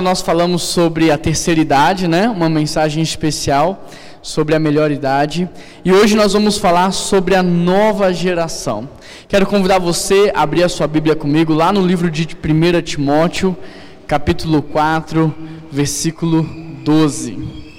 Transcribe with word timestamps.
Nós 0.00 0.22
falamos 0.22 0.62
sobre 0.62 1.10
a 1.10 1.18
terceira 1.18 1.60
idade, 1.60 2.08
né? 2.08 2.28
Uma 2.28 2.48
mensagem 2.48 3.02
especial 3.02 3.86
sobre 4.22 4.54
a 4.54 4.58
melhor 4.58 4.90
idade. 4.90 5.48
E 5.84 5.92
hoje 5.92 6.16
nós 6.16 6.32
vamos 6.32 6.56
falar 6.56 6.90
sobre 6.92 7.34
a 7.34 7.42
nova 7.42 8.12
geração. 8.12 8.88
Quero 9.28 9.46
convidar 9.46 9.78
você 9.78 10.32
a 10.34 10.42
abrir 10.42 10.64
a 10.64 10.68
sua 10.68 10.86
Bíblia 10.86 11.14
comigo 11.14 11.52
lá 11.52 11.70
no 11.70 11.84
livro 11.84 12.10
de 12.10 12.26
1 12.26 12.82
Timóteo, 12.82 13.56
capítulo 14.06 14.62
4, 14.62 15.34
versículo 15.70 16.42
12. 16.82 17.69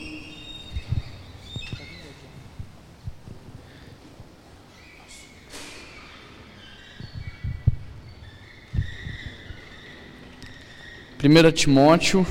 1 11.23 11.51
Timóteo. 11.51 12.25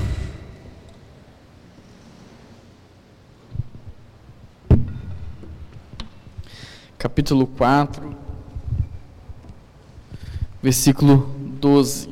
Capítulo 6.97 7.47
4, 7.47 8.13
versículo 10.61 11.33
12. 11.61 12.10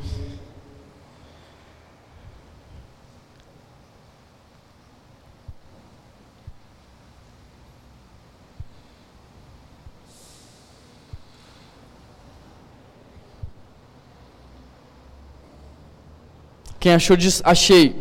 Quem 16.80 16.94
achou 16.94 17.18
diz 17.18 17.42
achei. 17.44 17.96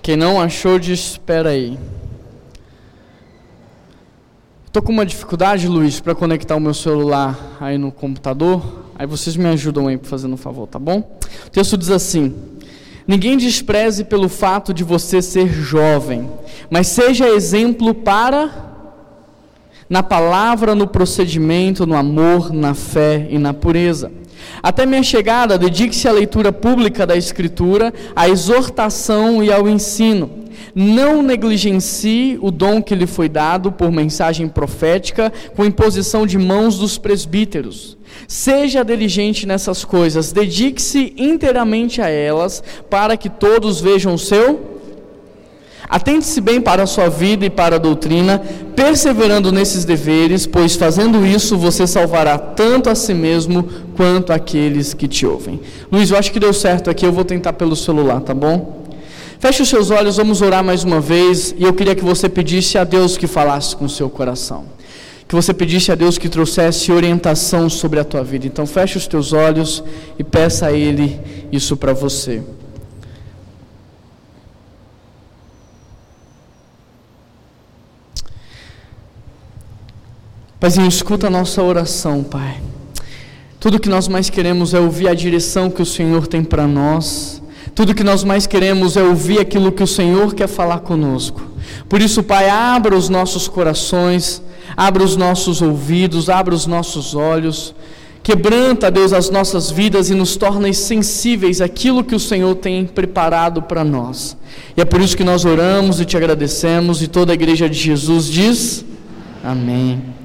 Quem 0.00 0.16
não 0.16 0.40
achou 0.40 0.78
diz 0.78 1.00
espera 1.00 1.50
aí. 1.50 1.76
Estou 4.66 4.82
com 4.82 4.92
uma 4.92 5.06
dificuldade, 5.06 5.66
Luiz, 5.66 5.98
para 6.00 6.14
conectar 6.14 6.54
o 6.54 6.60
meu 6.60 6.74
celular 6.74 7.56
aí 7.60 7.78
no 7.78 7.90
computador. 7.90 8.84
Aí 8.98 9.06
vocês 9.06 9.34
me 9.34 9.46
ajudam 9.46 9.88
aí, 9.88 9.98
fazendo 10.02 10.34
um 10.34 10.36
favor, 10.36 10.66
tá 10.68 10.78
bom? 10.78 11.18
O 11.46 11.50
texto 11.50 11.76
diz 11.76 11.90
assim: 11.90 12.34
Ninguém 13.06 13.36
despreze 13.36 14.04
pelo 14.04 14.28
fato 14.28 14.72
de 14.72 14.84
você 14.84 15.20
ser 15.20 15.48
jovem, 15.48 16.30
mas 16.70 16.86
seja 16.88 17.28
exemplo 17.28 17.94
para 17.94 18.66
na 19.88 20.02
palavra, 20.02 20.74
no 20.74 20.86
procedimento, 20.86 21.86
no 21.86 21.96
amor, 21.96 22.52
na 22.52 22.74
fé 22.74 23.26
e 23.30 23.38
na 23.38 23.54
pureza. 23.54 24.12
Até 24.62 24.86
minha 24.86 25.02
chegada, 25.02 25.58
dedique-se 25.58 26.08
à 26.08 26.12
leitura 26.12 26.52
pública 26.52 27.06
da 27.06 27.16
Escritura, 27.16 27.92
à 28.14 28.28
exortação 28.28 29.42
e 29.42 29.52
ao 29.52 29.68
ensino. 29.68 30.46
Não 30.74 31.22
negligencie 31.22 32.38
o 32.40 32.50
dom 32.50 32.82
que 32.82 32.94
lhe 32.94 33.06
foi 33.06 33.28
dado 33.28 33.72
por 33.72 33.90
mensagem 33.90 34.48
profética, 34.48 35.32
com 35.54 35.64
imposição 35.64 36.26
de 36.26 36.36
mãos 36.38 36.78
dos 36.78 36.98
presbíteros. 36.98 37.96
Seja 38.28 38.84
diligente 38.84 39.46
nessas 39.46 39.84
coisas, 39.84 40.32
dedique-se 40.32 41.14
inteiramente 41.16 42.00
a 42.00 42.08
elas, 42.08 42.62
para 42.90 43.16
que 43.16 43.28
todos 43.28 43.80
vejam 43.80 44.14
o 44.14 44.18
seu 44.18 44.75
Atente-se 45.88 46.40
bem 46.40 46.60
para 46.60 46.82
a 46.82 46.86
sua 46.86 47.08
vida 47.08 47.46
e 47.46 47.50
para 47.50 47.76
a 47.76 47.78
doutrina, 47.78 48.42
perseverando 48.74 49.52
nesses 49.52 49.84
deveres, 49.84 50.46
pois 50.46 50.74
fazendo 50.74 51.24
isso 51.24 51.56
você 51.56 51.86
salvará 51.86 52.36
tanto 52.36 52.90
a 52.90 52.94
si 52.94 53.14
mesmo 53.14 53.62
quanto 53.96 54.32
aqueles 54.32 54.92
que 54.92 55.06
te 55.06 55.24
ouvem. 55.24 55.60
Luiz, 55.90 56.10
eu 56.10 56.18
acho 56.18 56.32
que 56.32 56.40
deu 56.40 56.52
certo 56.52 56.90
aqui, 56.90 57.06
eu 57.06 57.12
vou 57.12 57.24
tentar 57.24 57.52
pelo 57.52 57.76
celular, 57.76 58.20
tá 58.20 58.34
bom? 58.34 58.84
Feche 59.38 59.62
os 59.62 59.68
seus 59.68 59.90
olhos, 59.90 60.16
vamos 60.16 60.42
orar 60.42 60.64
mais 60.64 60.82
uma 60.82 61.00
vez, 61.00 61.54
e 61.56 61.62
eu 61.62 61.72
queria 61.72 61.94
que 61.94 62.04
você 62.04 62.28
pedisse 62.28 62.78
a 62.78 62.84
Deus 62.84 63.16
que 63.16 63.26
falasse 63.26 63.76
com 63.76 63.84
o 63.84 63.88
seu 63.88 64.08
coração. 64.08 64.64
Que 65.28 65.34
você 65.34 65.52
pedisse 65.52 65.90
a 65.90 65.94
Deus 65.94 66.18
que 66.18 66.28
trouxesse 66.28 66.90
orientação 66.92 67.68
sobre 67.68 67.98
a 67.98 68.04
tua 68.04 68.22
vida. 68.22 68.46
Então 68.46 68.66
feche 68.66 68.96
os 68.96 69.06
teus 69.06 69.32
olhos 69.32 69.82
e 70.18 70.24
peça 70.24 70.66
a 70.66 70.72
Ele 70.72 71.20
isso 71.50 71.76
para 71.76 71.92
você. 71.92 72.42
Paizinho, 80.58 80.88
escuta 80.88 81.26
a 81.26 81.30
nossa 81.30 81.62
oração, 81.62 82.24
Pai. 82.24 82.58
Tudo 83.60 83.78
que 83.78 83.90
nós 83.90 84.08
mais 84.08 84.30
queremos 84.30 84.72
é 84.72 84.80
ouvir 84.80 85.06
a 85.08 85.14
direção 85.14 85.68
que 85.68 85.82
o 85.82 85.86
Senhor 85.86 86.26
tem 86.26 86.42
para 86.42 86.66
nós. 86.66 87.42
Tudo 87.74 87.94
que 87.94 88.02
nós 88.02 88.24
mais 88.24 88.46
queremos 88.46 88.96
é 88.96 89.02
ouvir 89.02 89.38
aquilo 89.38 89.70
que 89.70 89.82
o 89.82 89.86
Senhor 89.86 90.34
quer 90.34 90.46
falar 90.48 90.78
conosco. 90.78 91.42
Por 91.90 92.00
isso, 92.00 92.22
Pai, 92.22 92.48
abra 92.48 92.96
os 92.96 93.10
nossos 93.10 93.46
corações, 93.46 94.42
abra 94.74 95.02
os 95.02 95.14
nossos 95.14 95.60
ouvidos, 95.60 96.30
abra 96.30 96.54
os 96.54 96.66
nossos 96.66 97.14
olhos. 97.14 97.74
Quebranta, 98.22 98.90
Deus, 98.90 99.12
as 99.12 99.28
nossas 99.28 99.70
vidas 99.70 100.08
e 100.08 100.14
nos 100.14 100.36
torna 100.36 100.72
sensíveis 100.72 101.60
àquilo 101.60 102.02
que 102.02 102.14
o 102.14 102.20
Senhor 102.20 102.54
tem 102.54 102.86
preparado 102.86 103.60
para 103.60 103.84
nós. 103.84 104.38
E 104.74 104.80
é 104.80 104.86
por 104.86 105.02
isso 105.02 105.16
que 105.16 105.22
nós 105.22 105.44
oramos 105.44 106.00
e 106.00 106.06
te 106.06 106.16
agradecemos, 106.16 107.02
e 107.02 107.08
toda 107.08 107.32
a 107.32 107.34
igreja 107.34 107.68
de 107.68 107.78
Jesus 107.78 108.24
diz: 108.24 108.86
Amém. 109.44 110.15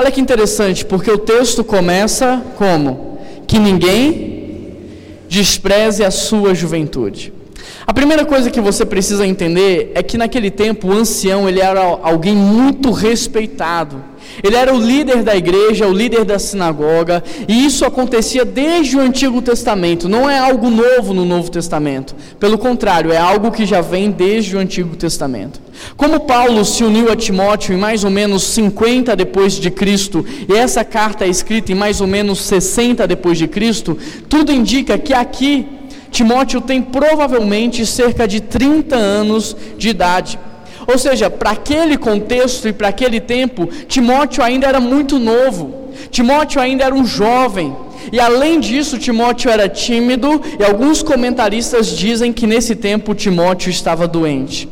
Olha 0.00 0.10
que 0.10 0.18
interessante, 0.18 0.82
porque 0.82 1.10
o 1.10 1.18
texto 1.18 1.62
começa 1.62 2.42
como? 2.56 3.18
Que 3.46 3.58
ninguém 3.58 4.78
despreze 5.28 6.02
a 6.02 6.10
sua 6.10 6.54
juventude. 6.54 7.34
A 7.86 7.92
primeira 7.92 8.24
coisa 8.24 8.50
que 8.50 8.62
você 8.62 8.86
precisa 8.86 9.26
entender 9.26 9.92
é 9.94 10.02
que 10.02 10.16
naquele 10.16 10.50
tempo 10.50 10.88
o 10.88 10.92
ancião 10.92 11.46
ele 11.46 11.60
era 11.60 11.82
alguém 11.82 12.34
muito 12.34 12.90
respeitado. 12.92 14.02
Ele 14.42 14.56
era 14.56 14.74
o 14.74 14.80
líder 14.80 15.22
da 15.22 15.36
igreja, 15.36 15.86
o 15.86 15.92
líder 15.92 16.24
da 16.24 16.38
sinagoga, 16.38 17.22
e 17.48 17.64
isso 17.64 17.84
acontecia 17.84 18.44
desde 18.44 18.96
o 18.96 19.00
Antigo 19.00 19.42
Testamento, 19.42 20.08
não 20.08 20.28
é 20.28 20.38
algo 20.38 20.70
novo 20.70 21.12
no 21.12 21.24
Novo 21.24 21.50
Testamento. 21.50 22.14
Pelo 22.38 22.58
contrário, 22.58 23.12
é 23.12 23.18
algo 23.18 23.50
que 23.50 23.66
já 23.66 23.80
vem 23.80 24.10
desde 24.10 24.56
o 24.56 24.58
Antigo 24.58 24.96
Testamento. 24.96 25.60
Como 25.96 26.20
Paulo 26.20 26.64
se 26.64 26.84
uniu 26.84 27.10
a 27.10 27.16
Timóteo 27.16 27.74
em 27.74 27.78
mais 27.78 28.04
ou 28.04 28.10
menos 28.10 28.42
50 28.44 29.16
depois 29.16 29.54
de 29.54 29.70
Cristo, 29.70 30.24
e 30.48 30.52
essa 30.54 30.84
carta 30.84 31.24
é 31.24 31.28
escrita 31.28 31.72
em 31.72 31.74
mais 31.74 32.00
ou 32.00 32.06
menos 32.06 32.40
60 32.42 33.06
depois 33.06 33.38
de 33.38 33.48
Cristo, 33.48 33.96
tudo 34.28 34.52
indica 34.52 34.98
que 34.98 35.12
aqui 35.12 35.66
Timóteo 36.10 36.60
tem 36.60 36.82
provavelmente 36.82 37.86
cerca 37.86 38.26
de 38.26 38.40
30 38.40 38.96
anos 38.96 39.56
de 39.78 39.88
idade. 39.88 40.38
Ou 40.86 40.98
seja, 40.98 41.30
para 41.30 41.50
aquele 41.50 41.96
contexto 41.96 42.68
e 42.68 42.72
para 42.72 42.88
aquele 42.88 43.20
tempo, 43.20 43.66
Timóteo 43.86 44.42
ainda 44.42 44.66
era 44.66 44.80
muito 44.80 45.18
novo. 45.18 45.90
Timóteo 46.10 46.60
ainda 46.60 46.84
era 46.84 46.94
um 46.94 47.04
jovem. 47.04 47.74
E 48.12 48.18
além 48.18 48.58
disso, 48.60 48.98
Timóteo 48.98 49.50
era 49.50 49.68
tímido, 49.68 50.40
e 50.58 50.64
alguns 50.64 51.02
comentaristas 51.02 51.88
dizem 51.88 52.32
que 52.32 52.46
nesse 52.46 52.74
tempo 52.74 53.14
Timóteo 53.14 53.70
estava 53.70 54.08
doente. 54.08 54.68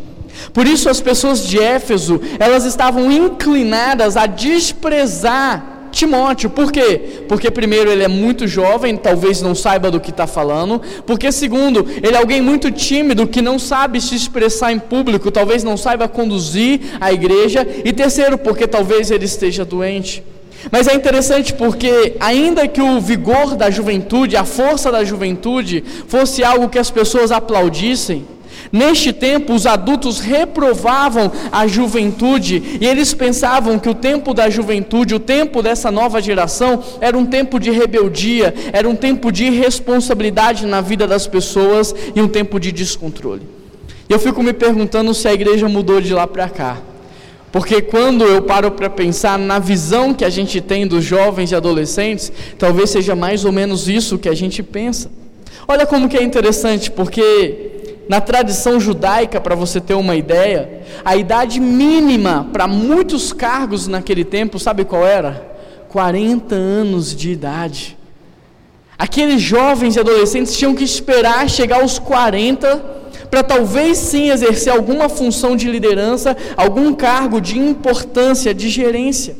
Por 0.53 0.67
isso 0.67 0.89
as 0.89 1.01
pessoas 1.01 1.47
de 1.47 1.59
Éfeso, 1.59 2.21
elas 2.39 2.65
estavam 2.65 3.11
inclinadas 3.11 4.17
a 4.17 4.27
desprezar 4.27 5.78
Timóteo, 5.99 6.49
por 6.49 6.71
quê? 6.71 7.25
Porque, 7.27 7.51
primeiro, 7.51 7.91
ele 7.91 8.05
é 8.05 8.09
muito 8.09 8.47
jovem, 8.47 8.97
talvez 8.97 9.43
não 9.43 9.53
saiba 9.53 9.91
do 9.91 9.99
que 9.99 10.11
está 10.11 10.29
falando. 10.29 10.81
Porque, 11.05 11.33
segundo, 11.33 11.85
ele 12.01 12.15
é 12.15 12.19
alguém 12.19 12.41
muito 12.41 12.71
tímido 12.71 13.27
que 13.27 13.43
não 13.43 13.59
sabe 13.59 14.01
se 14.01 14.15
expressar 14.15 14.71
em 14.71 14.79
público, 14.79 15.33
talvez 15.33 15.65
não 15.65 15.77
saiba 15.77 16.07
conduzir 16.07 16.81
a 17.01 17.13
igreja. 17.13 17.67
E, 17.85 17.93
terceiro, 17.93 18.39
porque 18.39 18.69
talvez 18.69 19.11
ele 19.11 19.25
esteja 19.25 19.65
doente. 19.65 20.23
Mas 20.71 20.87
é 20.87 20.95
interessante 20.95 21.53
porque, 21.53 22.15
ainda 22.21 22.69
que 22.69 22.81
o 22.81 23.01
vigor 23.01 23.57
da 23.57 23.69
juventude, 23.69 24.37
a 24.37 24.45
força 24.45 24.93
da 24.93 25.03
juventude, 25.03 25.83
fosse 26.07 26.45
algo 26.45 26.69
que 26.69 26.79
as 26.79 26.93
pessoas 26.93 27.33
aplaudissem, 27.33 28.25
Neste 28.71 29.13
tempo, 29.13 29.55
os 29.55 29.67
adultos 29.67 30.21
reprovavam 30.21 31.33
a 31.51 31.67
juventude 31.67 32.79
e 32.81 32.87
eles 32.87 33.15
pensavam 33.15 33.79
que 33.79 33.89
o 33.89 33.95
tempo 33.95 34.35
da 34.35 34.51
juventude, 34.51 35.15
o 35.15 35.21
tempo 35.21 35.63
dessa 35.63 35.91
nova 35.91 36.21
geração, 36.21 36.83
era 37.01 37.17
um 37.17 37.25
tempo 37.25 37.59
de 37.59 37.71
rebeldia, 37.71 38.55
era 38.73 38.89
um 38.89 38.95
tempo 38.95 39.33
de 39.33 39.45
irresponsabilidade 39.45 40.67
na 40.67 40.81
vida 40.81 41.07
das 41.07 41.27
pessoas 41.27 41.95
e 42.15 42.21
um 42.21 42.29
tempo 42.29 42.61
de 42.61 42.71
descontrole. 42.71 43.43
E 44.09 44.13
eu 44.13 44.19
fico 44.19 44.43
me 44.43 44.53
perguntando 44.53 45.13
se 45.15 45.29
a 45.29 45.33
igreja 45.33 45.69
mudou 45.69 46.01
de 46.01 46.13
lá 46.13 46.27
para 46.27 46.49
cá. 46.49 46.79
Porque 47.51 47.81
quando 47.81 48.25
eu 48.25 48.43
paro 48.43 48.71
para 48.71 48.91
pensar 48.91 49.39
na 49.39 49.59
visão 49.59 50.13
que 50.13 50.25
a 50.25 50.31
gente 50.31 50.61
tem 50.61 50.87
dos 50.87 51.05
jovens 51.05 51.51
e 51.51 51.55
adolescentes, 51.55 52.31
talvez 52.59 52.91
seja 52.91 53.15
mais 53.15 53.45
ou 53.45 53.53
menos 53.53 53.89
isso 53.89 54.19
que 54.19 54.29
a 54.29 54.35
gente 54.35 54.63
pensa. 54.63 55.11
Olha 55.67 55.87
como 55.87 56.09
que 56.09 56.17
é 56.17 56.23
interessante, 56.23 56.91
porque 56.91 57.78
na 58.09 58.21
tradição 58.21 58.81
judaica, 58.81 59.41
para 59.41 59.55
você 59.55 59.81
ter 59.81 59.95
uma 59.95 60.17
ideia, 60.17 60.83
a 61.05 61.15
idade 61.17 61.61
mínima 61.61 62.49
para 62.53 62.67
muitos 62.67 63.33
cargos 63.33 63.87
naquele 63.87 64.25
tempo, 64.25 64.59
sabe 64.59 64.85
qual 64.85 65.07
era? 65.07 65.47
40 65.91 66.55
anos 66.55 67.15
de 67.15 67.31
idade. 67.31 67.99
Aqueles 68.99 69.41
jovens 69.41 69.95
e 69.95 70.01
adolescentes 70.01 70.57
tinham 70.57 70.75
que 70.75 70.83
esperar 70.83 71.49
chegar 71.49 71.83
aos 71.83 71.99
40 71.99 72.97
para 73.31 73.43
talvez 73.43 73.99
sim 73.99 74.31
exercer 74.31 74.73
alguma 74.73 75.09
função 75.09 75.55
de 75.55 75.71
liderança, 75.71 76.37
algum 76.57 76.95
cargo 76.95 77.41
de 77.41 77.59
importância, 77.59 78.55
de 78.55 78.71
gerência. 78.71 79.37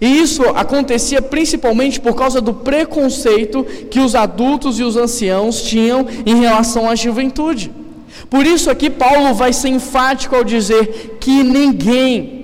E 0.00 0.20
isso 0.20 0.42
acontecia 0.54 1.20
principalmente 1.20 1.98
por 1.98 2.14
causa 2.14 2.40
do 2.40 2.52
preconceito 2.52 3.64
que 3.90 4.00
os 4.00 4.14
adultos 4.14 4.78
e 4.78 4.82
os 4.82 4.96
anciãos 4.96 5.62
tinham 5.62 6.06
em 6.24 6.40
relação 6.40 6.88
à 6.88 6.94
juventude. 6.94 7.81
Por 8.32 8.46
isso 8.46 8.70
aqui 8.70 8.88
Paulo 8.88 9.34
vai 9.34 9.52
ser 9.52 9.68
enfático 9.68 10.34
ao 10.34 10.42
dizer 10.42 11.18
que 11.20 11.42
ninguém 11.42 12.40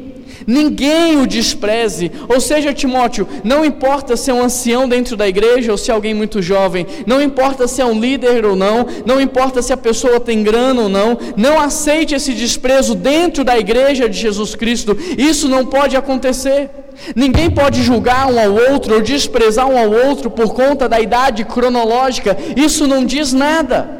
ninguém 0.46 1.16
o 1.16 1.26
despreze. 1.26 2.12
Ou 2.28 2.40
seja, 2.40 2.74
Timóteo, 2.74 3.26
não 3.42 3.64
importa 3.64 4.14
se 4.14 4.30
é 4.30 4.34
um 4.34 4.42
ancião 4.42 4.86
dentro 4.86 5.16
da 5.16 5.26
igreja 5.26 5.72
ou 5.72 5.78
se 5.78 5.90
é 5.90 5.94
alguém 5.94 6.12
muito 6.12 6.42
jovem, 6.42 6.86
não 7.06 7.22
importa 7.22 7.66
se 7.66 7.80
é 7.80 7.86
um 7.86 7.98
líder 7.98 8.44
ou 8.44 8.54
não, 8.54 8.86
não 9.06 9.18
importa 9.18 9.62
se 9.62 9.72
a 9.72 9.78
pessoa 9.78 10.20
tem 10.20 10.42
grana 10.42 10.82
ou 10.82 10.88
não, 10.90 11.18
não 11.38 11.58
aceite 11.58 12.14
esse 12.14 12.34
desprezo 12.34 12.94
dentro 12.94 13.42
da 13.42 13.58
igreja 13.58 14.10
de 14.10 14.18
Jesus 14.18 14.54
Cristo. 14.54 14.94
Isso 15.16 15.48
não 15.48 15.64
pode 15.64 15.96
acontecer. 15.96 16.68
Ninguém 17.16 17.50
pode 17.50 17.82
julgar 17.82 18.30
um 18.30 18.38
ao 18.38 18.52
outro 18.72 18.94
ou 18.94 19.00
desprezar 19.00 19.66
um 19.66 19.78
ao 19.78 19.90
outro 19.90 20.30
por 20.30 20.52
conta 20.52 20.86
da 20.86 21.00
idade 21.00 21.46
cronológica. 21.46 22.36
Isso 22.54 22.86
não 22.86 23.06
diz 23.06 23.32
nada. 23.32 23.97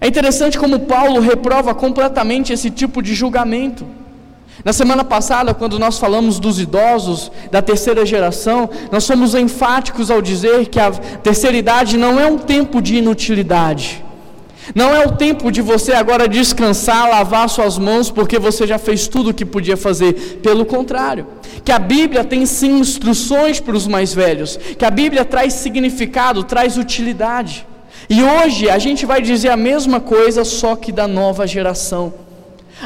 É 0.00 0.06
interessante 0.06 0.58
como 0.58 0.80
Paulo 0.80 1.20
reprova 1.20 1.74
completamente 1.74 2.52
esse 2.52 2.70
tipo 2.70 3.02
de 3.02 3.14
julgamento. 3.14 3.86
Na 4.64 4.72
semana 4.72 5.04
passada, 5.04 5.52
quando 5.52 5.78
nós 5.78 5.98
falamos 5.98 6.38
dos 6.38 6.60
idosos 6.60 7.30
da 7.50 7.60
terceira 7.60 8.06
geração, 8.06 8.68
nós 8.92 9.04
somos 9.04 9.34
enfáticos 9.34 10.10
ao 10.10 10.22
dizer 10.22 10.66
que 10.66 10.78
a 10.78 10.90
terceira 10.90 11.56
idade 11.56 11.96
não 11.96 12.20
é 12.20 12.26
um 12.26 12.38
tempo 12.38 12.80
de 12.80 12.96
inutilidade. 12.96 14.04
Não 14.74 14.94
é 14.94 15.04
o 15.06 15.12
tempo 15.12 15.50
de 15.50 15.60
você 15.60 15.92
agora 15.92 16.28
descansar, 16.28 17.10
lavar 17.10 17.48
suas 17.50 17.76
mãos, 17.76 18.10
porque 18.10 18.38
você 18.38 18.66
já 18.66 18.78
fez 18.78 19.06
tudo 19.06 19.30
o 19.30 19.34
que 19.34 19.44
podia 19.44 19.76
fazer. 19.76 20.40
Pelo 20.42 20.64
contrário, 20.64 21.26
que 21.62 21.72
a 21.72 21.78
Bíblia 21.78 22.24
tem 22.24 22.46
sim 22.46 22.78
instruções 22.78 23.60
para 23.60 23.76
os 23.76 23.86
mais 23.86 24.14
velhos, 24.14 24.58
que 24.78 24.84
a 24.84 24.90
Bíblia 24.90 25.24
traz 25.24 25.52
significado, 25.54 26.44
traz 26.44 26.78
utilidade. 26.78 27.66
E 28.08 28.22
hoje 28.22 28.68
a 28.68 28.78
gente 28.78 29.06
vai 29.06 29.22
dizer 29.22 29.48
a 29.48 29.56
mesma 29.56 30.00
coisa, 30.00 30.44
só 30.44 30.76
que 30.76 30.92
da 30.92 31.08
nova 31.08 31.46
geração. 31.46 32.12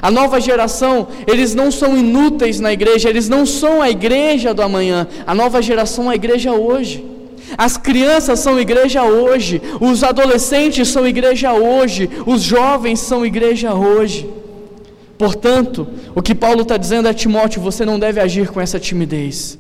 A 0.01 0.11
nova 0.11 0.41
geração, 0.41 1.09
eles 1.27 1.55
não 1.55 1.71
são 1.71 1.97
inúteis 1.97 2.61
na 2.61 2.73
igreja, 2.73 3.09
eles 3.09 3.29
não 3.29 3.45
são 3.45 3.83
a 3.83 3.91
igreja 3.91 4.55
do 4.55 4.63
amanhã. 4.63 5.09
A 5.27 5.35
nova 5.35 5.61
geração 5.61 6.09
é 6.09 6.13
a 6.13 6.15
igreja 6.15 6.53
hoje. 6.53 7.05
As 7.57 7.77
crianças 7.77 8.41
são 8.41 8.61
igreja 8.61 9.03
hoje, 9.05 9.61
os 9.81 10.05
adolescentes 10.05 10.89
são 10.89 11.07
igreja 11.07 11.53
hoje, 11.55 12.09
os 12.27 12.43
jovens 12.43 13.01
são 13.01 13.25
igreja 13.25 13.73
hoje. 13.73 14.29
Portanto, 15.17 15.89
o 16.15 16.23
que 16.23 16.35
Paulo 16.35 16.63
está 16.63 16.77
dizendo 16.77 17.09
a 17.09 17.15
Timóteo: 17.15 17.63
você 17.63 17.85
não 17.85 17.99
deve 17.99 18.21
agir 18.21 18.49
com 18.49 18.61
essa 18.61 18.79
timidez. 18.79 19.59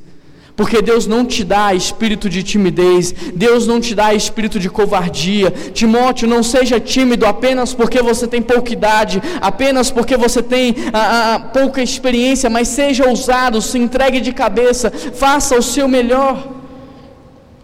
Porque 0.59 0.83
Deus 0.83 1.07
não 1.07 1.25
te 1.25 1.45
dá 1.45 1.73
espírito 1.73 2.29
de 2.29 2.43
timidez, 2.43 3.15
Deus 3.33 3.65
não 3.65 3.81
te 3.81 3.95
dá 3.95 4.13
espírito 4.13 4.59
de 4.59 4.69
covardia. 4.69 5.53
Timóteo, 5.53 6.27
não 6.27 6.43
seja 6.43 6.81
tímido 6.81 7.25
apenas 7.27 7.73
porque 7.73 8.03
você 8.03 8.27
tem 8.27 8.43
pouca 8.43 8.73
idade, 8.73 9.23
apenas 9.41 9.89
porque 9.89 10.17
você 10.17 10.43
tem 10.43 10.75
a, 10.93 11.35
a, 11.35 11.39
pouca 11.39 11.81
experiência, 11.81 12.51
mas 12.51 12.67
seja 12.67 13.09
ousado, 13.09 13.63
se 13.63 13.79
entregue 13.79 14.21
de 14.21 14.33
cabeça, 14.33 14.91
faça 14.91 15.57
o 15.57 15.63
seu 15.63 15.87
melhor. 15.87 16.49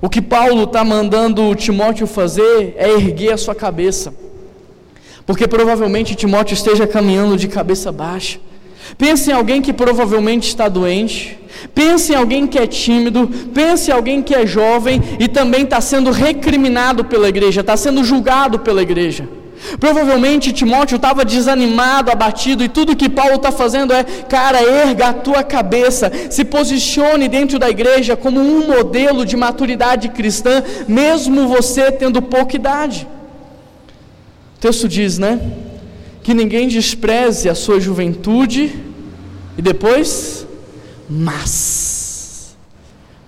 O 0.00 0.08
que 0.08 0.22
Paulo 0.22 0.62
está 0.62 0.84
mandando 0.84 1.52
Timóteo 1.56 2.06
fazer 2.06 2.76
é 2.76 2.88
erguer 2.90 3.32
a 3.32 3.36
sua 3.36 3.56
cabeça, 3.56 4.14
porque 5.26 5.48
provavelmente 5.48 6.14
Timóteo 6.14 6.54
esteja 6.54 6.86
caminhando 6.86 7.36
de 7.36 7.48
cabeça 7.48 7.90
baixa. 7.90 8.38
Pense 8.96 9.30
em 9.30 9.34
alguém 9.34 9.62
que 9.62 9.72
provavelmente 9.72 10.48
está 10.48 10.68
doente. 10.68 11.38
Pense 11.74 12.12
em 12.12 12.16
alguém 12.16 12.46
que 12.46 12.58
é 12.58 12.66
tímido. 12.66 13.26
Pense 13.52 13.90
em 13.90 13.94
alguém 13.94 14.22
que 14.22 14.34
é 14.34 14.46
jovem 14.46 15.02
e 15.18 15.28
também 15.28 15.62
está 15.62 15.80
sendo 15.80 16.10
recriminado 16.10 17.04
pela 17.04 17.28
igreja, 17.28 17.60
está 17.60 17.76
sendo 17.76 18.04
julgado 18.04 18.58
pela 18.58 18.82
igreja. 18.82 19.28
Provavelmente 19.80 20.52
Timóteo 20.52 20.96
estava 20.96 21.24
desanimado, 21.24 22.10
abatido, 22.10 22.62
e 22.62 22.68
tudo 22.68 22.96
que 22.96 23.08
Paulo 23.08 23.36
está 23.36 23.50
fazendo 23.50 23.92
é, 23.92 24.04
cara, 24.04 24.62
erga 24.62 25.08
a 25.08 25.12
tua 25.12 25.42
cabeça, 25.42 26.12
se 26.30 26.44
posicione 26.44 27.28
dentro 27.28 27.58
da 27.58 27.70
igreja 27.70 28.16
como 28.16 28.40
um 28.40 28.66
modelo 28.66 29.24
de 29.24 29.36
maturidade 29.36 30.08
cristã, 30.10 30.62
mesmo 30.86 31.48
você 31.48 31.90
tendo 31.90 32.20
pouca 32.20 32.56
idade. 32.56 33.06
O 34.56 34.60
texto 34.60 34.88
diz, 34.88 35.18
né? 35.18 35.40
Que 36.24 36.32
ninguém 36.32 36.66
despreze 36.66 37.50
a 37.50 37.54
sua 37.54 37.78
juventude, 37.78 38.74
e 39.58 39.62
depois, 39.62 40.46
mas, 41.08 42.56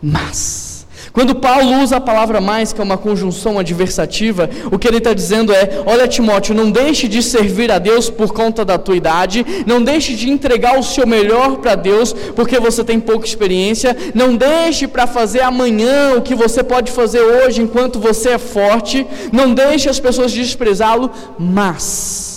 mas. 0.02 0.86
Quando 1.12 1.34
Paulo 1.34 1.82
usa 1.82 1.96
a 1.96 2.00
palavra 2.00 2.40
mais, 2.40 2.72
que 2.72 2.80
é 2.80 2.84
uma 2.84 2.96
conjunção 2.96 3.58
adversativa, 3.58 4.48
o 4.72 4.78
que 4.78 4.88
ele 4.88 4.96
está 4.96 5.12
dizendo 5.12 5.52
é: 5.52 5.82
olha, 5.84 6.08
Timóteo, 6.08 6.54
não 6.54 6.70
deixe 6.70 7.06
de 7.06 7.22
servir 7.22 7.70
a 7.70 7.78
Deus 7.78 8.08
por 8.08 8.32
conta 8.32 8.64
da 8.64 8.78
tua 8.78 8.96
idade, 8.96 9.44
não 9.66 9.82
deixe 9.82 10.14
de 10.14 10.30
entregar 10.30 10.78
o 10.78 10.82
seu 10.82 11.06
melhor 11.06 11.58
para 11.58 11.74
Deus 11.74 12.14
porque 12.34 12.58
você 12.58 12.82
tem 12.82 12.98
pouca 12.98 13.26
experiência, 13.26 13.94
não 14.14 14.36
deixe 14.36 14.88
para 14.88 15.06
fazer 15.06 15.40
amanhã 15.40 16.14
o 16.16 16.22
que 16.22 16.34
você 16.34 16.62
pode 16.62 16.90
fazer 16.90 17.20
hoje 17.20 17.60
enquanto 17.60 17.98
você 17.98 18.30
é 18.30 18.38
forte, 18.38 19.06
não 19.32 19.52
deixe 19.52 19.88
as 19.88 20.00
pessoas 20.00 20.32
desprezá-lo, 20.32 21.10
mas 21.38 22.35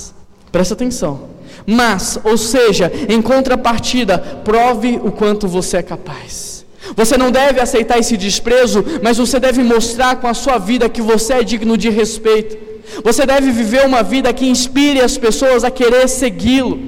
Presta 0.51 0.74
atenção. 0.74 1.30
Mas, 1.66 2.19
ou 2.24 2.38
seja, 2.38 2.92
em 3.07 3.22
contrapartida, 3.22 4.18
prove 4.18 5.00
o 5.04 5.12
quanto 5.12 5.48
você 5.48 5.78
é 5.78 5.84
capaz. 5.84 6.66
Você 6.96 7.18
não 7.18 7.31
deve 7.31 7.60
aceitar 7.60 8.00
esse 8.00 8.18
desprezo, 8.18 8.84
mas 9.04 9.18
você 9.18 9.40
deve 9.40 9.62
mostrar 9.63 10.16
com 10.16 10.28
a 10.28 10.34
sua 10.34 10.57
vida 10.57 10.90
que 10.90 11.01
você 11.01 11.34
é 11.34 11.44
digno 11.44 11.78
de 11.78 11.90
respeito. 11.90 12.57
Você 13.04 13.25
deve 13.25 13.51
viver 13.51 13.86
uma 13.86 14.01
vida 14.01 14.34
que 14.34 14.48
inspire 14.48 15.01
as 15.01 15.18
pessoas 15.18 15.63
a 15.63 15.69
querer 15.69 16.07
segui-lo. 16.07 16.80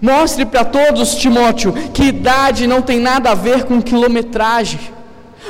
Mostre 0.00 0.44
para 0.44 0.64
todos, 0.64 1.14
Timóteo, 1.14 1.72
que 1.94 2.04
idade 2.04 2.66
não 2.66 2.82
tem 2.82 2.98
nada 2.98 3.30
a 3.30 3.34
ver 3.34 3.64
com 3.64 3.80
quilometragem. 3.80 4.80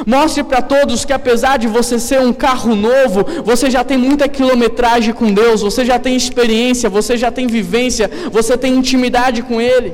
Mostre 0.06 0.42
para 0.42 0.62
todos 0.62 1.04
que 1.04 1.12
apesar 1.12 1.58
de 1.58 1.68
você 1.68 1.98
ser 1.98 2.20
um 2.20 2.32
carro 2.32 2.74
novo, 2.74 3.24
você 3.44 3.70
já 3.70 3.84
tem 3.84 3.98
muita 3.98 4.28
quilometragem 4.28 5.12
com 5.12 5.32
Deus, 5.32 5.62
você 5.62 5.84
já 5.84 5.98
tem 5.98 6.16
experiência, 6.16 6.88
você 6.88 7.16
já 7.16 7.30
tem 7.30 7.46
vivência, 7.46 8.10
você 8.30 8.56
tem 8.56 8.75
intimidade 8.75 9.42
com 9.42 9.61
Ele. 9.61 9.92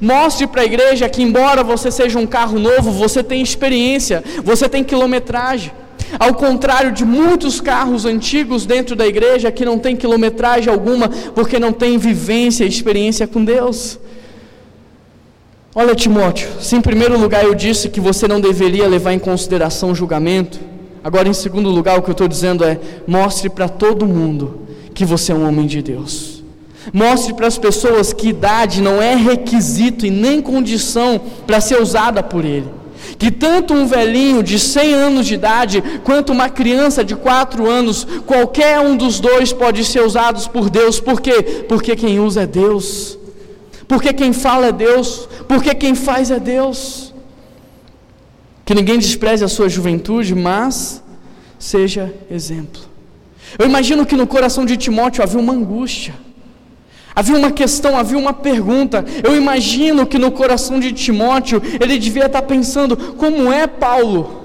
Mostre 0.00 0.46
para 0.46 0.62
a 0.62 0.64
igreja 0.64 1.08
que, 1.08 1.22
embora 1.22 1.64
você 1.64 1.90
seja 1.90 2.18
um 2.18 2.26
carro 2.26 2.58
novo, 2.58 2.92
você 2.92 3.24
tem 3.24 3.42
experiência, 3.42 4.22
você 4.44 4.68
tem 4.68 4.84
quilometragem. 4.84 5.72
Ao 6.18 6.34
contrário 6.34 6.92
de 6.92 7.04
muitos 7.04 7.60
carros 7.60 8.04
antigos 8.04 8.66
dentro 8.66 8.94
da 8.96 9.06
igreja 9.06 9.50
que 9.50 9.64
não 9.64 9.78
tem 9.78 9.96
quilometragem 9.96 10.72
alguma, 10.72 11.08
porque 11.34 11.58
não 11.58 11.72
tem 11.72 11.98
vivência 11.98 12.64
e 12.64 12.68
experiência 12.68 13.26
com 13.26 13.44
Deus. 13.44 13.98
Olha, 15.72 15.94
Timóteo, 15.94 16.48
se 16.60 16.74
em 16.74 16.80
primeiro 16.80 17.16
lugar 17.16 17.44
eu 17.44 17.54
disse 17.54 17.88
que 17.88 18.00
você 18.00 18.26
não 18.26 18.40
deveria 18.40 18.88
levar 18.88 19.12
em 19.12 19.20
consideração 19.20 19.92
o 19.92 19.94
julgamento, 19.94 20.58
agora 21.02 21.28
em 21.28 21.32
segundo 21.32 21.70
lugar 21.70 21.96
o 21.96 22.02
que 22.02 22.10
eu 22.10 22.12
estou 22.12 22.26
dizendo 22.26 22.64
é: 22.64 22.76
mostre 23.06 23.48
para 23.48 23.68
todo 23.68 24.04
mundo 24.04 24.62
que 24.92 25.04
você 25.04 25.30
é 25.30 25.34
um 25.34 25.46
homem 25.46 25.68
de 25.68 25.80
Deus. 25.80 26.42
Mostre 26.92 27.34
para 27.34 27.46
as 27.46 27.56
pessoas 27.56 28.12
que 28.12 28.30
idade 28.30 28.82
não 28.82 29.00
é 29.00 29.14
requisito 29.14 30.04
e 30.04 30.10
nem 30.10 30.42
condição 30.42 31.20
para 31.46 31.60
ser 31.60 31.80
usada 31.80 32.20
por 32.20 32.44
Ele. 32.44 32.66
Que 33.16 33.30
tanto 33.30 33.72
um 33.72 33.86
velhinho 33.86 34.42
de 34.42 34.58
100 34.58 34.94
anos 34.94 35.26
de 35.26 35.34
idade, 35.34 35.84
quanto 36.02 36.32
uma 36.32 36.48
criança 36.48 37.04
de 37.04 37.14
4 37.14 37.70
anos, 37.70 38.04
qualquer 38.26 38.80
um 38.80 38.96
dos 38.96 39.20
dois 39.20 39.52
pode 39.52 39.84
ser 39.84 40.02
usados 40.02 40.48
por 40.48 40.68
Deus. 40.68 40.98
Por 40.98 41.20
quê? 41.20 41.64
Porque 41.68 41.94
quem 41.94 42.18
usa 42.18 42.42
é 42.42 42.46
Deus 42.46 43.19
porque 43.90 44.12
quem 44.12 44.32
fala 44.32 44.68
é 44.68 44.72
Deus, 44.72 45.28
porque 45.48 45.74
quem 45.74 45.96
faz 45.96 46.30
é 46.30 46.38
Deus. 46.38 47.12
Que 48.64 48.72
ninguém 48.72 49.00
despreze 49.00 49.44
a 49.44 49.48
sua 49.48 49.68
juventude, 49.68 50.32
mas 50.32 51.02
seja 51.58 52.14
exemplo. 52.30 52.82
Eu 53.58 53.66
imagino 53.66 54.06
que 54.06 54.14
no 54.14 54.28
coração 54.28 54.64
de 54.64 54.76
Timóteo 54.76 55.24
havia 55.24 55.40
uma 55.40 55.52
angústia, 55.52 56.14
havia 57.16 57.36
uma 57.36 57.50
questão, 57.50 57.98
havia 57.98 58.16
uma 58.16 58.32
pergunta. 58.32 59.04
Eu 59.24 59.34
imagino 59.34 60.06
que 60.06 60.20
no 60.20 60.30
coração 60.30 60.78
de 60.78 60.92
Timóteo 60.92 61.60
ele 61.80 61.98
devia 61.98 62.26
estar 62.26 62.42
pensando: 62.42 62.96
como 63.14 63.52
é 63.52 63.66
Paulo? 63.66 64.38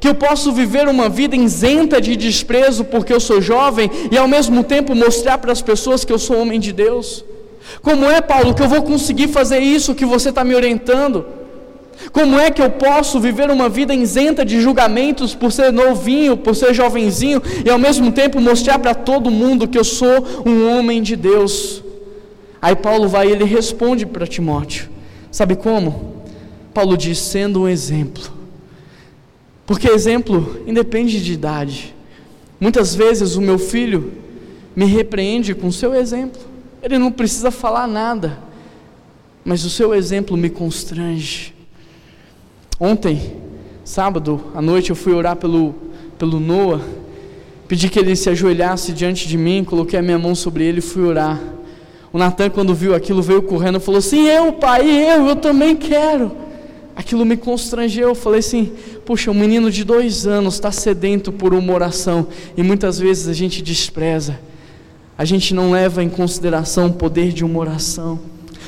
que 0.00 0.08
eu 0.08 0.14
posso 0.14 0.50
viver 0.52 0.88
uma 0.88 1.08
vida 1.08 1.36
isenta 1.36 2.00
de 2.00 2.16
desprezo 2.16 2.84
porque 2.84 3.12
eu 3.12 3.20
sou 3.20 3.42
jovem 3.42 3.90
e 4.12 4.16
ao 4.16 4.28
mesmo 4.28 4.62
tempo 4.62 4.94
mostrar 4.94 5.38
para 5.38 5.50
as 5.50 5.60
pessoas 5.60 6.04
que 6.04 6.12
eu 6.12 6.20
sou 6.20 6.40
homem 6.40 6.60
de 6.60 6.72
Deus? 6.72 7.24
Como 7.82 8.04
é, 8.06 8.20
Paulo, 8.20 8.54
que 8.54 8.62
eu 8.62 8.68
vou 8.68 8.82
conseguir 8.82 9.28
fazer 9.28 9.58
isso 9.58 9.94
que 9.94 10.04
você 10.04 10.30
está 10.30 10.44
me 10.44 10.54
orientando? 10.54 11.24
Como 12.12 12.38
é 12.38 12.50
que 12.50 12.62
eu 12.62 12.70
posso 12.70 13.18
viver 13.18 13.50
uma 13.50 13.68
vida 13.68 13.92
isenta 13.92 14.44
de 14.44 14.60
julgamentos 14.60 15.34
por 15.34 15.50
ser 15.50 15.72
novinho, 15.72 16.36
por 16.36 16.54
ser 16.54 16.72
jovenzinho 16.72 17.42
e 17.64 17.68
ao 17.68 17.78
mesmo 17.78 18.12
tempo 18.12 18.40
mostrar 18.40 18.78
para 18.78 18.94
todo 18.94 19.30
mundo 19.30 19.66
que 19.66 19.76
eu 19.76 19.84
sou 19.84 20.24
um 20.46 20.68
homem 20.70 21.02
de 21.02 21.16
Deus? 21.16 21.82
Aí 22.62 22.76
Paulo 22.76 23.08
vai 23.08 23.28
e 23.28 23.32
ele 23.32 23.44
responde 23.44 24.06
para 24.06 24.26
Timóteo. 24.26 24.88
Sabe 25.30 25.56
como? 25.56 26.22
Paulo 26.72 26.96
diz: 26.96 27.18
sendo 27.18 27.62
um 27.62 27.68
exemplo. 27.68 28.22
Porque 29.66 29.88
exemplo 29.88 30.62
independe 30.66 31.22
de 31.22 31.32
idade. 31.32 31.94
Muitas 32.60 32.94
vezes 32.94 33.36
o 33.36 33.40
meu 33.40 33.58
filho 33.58 34.12
me 34.74 34.86
repreende 34.86 35.54
com 35.54 35.70
seu 35.70 35.94
exemplo. 35.94 36.40
Ele 36.82 36.98
não 36.98 37.10
precisa 37.10 37.50
falar 37.50 37.86
nada, 37.86 38.38
mas 39.44 39.64
o 39.64 39.70
seu 39.70 39.94
exemplo 39.94 40.36
me 40.36 40.48
constrange. 40.48 41.54
Ontem, 42.78 43.36
sábado 43.84 44.44
à 44.54 44.62
noite, 44.62 44.90
eu 44.90 44.96
fui 44.96 45.12
orar 45.12 45.36
pelo, 45.36 45.74
pelo 46.18 46.38
Noah, 46.38 46.80
pedi 47.66 47.88
que 47.88 47.98
ele 47.98 48.14
se 48.14 48.30
ajoelhasse 48.30 48.92
diante 48.92 49.26
de 49.26 49.36
mim, 49.36 49.64
coloquei 49.64 49.98
a 49.98 50.02
minha 50.02 50.18
mão 50.18 50.34
sobre 50.34 50.64
ele 50.64 50.78
e 50.78 50.82
fui 50.82 51.02
orar. 51.02 51.40
O 52.12 52.18
Natan, 52.18 52.48
quando 52.48 52.74
viu 52.74 52.94
aquilo, 52.94 53.20
veio 53.20 53.42
correndo 53.42 53.78
e 53.78 53.80
falou 53.80 53.98
assim: 53.98 54.26
Eu, 54.26 54.52
pai, 54.54 54.88
eu, 54.88 55.26
eu 55.26 55.36
também 55.36 55.76
quero. 55.76 56.32
Aquilo 56.96 57.24
me 57.24 57.36
constrangeu. 57.36 58.08
Eu 58.08 58.14
falei 58.14 58.40
assim: 58.40 58.72
Puxa, 59.04 59.30
um 59.30 59.34
menino 59.34 59.70
de 59.70 59.84
dois 59.84 60.26
anos 60.26 60.54
está 60.54 60.72
sedento 60.72 61.30
por 61.30 61.52
uma 61.52 61.72
oração 61.72 62.28
e 62.56 62.62
muitas 62.62 62.98
vezes 62.98 63.28
a 63.28 63.32
gente 63.32 63.62
despreza, 63.62 64.38
a 65.18 65.24
gente 65.24 65.52
não 65.52 65.72
leva 65.72 66.00
em 66.00 66.08
consideração 66.08 66.86
o 66.86 66.92
poder 66.92 67.32
de 67.32 67.44
uma 67.44 67.58
oração. 67.58 68.20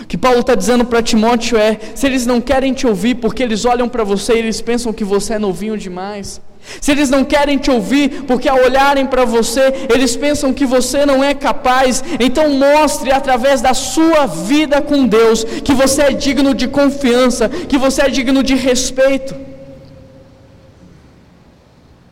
O 0.02 0.06
que 0.06 0.18
Paulo 0.18 0.40
está 0.40 0.56
dizendo 0.56 0.84
para 0.84 1.00
Timóteo 1.00 1.56
é: 1.56 1.78
se 1.94 2.04
eles 2.04 2.26
não 2.26 2.40
querem 2.40 2.74
te 2.74 2.88
ouvir 2.88 3.14
porque 3.14 3.40
eles 3.40 3.64
olham 3.64 3.88
para 3.88 4.02
você 4.02 4.34
e 4.34 4.38
eles 4.38 4.60
pensam 4.60 4.92
que 4.92 5.04
você 5.04 5.34
é 5.34 5.38
novinho 5.38 5.78
demais, 5.78 6.40
se 6.80 6.90
eles 6.90 7.08
não 7.08 7.24
querem 7.24 7.56
te 7.56 7.70
ouvir 7.70 8.24
porque 8.26 8.48
ao 8.48 8.58
olharem 8.58 9.06
para 9.06 9.24
você 9.24 9.72
eles 9.94 10.16
pensam 10.16 10.52
que 10.52 10.66
você 10.66 11.06
não 11.06 11.22
é 11.22 11.34
capaz, 11.34 12.02
então 12.18 12.50
mostre 12.50 13.12
através 13.12 13.60
da 13.60 13.72
sua 13.72 14.26
vida 14.26 14.82
com 14.82 15.06
Deus 15.06 15.44
que 15.44 15.72
você 15.72 16.02
é 16.02 16.12
digno 16.12 16.52
de 16.52 16.66
confiança, 16.66 17.48
que 17.48 17.78
você 17.78 18.02
é 18.02 18.08
digno 18.08 18.42
de 18.42 18.56
respeito. 18.56 19.36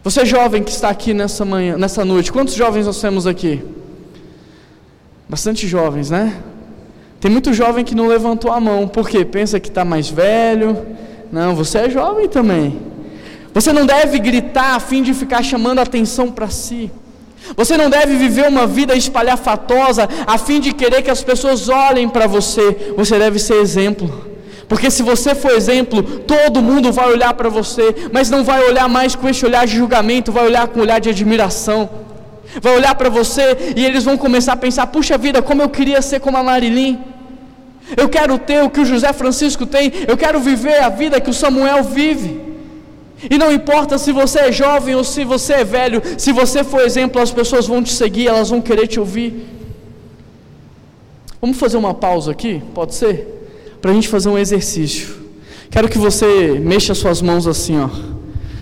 Você 0.05 0.25
jovem 0.25 0.63
que 0.63 0.71
está 0.71 0.89
aqui 0.91 1.13
nessa 1.13 1.45
manhã, 1.45 1.77
nessa 1.77 2.05
noite, 2.05 2.31
quantos 2.31 2.55
jovens 2.55 2.87
nós 2.87 3.01
temos 3.01 3.27
aqui? 3.27 3.61
Bastante 5.29 5.67
jovens, 5.67 6.11
né? 6.11 6.35
Tem 7.21 7.31
muito 7.31 7.53
jovem 7.53 7.85
que 7.85 7.95
não 7.95 8.07
levantou 8.07 8.53
a 8.53 8.61
mão, 8.61 8.89
porque 8.89 9.25
pensa 9.25 9.61
que 9.61 9.69
está 9.69 9.85
mais 9.85 10.09
velho. 10.09 10.87
Não, 11.31 11.55
você 11.55 11.79
é 11.79 11.91
jovem 11.91 12.29
também. 12.29 12.81
Você 13.53 13.73
não 13.73 13.85
deve 13.85 14.19
gritar 14.19 14.77
a 14.77 14.81
fim 14.81 15.03
de 15.03 15.13
ficar 15.13 15.43
chamando 15.43 15.81
atenção 15.81 16.31
para 16.31 16.49
si. 16.49 16.91
Você 17.57 17.77
não 17.77 17.91
deve 17.91 18.17
viver 18.17 18.49
uma 18.49 18.67
vida 18.67 18.95
espalhafatosa 18.95 20.09
a 20.27 20.39
fim 20.39 20.61
de 20.61 20.73
querer 20.73 21.03
que 21.03 21.11
as 21.11 21.23
pessoas 21.23 21.69
olhem 21.69 22.09
para 22.09 22.27
você. 22.27 22.95
Você 22.97 23.19
deve 23.19 23.39
ser 23.39 23.55
exemplo. 23.55 24.27
Porque 24.69 24.91
se 24.91 25.03
você 25.03 25.35
for 25.35 25.53
exemplo, 25.53 26.03
todo 26.03 26.63
mundo 26.63 26.93
vai 26.93 27.11
olhar 27.11 27.33
para 27.35 27.49
você, 27.49 27.95
mas 28.13 28.29
não 28.29 28.45
vai 28.45 28.63
olhar 28.65 28.89
mais 28.89 29.15
com 29.15 29.29
esse 29.29 29.45
olhar 29.45 29.67
de 29.67 29.77
julgamento, 29.77 30.31
vai 30.31 30.45
olhar 30.45 30.69
com 30.69 30.79
um 30.79 30.83
olhar 30.83 31.01
de 31.01 31.09
admiração. 31.09 31.89
Vai 32.63 32.77
olhar 32.77 32.95
para 32.95 33.09
você 33.09 33.75
e 33.77 33.85
eles 33.85 34.05
vão 34.05 34.17
começar 34.17 34.55
a 34.55 34.57
pensar: 34.57 34.87
puxa 34.87 35.19
vida, 35.19 35.43
como 35.43 35.63
eu 35.63 35.69
queria 35.69 36.01
ser 36.03 36.21
como 36.21 36.37
a 36.37 36.43
Marilyn. 36.43 36.99
Eu 37.97 38.09
quero 38.09 38.39
ter 38.39 38.63
o 38.63 38.71
que 38.71 38.81
o 38.81 38.85
José 38.85 39.13
Francisco 39.13 39.65
tem, 39.65 39.93
eu 40.07 40.17
quero 40.17 40.39
viver 40.41 40.79
a 40.83 40.91
vida 40.91 41.21
que 41.21 41.31
o 41.31 41.35
Samuel 41.35 41.83
vive. 41.83 42.49
E 43.31 43.37
não 43.39 43.51
importa 43.53 43.99
se 43.99 44.13
você 44.13 44.41
é 44.41 44.53
jovem 44.53 44.95
ou 44.95 45.03
se 45.03 45.25
você 45.25 45.55
é 45.55 45.65
velho, 45.65 46.03
se 46.17 46.31
você 46.31 46.63
for 46.63 46.83
exemplo, 46.83 47.21
as 47.21 47.33
pessoas 47.33 47.67
vão 47.67 47.83
te 47.83 47.93
seguir, 47.93 48.29
elas 48.29 48.51
vão 48.51 48.61
querer 48.61 48.87
te 48.87 49.01
ouvir. 49.01 49.47
Vamos 51.41 51.57
fazer 51.57 51.77
uma 51.77 51.95
pausa 51.95 52.31
aqui? 52.31 52.63
Pode 52.75 52.95
ser? 52.95 53.17
Para 53.81 53.91
a 53.91 53.95
gente 53.95 54.09
fazer 54.09 54.29
um 54.29 54.39
exercício. 54.39 55.17
Quero 55.71 55.89
que 55.89 55.99
você 55.99 56.59
mexa 56.61 56.95
suas 56.95 57.21
mãos 57.23 57.47
assim, 57.47 57.79
ó. 57.81 57.89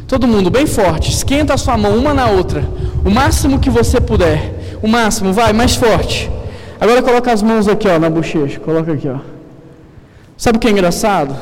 Todo 0.07 0.27
mundo 0.27 0.51
bem 0.51 0.67
forte. 0.67 1.11
Esquenta 1.11 1.55
a 1.55 1.57
sua 1.57 1.77
mão 1.77 1.97
uma 1.97 2.15
na 2.15 2.29
outra. 2.29 2.65
O 3.05 3.11
máximo 3.11 3.59
que 3.59 3.71
você 3.71 4.01
puder. 4.01 4.79
O 4.83 4.89
máximo, 4.89 5.33
vai, 5.33 5.53
mais 5.53 5.75
forte. 5.75 6.31
Agora 6.81 7.03
coloca 7.03 7.33
as 7.33 7.43
mãos 7.43 7.67
aqui, 7.67 7.89
ó, 7.89 7.99
na 7.99 8.09
bochecha. 8.09 8.61
Coloca 8.61 8.93
aqui, 8.93 9.09
ó. 9.09 9.19
Sabe 10.37 10.59
o 10.59 10.61
que 10.61 10.69
é 10.69 10.71
engraçado? 10.71 11.35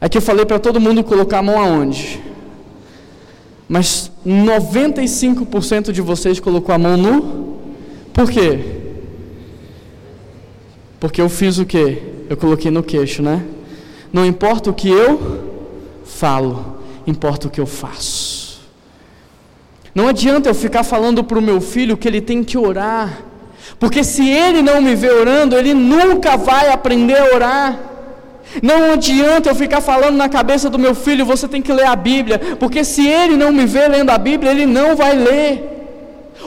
É 0.00 0.08
que 0.08 0.16
eu 0.16 0.22
falei 0.22 0.46
para 0.46 0.58
todo 0.58 0.80
mundo 0.80 1.04
colocar 1.04 1.38
a 1.38 1.42
mão 1.42 1.60
aonde? 1.60 2.20
Mas 3.68 4.10
95% 4.26 5.92
de 5.92 6.00
vocês 6.00 6.40
colocou 6.40 6.74
a 6.74 6.78
mão 6.78 6.96
no 6.96 7.58
Por 8.12 8.30
quê? 8.30 8.58
Porque 10.98 11.20
eu 11.20 11.28
fiz 11.28 11.58
o 11.58 11.64
quê? 11.64 12.02
Eu 12.28 12.36
coloquei 12.36 12.70
no 12.70 12.82
queixo, 12.82 13.22
né? 13.22 13.44
Não 14.12 14.26
importa 14.26 14.70
o 14.70 14.74
que 14.74 14.90
eu 14.90 15.44
falo, 16.04 16.79
importa 17.06 17.46
o 17.46 17.50
que 17.50 17.60
eu 17.60 17.66
faço. 17.66 18.60
Não 19.94 20.08
adianta 20.08 20.48
eu 20.48 20.54
ficar 20.54 20.84
falando 20.84 21.24
para 21.24 21.38
o 21.38 21.42
meu 21.42 21.60
filho 21.60 21.96
que 21.96 22.06
ele 22.06 22.20
tem 22.20 22.44
que 22.44 22.56
orar, 22.56 23.22
porque 23.78 24.04
se 24.04 24.28
ele 24.28 24.62
não 24.62 24.80
me 24.80 24.94
ver 24.94 25.12
orando, 25.12 25.56
ele 25.56 25.74
nunca 25.74 26.36
vai 26.36 26.68
aprender 26.70 27.18
a 27.18 27.34
orar. 27.34 27.78
Não 28.62 28.92
adianta 28.92 29.48
eu 29.48 29.54
ficar 29.54 29.80
falando 29.80 30.16
na 30.16 30.28
cabeça 30.28 30.68
do 30.68 30.78
meu 30.78 30.94
filho, 30.94 31.24
você 31.24 31.46
tem 31.46 31.62
que 31.62 31.72
ler 31.72 31.86
a 31.86 31.94
Bíblia, 31.94 32.38
porque 32.58 32.82
se 32.84 33.06
ele 33.06 33.36
não 33.36 33.52
me 33.52 33.64
vê 33.64 33.86
lendo 33.88 34.10
a 34.10 34.18
Bíblia, 34.18 34.50
ele 34.50 34.66
não 34.66 34.96
vai 34.96 35.14
ler. 35.14 35.70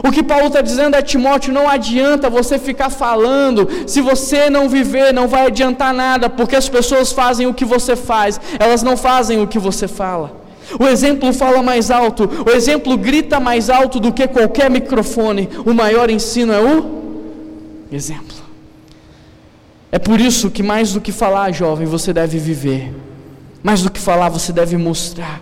O 0.04 0.12
que 0.12 0.24
Paulo 0.24 0.48
está 0.48 0.60
dizendo 0.60 0.96
é, 0.96 1.02
Timóteo, 1.02 1.54
não 1.54 1.70
adianta 1.70 2.30
você 2.30 2.58
ficar 2.58 2.90
falando, 2.90 3.70
se 3.86 4.02
você 4.02 4.50
não 4.50 4.68
viver, 4.68 5.14
não 5.14 5.28
vai 5.28 5.48
adiantar 5.48 5.94
nada, 5.94 6.30
porque 6.30 6.56
as 6.56 6.68
pessoas 6.68 7.12
fazem 7.12 7.46
o 7.46 7.54
que 7.54 7.64
você 7.64 7.96
faz, 7.96 8.40
elas 8.60 8.82
não 8.82 8.98
fazem 8.98 9.42
o 9.42 9.48
que 9.48 9.60
você 9.60 9.88
fala. 9.88 10.43
O 10.80 10.88
exemplo 10.88 11.32
fala 11.34 11.62
mais 11.62 11.92
alto, 11.92 12.30
o 12.46 12.50
exemplo 12.50 12.98
grita 12.98 13.39
mais 13.39 13.70
alto 13.70 14.00
do 14.00 14.12
que 14.12 14.27
qualquer 14.27 14.70
microfone. 14.70 15.50
O 15.65 15.74
maior 15.74 16.10
ensino 16.10 16.53
é 16.53 16.62
o 16.62 17.03
exemplo. 17.92 18.38
É 19.92 20.00
por 20.00 20.20
isso 20.20 20.50
que 20.50 20.63
mais 20.63 20.94
do 20.94 21.00
que 21.00 21.12
falar, 21.12 21.51
jovem, 21.51 21.86
você 21.86 22.12
deve 22.12 22.38
viver. 22.39 22.92
Mais 23.62 23.84
do 23.84 23.92
que 23.92 24.00
falar, 24.00 24.30
você 24.30 24.51
deve 24.51 24.75
mostrar. 24.75 25.42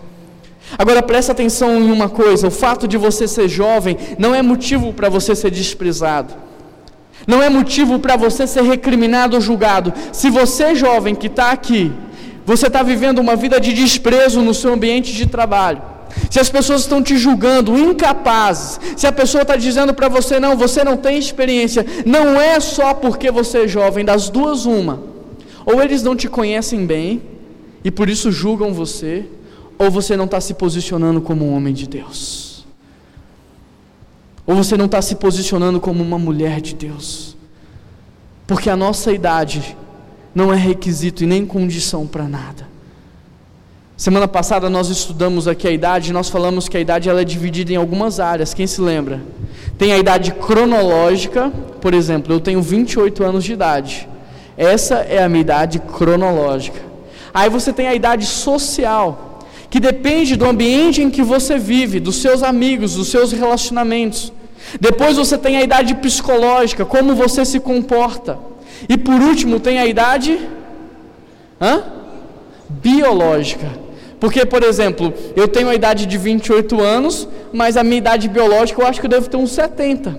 Agora 0.78 1.02
presta 1.02 1.32
atenção 1.32 1.80
em 1.80 1.92
uma 1.92 2.10
coisa: 2.10 2.48
o 2.48 2.52
fato 2.52 2.88
de 2.88 2.98
você 2.98 3.28
ser 3.28 3.48
jovem 3.48 3.98
não 4.18 4.36
é 4.36 4.42
motivo 4.42 4.94
para 4.94 5.10
você 5.10 5.36
ser 5.36 5.52
desprezado. 5.52 6.34
Não 7.26 7.42
é 7.42 7.50
motivo 7.50 8.00
para 8.00 8.16
você 8.16 8.48
ser 8.48 8.64
recriminado 8.64 9.36
ou 9.36 9.42
julgado. 9.42 9.94
Se 10.12 10.30
você, 10.30 10.74
jovem 10.76 11.14
que 11.14 11.28
está 11.28 11.52
aqui, 11.52 11.92
você 12.52 12.68
está 12.68 12.84
vivendo 12.84 13.20
uma 13.20 13.34
vida 13.38 13.62
de 13.62 13.72
desprezo 13.72 14.42
no 14.42 14.54
seu 14.54 14.74
ambiente 14.74 15.14
de 15.14 15.26
trabalho, 15.26 15.82
se 16.30 16.38
as 16.38 16.50
pessoas 16.50 16.82
estão 16.82 17.02
te 17.02 17.16
julgando 17.18 17.78
incapazes, 17.78 18.78
se 18.98 19.08
a 19.08 19.12
pessoa 19.14 19.44
está 19.44 19.56
dizendo 19.56 19.94
para 19.94 20.10
você, 20.10 20.38
não, 20.38 20.58
você 20.58 20.84
não 20.84 20.98
tem 20.98 21.18
experiência, 21.18 21.86
não 22.06 22.42
é 22.42 22.60
só 22.60 22.94
porque 22.94 23.32
você 23.32 23.60
é 23.60 23.68
jovem, 23.70 24.04
das 24.04 24.28
duas, 24.30 24.66
uma. 24.66 25.02
Ou 25.66 25.82
eles 25.82 26.04
não 26.04 26.14
te 26.14 26.28
conhecem 26.28 26.86
bem 26.86 27.22
e 27.86 27.90
por 27.90 28.10
isso 28.10 28.30
julgam 28.34 28.74
você, 28.74 29.26
ou 29.80 29.90
você 29.90 30.18
não 30.18 30.26
está 30.26 30.42
se 30.42 30.54
posicionando 30.54 31.22
como 31.22 31.46
um 31.46 31.56
homem 31.56 31.74
de 31.74 31.88
Deus, 31.88 32.66
ou 34.46 34.56
você 34.56 34.76
não 34.76 34.88
está 34.88 35.02
se 35.02 35.16
posicionando 35.16 35.80
como 35.80 36.04
uma 36.04 36.20
mulher 36.20 36.60
de 36.60 36.76
Deus, 36.76 37.38
porque 38.46 38.70
a 38.70 38.76
nossa 38.76 39.14
idade 39.14 39.78
não 40.34 40.54
é 40.54 40.56
requisito 40.56 41.24
e 41.24 41.28
nem 41.28 41.46
condição 41.46 42.08
para 42.08 42.28
nada. 42.28 42.70
Semana 43.98 44.28
passada 44.28 44.70
nós 44.70 44.90
estudamos 44.90 45.48
aqui 45.48 45.68
a 45.68 45.72
idade, 45.72 46.12
nós 46.12 46.28
falamos 46.28 46.68
que 46.68 46.76
a 46.76 46.80
idade 46.80 47.08
ela 47.08 47.22
é 47.22 47.24
dividida 47.24 47.72
em 47.72 47.76
algumas 47.76 48.20
áreas, 48.20 48.54
quem 48.54 48.66
se 48.66 48.82
lembra? 48.82 49.22
Tem 49.78 49.94
a 49.94 49.98
idade 49.98 50.32
cronológica, 50.32 51.52
por 51.80 51.94
exemplo, 51.94 52.34
eu 52.34 52.40
tenho 52.40 52.62
28 52.62 53.24
anos 53.24 53.44
de 53.44 53.54
idade. 53.54 54.08
Essa 54.58 54.96
é 54.96 55.24
a 55.24 55.30
minha 55.30 55.42
idade 55.42 55.80
cronológica. 55.80 56.80
Aí 57.34 57.50
você 57.50 57.72
tem 57.72 57.88
a 57.88 57.94
idade 57.94 58.26
social, 58.26 59.40
que 59.70 59.80
depende 59.80 60.36
do 60.36 60.46
ambiente 60.46 61.02
em 61.02 61.10
que 61.10 61.22
você 61.22 61.58
vive, 61.58 62.00
dos 62.00 62.18
seus 62.18 62.44
amigos, 62.44 62.96
dos 62.96 63.08
seus 63.08 63.32
relacionamentos. 63.32 64.34
Depois 64.80 65.18
você 65.18 65.38
tem 65.38 65.58
a 65.58 65.64
idade 65.64 65.96
psicológica, 65.96 66.86
como 66.86 67.16
você 67.16 67.46
se 67.46 67.60
comporta. 67.60 68.38
E 68.88 68.98
por 68.98 69.22
último 69.22 69.60
tem 69.60 69.80
a 69.80 69.86
idade 69.86 70.40
hã? 71.60 71.84
biológica 72.70 73.82
porque, 74.22 74.46
por 74.46 74.62
exemplo, 74.62 75.12
eu 75.36 75.48
tenho 75.48 75.68
a 75.68 75.74
idade 75.74 76.06
de 76.06 76.16
28 76.16 76.80
anos, 76.80 77.28
mas 77.52 77.76
a 77.76 77.84
minha 77.84 77.98
idade 77.98 78.30
biológica 78.30 78.80
eu 78.80 78.86
acho 78.86 79.00
que 79.00 79.08
eu 79.08 79.10
devo 79.10 79.28
ter 79.28 79.36
uns 79.36 79.52
70. 79.52 80.16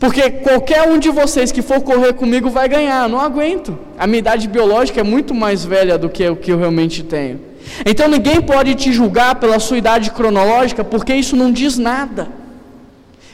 Porque 0.00 0.30
qualquer 0.30 0.88
um 0.88 0.98
de 0.98 1.10
vocês 1.10 1.52
que 1.52 1.60
for 1.60 1.82
correr 1.82 2.14
comigo 2.14 2.48
vai 2.48 2.66
ganhar, 2.66 3.06
não 3.06 3.20
aguento. 3.20 3.78
A 3.98 4.06
minha 4.06 4.20
idade 4.20 4.48
biológica 4.48 5.00
é 5.00 5.02
muito 5.02 5.34
mais 5.34 5.66
velha 5.66 5.98
do 5.98 6.08
que 6.08 6.26
o 6.26 6.34
que 6.34 6.50
eu 6.50 6.58
realmente 6.58 7.02
tenho. 7.02 7.38
Então 7.84 8.08
ninguém 8.08 8.40
pode 8.40 8.74
te 8.74 8.90
julgar 8.90 9.34
pela 9.34 9.60
sua 9.60 9.76
idade 9.76 10.10
cronológica, 10.10 10.82
porque 10.82 11.14
isso 11.14 11.36
não 11.36 11.52
diz 11.52 11.76
nada. 11.76 12.28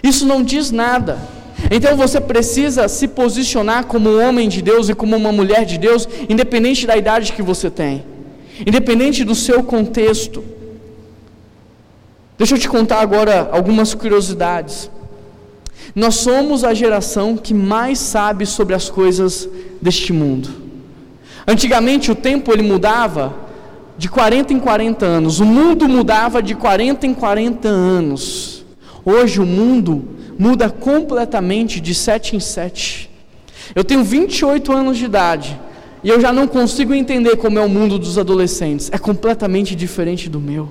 Isso 0.03 0.27
não 0.27 0.43
diz 0.43 0.73
nada. 0.73 1.17
Então 1.69 1.97
você 1.97 2.21
precisa 2.21 2.87
se 2.89 3.09
posicionar 3.09 3.87
como 3.87 4.09
um 4.09 4.23
homem 4.23 4.49
de 4.49 4.63
Deus 4.63 4.89
e 4.89 4.95
como 4.95 5.17
uma 5.17 5.33
mulher 5.33 5.65
de 5.65 5.79
Deus, 5.79 6.09
independente 6.29 6.87
da 6.87 6.97
idade 6.97 7.33
que 7.33 7.43
você 7.43 7.69
tem, 7.69 8.05
independente 8.67 9.25
do 9.25 9.35
seu 9.35 9.63
contexto. 9.63 10.45
Deixa 12.39 12.55
eu 12.55 12.59
te 12.59 12.69
contar 12.69 13.01
agora 13.01 13.51
algumas 13.53 13.93
curiosidades. 13.95 14.91
Nós 15.95 16.17
somos 16.17 16.65
a 16.65 16.73
geração 16.73 17.37
que 17.37 17.53
mais 17.53 17.99
sabe 17.99 18.47
sobre 18.47 18.75
as 18.75 18.89
coisas 18.89 19.49
deste 19.83 20.13
mundo. 20.13 20.49
Antigamente 21.47 22.11
o 22.11 22.15
tempo 22.15 22.53
ele 22.53 22.63
mudava 22.63 23.35
de 23.99 24.09
40 24.09 24.55
em 24.55 24.59
40 24.59 25.05
anos, 25.05 25.41
o 25.41 25.45
mundo 25.45 25.89
mudava 25.89 26.43
de 26.43 26.55
40 26.55 27.07
em 27.07 27.13
40 27.13 27.69
anos. 27.69 28.65
Hoje 29.05 29.41
o 29.41 29.47
mundo 29.47 30.20
muda 30.41 30.71
completamente 30.71 31.79
de 31.81 31.95
7 31.95 32.35
em 32.35 32.41
7. 32.41 33.11
Eu 33.75 33.85
tenho 33.85 34.03
28 34.03 34.73
anos 34.73 34.97
de 34.97 35.05
idade 35.05 35.61
e 36.03 36.09
eu 36.09 36.19
já 36.19 36.33
não 36.33 36.49
consigo 36.49 36.95
entender 36.95 37.37
como 37.37 37.59
é 37.59 37.63
o 37.63 37.69
mundo 37.69 37.99
dos 37.99 38.17
adolescentes. 38.17 38.89
É 38.91 38.97
completamente 38.97 39.77
diferente 39.77 40.31
do 40.31 40.41
meu. 40.41 40.71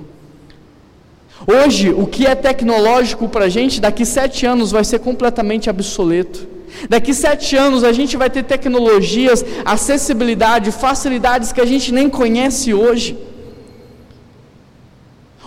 Hoje, 1.46 1.90
o 1.90 2.04
que 2.04 2.26
é 2.26 2.34
tecnológico 2.34 3.28
para 3.28 3.44
a 3.44 3.48
gente, 3.48 3.80
daqui 3.80 4.04
sete 4.04 4.44
anos 4.44 4.72
vai 4.72 4.82
ser 4.82 4.98
completamente 4.98 5.70
obsoleto. 5.70 6.48
Daqui 6.88 7.14
sete 7.14 7.56
anos 7.56 7.84
a 7.84 7.92
gente 7.92 8.16
vai 8.16 8.28
ter 8.28 8.42
tecnologias, 8.42 9.44
acessibilidade, 9.64 10.72
facilidades 10.72 11.52
que 11.52 11.60
a 11.60 11.64
gente 11.64 11.92
nem 11.92 12.10
conhece 12.10 12.74
hoje. 12.74 13.16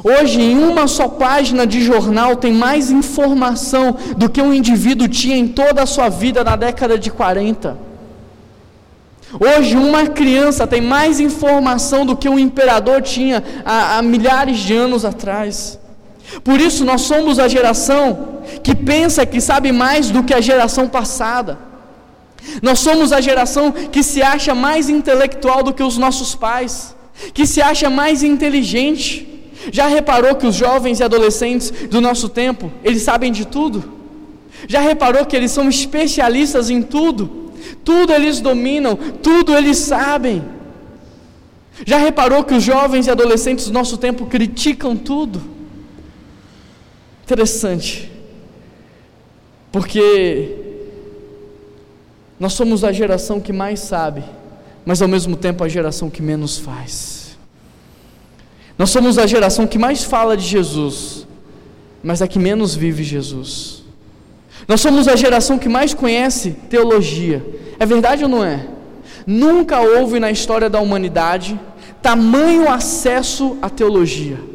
Hoje, 0.03 0.41
em 0.41 0.57
uma 0.57 0.86
só 0.86 1.07
página 1.07 1.65
de 1.65 1.81
jornal, 1.81 2.36
tem 2.36 2.51
mais 2.51 2.91
informação 2.91 3.95
do 4.17 4.29
que 4.29 4.41
um 4.41 4.53
indivíduo 4.53 5.07
tinha 5.07 5.38
em 5.38 5.48
toda 5.48 5.81
a 5.81 5.86
sua 5.86 6.10
vida 6.10 6.43
na 6.43 6.57
década 6.57 7.00
de 7.00 7.10
40. 7.10 7.77
Hoje, 9.39 9.77
uma 9.77 10.07
criança 10.07 10.67
tem 10.67 10.81
mais 10.81 11.22
informação 11.22 12.05
do 12.05 12.17
que 12.17 12.27
um 12.27 12.38
imperador 12.38 13.01
tinha 13.01 13.41
há, 13.65 13.98
há 13.98 14.01
milhares 14.01 14.57
de 14.57 14.74
anos 14.75 15.05
atrás. 15.05 15.79
Por 16.43 16.60
isso, 16.60 16.83
nós 16.83 17.01
somos 17.01 17.39
a 17.39 17.48
geração 17.48 18.39
que 18.62 18.75
pensa 18.75 19.25
que 19.25 19.39
sabe 19.39 19.72
mais 19.72 20.10
do 20.12 20.22
que 20.22 20.33
a 20.33 20.41
geração 20.41 20.88
passada. 20.88 21.57
Nós 22.62 22.79
somos 22.79 23.13
a 23.13 23.22
geração 23.22 23.72
que 23.72 24.03
se 24.03 24.22
acha 24.22 24.53
mais 24.53 24.89
intelectual 24.89 25.63
do 25.63 25.74
que 25.74 25.81
os 25.81 25.98
nossos 25.98 26.36
pais, 26.36 26.93
que 27.33 27.48
se 27.48 27.62
acha 27.62 27.89
mais 27.89 28.22
inteligente. 28.22 29.33
Já 29.72 29.88
reparou 29.88 30.36
que 30.36 30.46
os 30.46 30.55
jovens 30.55 31.00
e 31.00 31.03
adolescentes 31.03 31.72
do 31.89 32.01
nosso 32.01 32.29
tempo, 32.29 32.72
eles 32.84 33.01
sabem 33.01 33.32
de 33.32 33.46
tudo? 33.46 33.84
Já 34.67 34.82
reparou 34.82 35.25
que 35.25 35.36
eles 35.36 35.51
são 35.51 35.70
especialistas 35.70 36.70
em 36.70 36.82
tudo? 36.82 37.51
Tudo 37.84 38.13
eles 38.13 38.39
dominam, 38.39 38.96
tudo 38.96 39.55
eles 39.55 39.77
sabem. 39.77 40.43
Já 41.86 41.98
reparou 41.98 42.43
que 42.43 42.53
os 42.53 42.63
jovens 42.63 43.08
e 43.08 43.12
adolescentes 43.12 43.67
do 43.67 43.74
nosso 43.74 43.98
tempo 43.98 44.25
criticam 44.25 44.96
tudo? 44.96 45.41
Interessante. 47.24 48.12
Porque 49.72 50.55
nós 52.39 52.53
somos 52.53 52.84
a 52.84 52.91
geração 52.91 53.39
que 53.39 53.51
mais 53.51 53.79
sabe, 53.79 54.24
mas 54.86 55.01
ao 55.01 55.08
mesmo 55.08 55.36
tempo 55.36 55.63
a 55.63 55.67
geração 55.67 56.10
que 56.10 56.22
menos 56.22 56.58
faz. 56.58 57.23
Nós 58.77 58.89
somos 58.89 59.18
a 59.18 59.27
geração 59.27 59.68
que 59.68 59.77
mais 59.77 60.03
fala 60.03 60.36
de 60.36 60.46
Jesus, 60.46 61.27
mas 62.03 62.22
a 62.22 62.27
que 62.27 62.39
menos 62.39 62.75
vive 62.75 63.03
Jesus. 63.03 63.84
Nós 64.68 64.82
somos 64.82 65.08
a 65.08 65.15
geração 65.15 65.60
que 65.60 65.70
mais 65.70 65.94
conhece 65.94 66.51
teologia. 66.70 67.46
É 67.80 67.86
verdade 67.86 68.24
ou 68.24 68.30
não 68.30 68.44
é? 68.44 68.68
Nunca 69.25 69.80
houve 69.80 70.20
na 70.20 70.31
história 70.31 70.70
da 70.70 70.79
humanidade 70.79 71.59
tamanho 72.01 72.70
acesso 72.70 73.57
à 73.62 73.70
teologia 73.70 74.53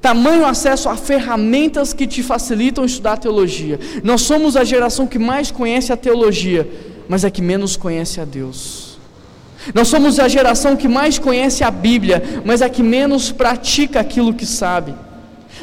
tamanho 0.00 0.46
acesso 0.46 0.88
a 0.88 0.96
ferramentas 0.96 1.92
que 1.92 2.06
te 2.06 2.22
facilitam 2.22 2.84
estudar 2.84 3.18
teologia. 3.18 3.78
Nós 4.02 4.22
somos 4.22 4.56
a 4.56 4.64
geração 4.64 5.06
que 5.06 5.18
mais 5.18 5.50
conhece 5.50 5.92
a 5.92 5.96
teologia, 5.96 6.68
mas 7.08 7.22
é 7.22 7.30
que 7.30 7.42
menos 7.42 7.76
conhece 7.76 8.20
a 8.20 8.24
Deus. 8.24 8.89
Nós 9.74 9.88
somos 9.88 10.18
a 10.18 10.28
geração 10.28 10.76
que 10.76 10.88
mais 10.88 11.18
conhece 11.18 11.62
a 11.62 11.70
Bíblia, 11.70 12.22
mas 12.44 12.62
é 12.62 12.68
que 12.68 12.82
menos 12.82 13.30
pratica 13.30 14.00
aquilo 14.00 14.34
que 14.34 14.46
sabe. 14.46 14.94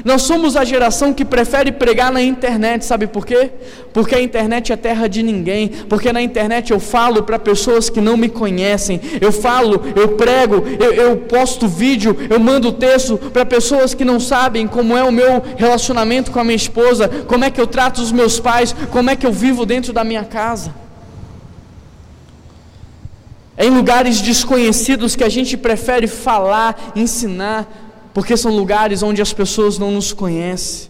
Nós 0.06 0.24
somos 0.24 0.56
a 0.56 0.64
geração 0.64 1.14
que 1.14 1.26
prefere 1.26 1.72
pregar 1.72 2.12
na 2.12 2.22
internet, 2.22 2.86
sabe 2.86 3.08
por 3.08 3.26
quê? 3.26 3.50
Porque 3.94 4.16
a 4.16 4.22
internet 4.22 4.72
é 4.72 4.76
terra 4.76 5.08
de 5.08 5.24
ninguém, 5.24 5.70
porque 5.90 6.14
na 6.14 6.22
internet 6.22 6.72
eu 6.72 6.80
falo 6.80 7.24
para 7.24 7.40
pessoas 7.40 7.90
que 7.90 8.00
não 8.00 8.16
me 8.16 8.30
conhecem, 8.30 9.02
eu 9.20 9.32
falo, 9.32 9.82
eu 9.96 10.10
prego, 10.10 10.64
eu, 10.80 10.94
eu 10.94 11.18
posto 11.18 11.68
vídeo, 11.68 12.16
eu 12.30 12.40
mando 12.40 12.72
texto 12.72 13.18
para 13.18 13.46
pessoas 13.46 13.94
que 13.94 14.06
não 14.06 14.20
sabem 14.20 14.68
como 14.68 14.96
é 14.96 15.04
o 15.04 15.12
meu 15.12 15.44
relacionamento 15.56 16.32
com 16.32 16.40
a 16.40 16.44
minha 16.44 16.56
esposa, 16.56 17.10
como 17.28 17.44
é 17.44 17.50
que 17.50 17.60
eu 17.60 17.68
trato 17.68 18.02
os 18.02 18.12
meus 18.12 18.40
pais, 18.40 18.76
como 18.92 19.10
é 19.10 19.16
que 19.16 19.26
eu 19.26 19.32
vivo 19.32 19.66
dentro 19.66 19.92
da 19.92 20.04
minha 20.04 20.24
casa. 20.24 20.87
É 23.58 23.66
em 23.66 23.72
lugares 23.72 24.22
desconhecidos 24.22 25.16
que 25.16 25.24
a 25.24 25.30
gente 25.30 25.58
prefere 25.58 26.06
falar, 26.06 26.92
ensinar, 26.96 27.68
porque 28.14 28.38
são 28.38 28.56
lugares 28.56 29.02
onde 29.02 29.22
as 29.22 29.34
pessoas 29.34 29.80
não 29.80 29.92
nos 29.92 30.14
conhecem. 30.14 30.90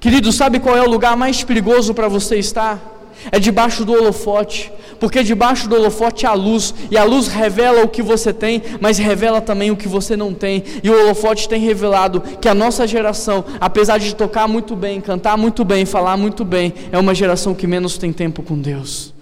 Querido, 0.00 0.32
sabe 0.32 0.58
qual 0.58 0.76
é 0.76 0.82
o 0.82 0.88
lugar 0.88 1.16
mais 1.16 1.44
perigoso 1.44 1.92
para 1.94 2.08
você 2.08 2.36
estar? 2.36 2.94
É 3.30 3.38
debaixo 3.38 3.84
do 3.84 3.92
holofote, 3.92 4.72
porque 5.00 5.22
debaixo 5.22 5.68
do 5.68 5.74
holofote 5.74 6.26
há 6.26 6.32
luz, 6.32 6.74
e 6.90 6.96
a 6.96 7.04
luz 7.04 7.28
revela 7.28 7.82
o 7.82 7.88
que 7.88 8.02
você 8.02 8.32
tem, 8.32 8.62
mas 8.80 8.98
revela 8.98 9.40
também 9.40 9.70
o 9.70 9.76
que 9.76 9.88
você 9.88 10.16
não 10.16 10.32
tem. 10.32 10.62
E 10.82 10.88
o 10.88 10.98
holofote 10.98 11.48
tem 11.48 11.60
revelado 11.60 12.22
que 12.40 12.48
a 12.48 12.54
nossa 12.54 12.86
geração, 12.86 13.44
apesar 13.60 13.98
de 13.98 14.14
tocar 14.14 14.46
muito 14.46 14.76
bem, 14.76 15.00
cantar 15.00 15.36
muito 15.36 15.64
bem, 15.64 15.84
falar 15.84 16.16
muito 16.16 16.44
bem, 16.44 16.72
é 16.92 16.98
uma 16.98 17.14
geração 17.14 17.54
que 17.54 17.66
menos 17.66 17.98
tem 17.98 18.12
tempo 18.12 18.42
com 18.42 18.58
Deus, 18.58 19.12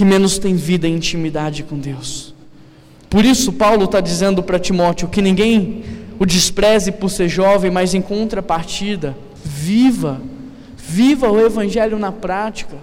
que 0.00 0.04
menos 0.06 0.38
tem 0.38 0.54
vida 0.54 0.88
e 0.88 0.90
intimidade 0.90 1.62
com 1.62 1.78
Deus. 1.78 2.34
Por 3.10 3.22
isso, 3.22 3.52
Paulo 3.52 3.84
está 3.84 4.00
dizendo 4.00 4.42
para 4.42 4.58
Timóteo 4.58 5.08
que 5.08 5.20
ninguém 5.20 5.84
o 6.18 6.24
despreze 6.24 6.90
por 6.90 7.10
ser 7.10 7.28
jovem, 7.28 7.70
mas 7.70 7.92
em 7.92 8.00
contrapartida, 8.00 9.14
viva, 9.44 10.18
viva 10.74 11.30
o 11.30 11.38
Evangelho 11.38 11.98
na 11.98 12.10
prática. 12.10 12.78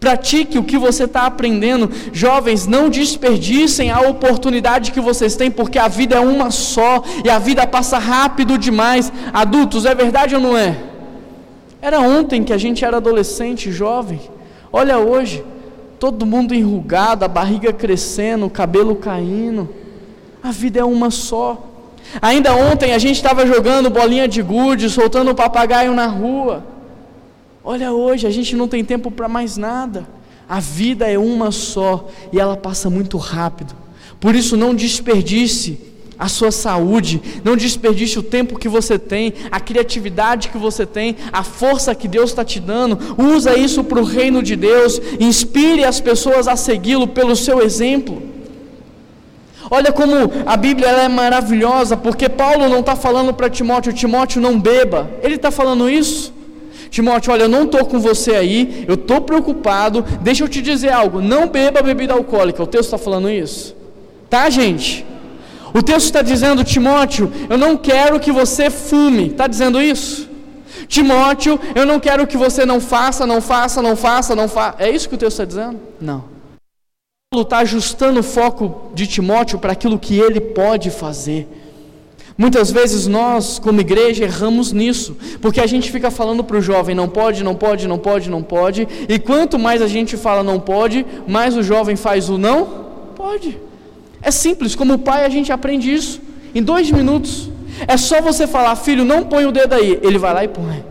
Pratique 0.00 0.58
o 0.58 0.64
que 0.64 0.78
você 0.78 1.04
está 1.04 1.26
aprendendo. 1.26 1.90
Jovens, 2.10 2.66
não 2.66 2.88
desperdicem 2.88 3.90
a 3.90 4.00
oportunidade 4.00 4.92
que 4.92 5.02
vocês 5.02 5.36
têm, 5.36 5.50
porque 5.50 5.78
a 5.78 5.88
vida 5.88 6.16
é 6.16 6.20
uma 6.20 6.50
só 6.50 7.04
e 7.22 7.28
a 7.28 7.38
vida 7.38 7.66
passa 7.66 7.98
rápido 7.98 8.56
demais. 8.56 9.12
Adultos, 9.30 9.84
é 9.84 9.94
verdade 9.94 10.34
ou 10.34 10.40
não 10.40 10.56
é? 10.56 10.74
Era 11.82 12.00
ontem 12.00 12.42
que 12.42 12.52
a 12.54 12.56
gente 12.56 12.82
era 12.82 12.96
adolescente, 12.96 13.70
jovem. 13.70 14.22
Olha 14.72 14.98
hoje, 14.98 15.44
todo 16.04 16.26
mundo 16.26 16.54
enrugado, 16.54 17.24
a 17.24 17.28
barriga 17.28 17.72
crescendo, 17.72 18.44
o 18.44 18.50
cabelo 18.50 18.94
caindo. 18.94 19.70
A 20.42 20.50
vida 20.50 20.78
é 20.78 20.84
uma 20.84 21.10
só. 21.10 21.66
Ainda 22.20 22.54
ontem 22.54 22.92
a 22.92 22.98
gente 22.98 23.16
estava 23.16 23.46
jogando 23.46 23.88
bolinha 23.88 24.28
de 24.28 24.42
gude, 24.42 24.90
soltando 24.90 25.30
o 25.30 25.34
papagaio 25.34 25.94
na 25.94 26.06
rua. 26.06 26.62
Olha 27.64 27.90
hoje, 27.90 28.26
a 28.26 28.30
gente 28.30 28.54
não 28.54 28.68
tem 28.68 28.84
tempo 28.84 29.10
para 29.10 29.28
mais 29.28 29.56
nada. 29.56 30.06
A 30.46 30.60
vida 30.60 31.10
é 31.10 31.16
uma 31.16 31.50
só 31.50 32.06
e 32.30 32.38
ela 32.38 32.54
passa 32.54 32.90
muito 32.90 33.16
rápido. 33.16 33.74
Por 34.20 34.34
isso 34.34 34.58
não 34.58 34.74
desperdice 34.74 35.93
a 36.18 36.28
sua 36.28 36.50
saúde, 36.50 37.20
não 37.44 37.56
desperdice 37.56 38.18
o 38.18 38.22
tempo 38.22 38.58
que 38.58 38.68
você 38.68 38.98
tem, 38.98 39.34
a 39.50 39.60
criatividade 39.60 40.48
que 40.48 40.58
você 40.58 40.86
tem, 40.86 41.16
a 41.32 41.42
força 41.42 41.94
que 41.94 42.08
Deus 42.08 42.30
está 42.30 42.44
te 42.44 42.60
dando. 42.60 42.98
Usa 43.18 43.56
isso 43.56 43.82
para 43.84 44.00
o 44.00 44.04
reino 44.04 44.42
de 44.42 44.56
Deus. 44.56 45.00
Inspire 45.18 45.84
as 45.84 46.00
pessoas 46.00 46.46
a 46.48 46.56
segui-lo 46.56 47.08
pelo 47.08 47.34
seu 47.34 47.62
exemplo. 47.62 48.22
Olha 49.70 49.92
como 49.92 50.14
a 50.46 50.56
Bíblia 50.56 50.88
é 50.88 51.08
maravilhosa, 51.08 51.96
porque 51.96 52.28
Paulo 52.28 52.68
não 52.68 52.80
está 52.80 52.94
falando 52.94 53.32
para 53.32 53.48
Timóteo, 53.48 53.92
Timóteo 53.92 54.40
não 54.40 54.60
beba. 54.60 55.10
Ele 55.22 55.36
está 55.36 55.50
falando 55.50 55.88
isso. 55.88 56.32
Timóteo, 56.90 57.32
olha, 57.32 57.44
eu 57.44 57.48
não 57.48 57.64
estou 57.64 57.84
com 57.86 57.98
você 57.98 58.36
aí, 58.36 58.84
eu 58.86 58.94
estou 58.94 59.20
preocupado. 59.20 60.04
Deixa 60.20 60.44
eu 60.44 60.48
te 60.48 60.62
dizer 60.62 60.92
algo: 60.92 61.20
não 61.20 61.48
beba 61.48 61.82
bebida 61.82 62.12
alcoólica. 62.12 62.62
O 62.62 62.66
texto 62.66 62.84
está 62.84 62.98
falando 62.98 63.28
isso, 63.30 63.74
tá, 64.30 64.48
gente? 64.50 65.04
O 65.74 65.82
texto 65.82 66.06
está 66.06 66.22
dizendo, 66.22 66.62
Timóteo, 66.62 67.32
eu 67.50 67.58
não 67.58 67.76
quero 67.76 68.20
que 68.20 68.30
você 68.30 68.70
fume. 68.70 69.26
Está 69.26 69.48
dizendo 69.48 69.82
isso? 69.82 70.30
Timóteo, 70.86 71.58
eu 71.74 71.84
não 71.84 71.98
quero 71.98 72.28
que 72.28 72.36
você 72.36 72.64
não 72.64 72.80
faça, 72.80 73.26
não 73.26 73.40
faça, 73.40 73.82
não 73.82 73.96
faça, 73.96 74.36
não 74.36 74.48
faça. 74.48 74.76
É 74.78 74.88
isso 74.88 75.08
que 75.08 75.16
o 75.16 75.18
texto 75.18 75.40
está 75.40 75.44
dizendo? 75.44 75.80
Não. 76.00 76.24
Paulo 77.32 77.42
está 77.42 77.58
ajustando 77.58 78.20
o 78.20 78.22
foco 78.22 78.92
de 78.94 79.08
Timóteo 79.08 79.58
para 79.58 79.72
aquilo 79.72 79.98
que 79.98 80.16
ele 80.16 80.40
pode 80.40 80.90
fazer. 80.90 81.48
Muitas 82.38 82.70
vezes 82.70 83.08
nós, 83.08 83.58
como 83.58 83.80
igreja, 83.80 84.22
erramos 84.22 84.70
nisso, 84.70 85.16
porque 85.40 85.60
a 85.60 85.66
gente 85.66 85.90
fica 85.90 86.08
falando 86.08 86.44
para 86.44 86.56
o 86.56 86.62
jovem: 86.62 86.94
não 86.94 87.08
pode, 87.08 87.42
não 87.42 87.56
pode, 87.56 87.88
não 87.88 87.98
pode, 87.98 88.30
não 88.30 88.42
pode, 88.42 88.86
e 89.08 89.18
quanto 89.18 89.58
mais 89.58 89.82
a 89.82 89.88
gente 89.88 90.16
fala 90.16 90.44
não 90.44 90.60
pode, 90.60 91.04
mais 91.26 91.56
o 91.56 91.62
jovem 91.62 91.96
faz 91.96 92.28
o 92.28 92.38
não 92.38 92.84
pode. 93.16 93.63
É 94.24 94.30
simples, 94.30 94.74
como 94.74 94.98
pai 94.98 95.24
a 95.24 95.28
gente 95.28 95.52
aprende 95.52 95.92
isso 95.92 96.20
em 96.54 96.62
dois 96.62 96.90
minutos. 96.90 97.50
É 97.86 97.96
só 97.96 98.20
você 98.22 98.46
falar, 98.46 98.74
filho, 98.76 99.04
não 99.04 99.24
põe 99.24 99.44
o 99.44 99.52
dedo 99.52 99.74
aí, 99.74 99.98
ele 100.02 100.18
vai 100.18 100.32
lá 100.32 100.44
e 100.44 100.48
põe. 100.48 100.84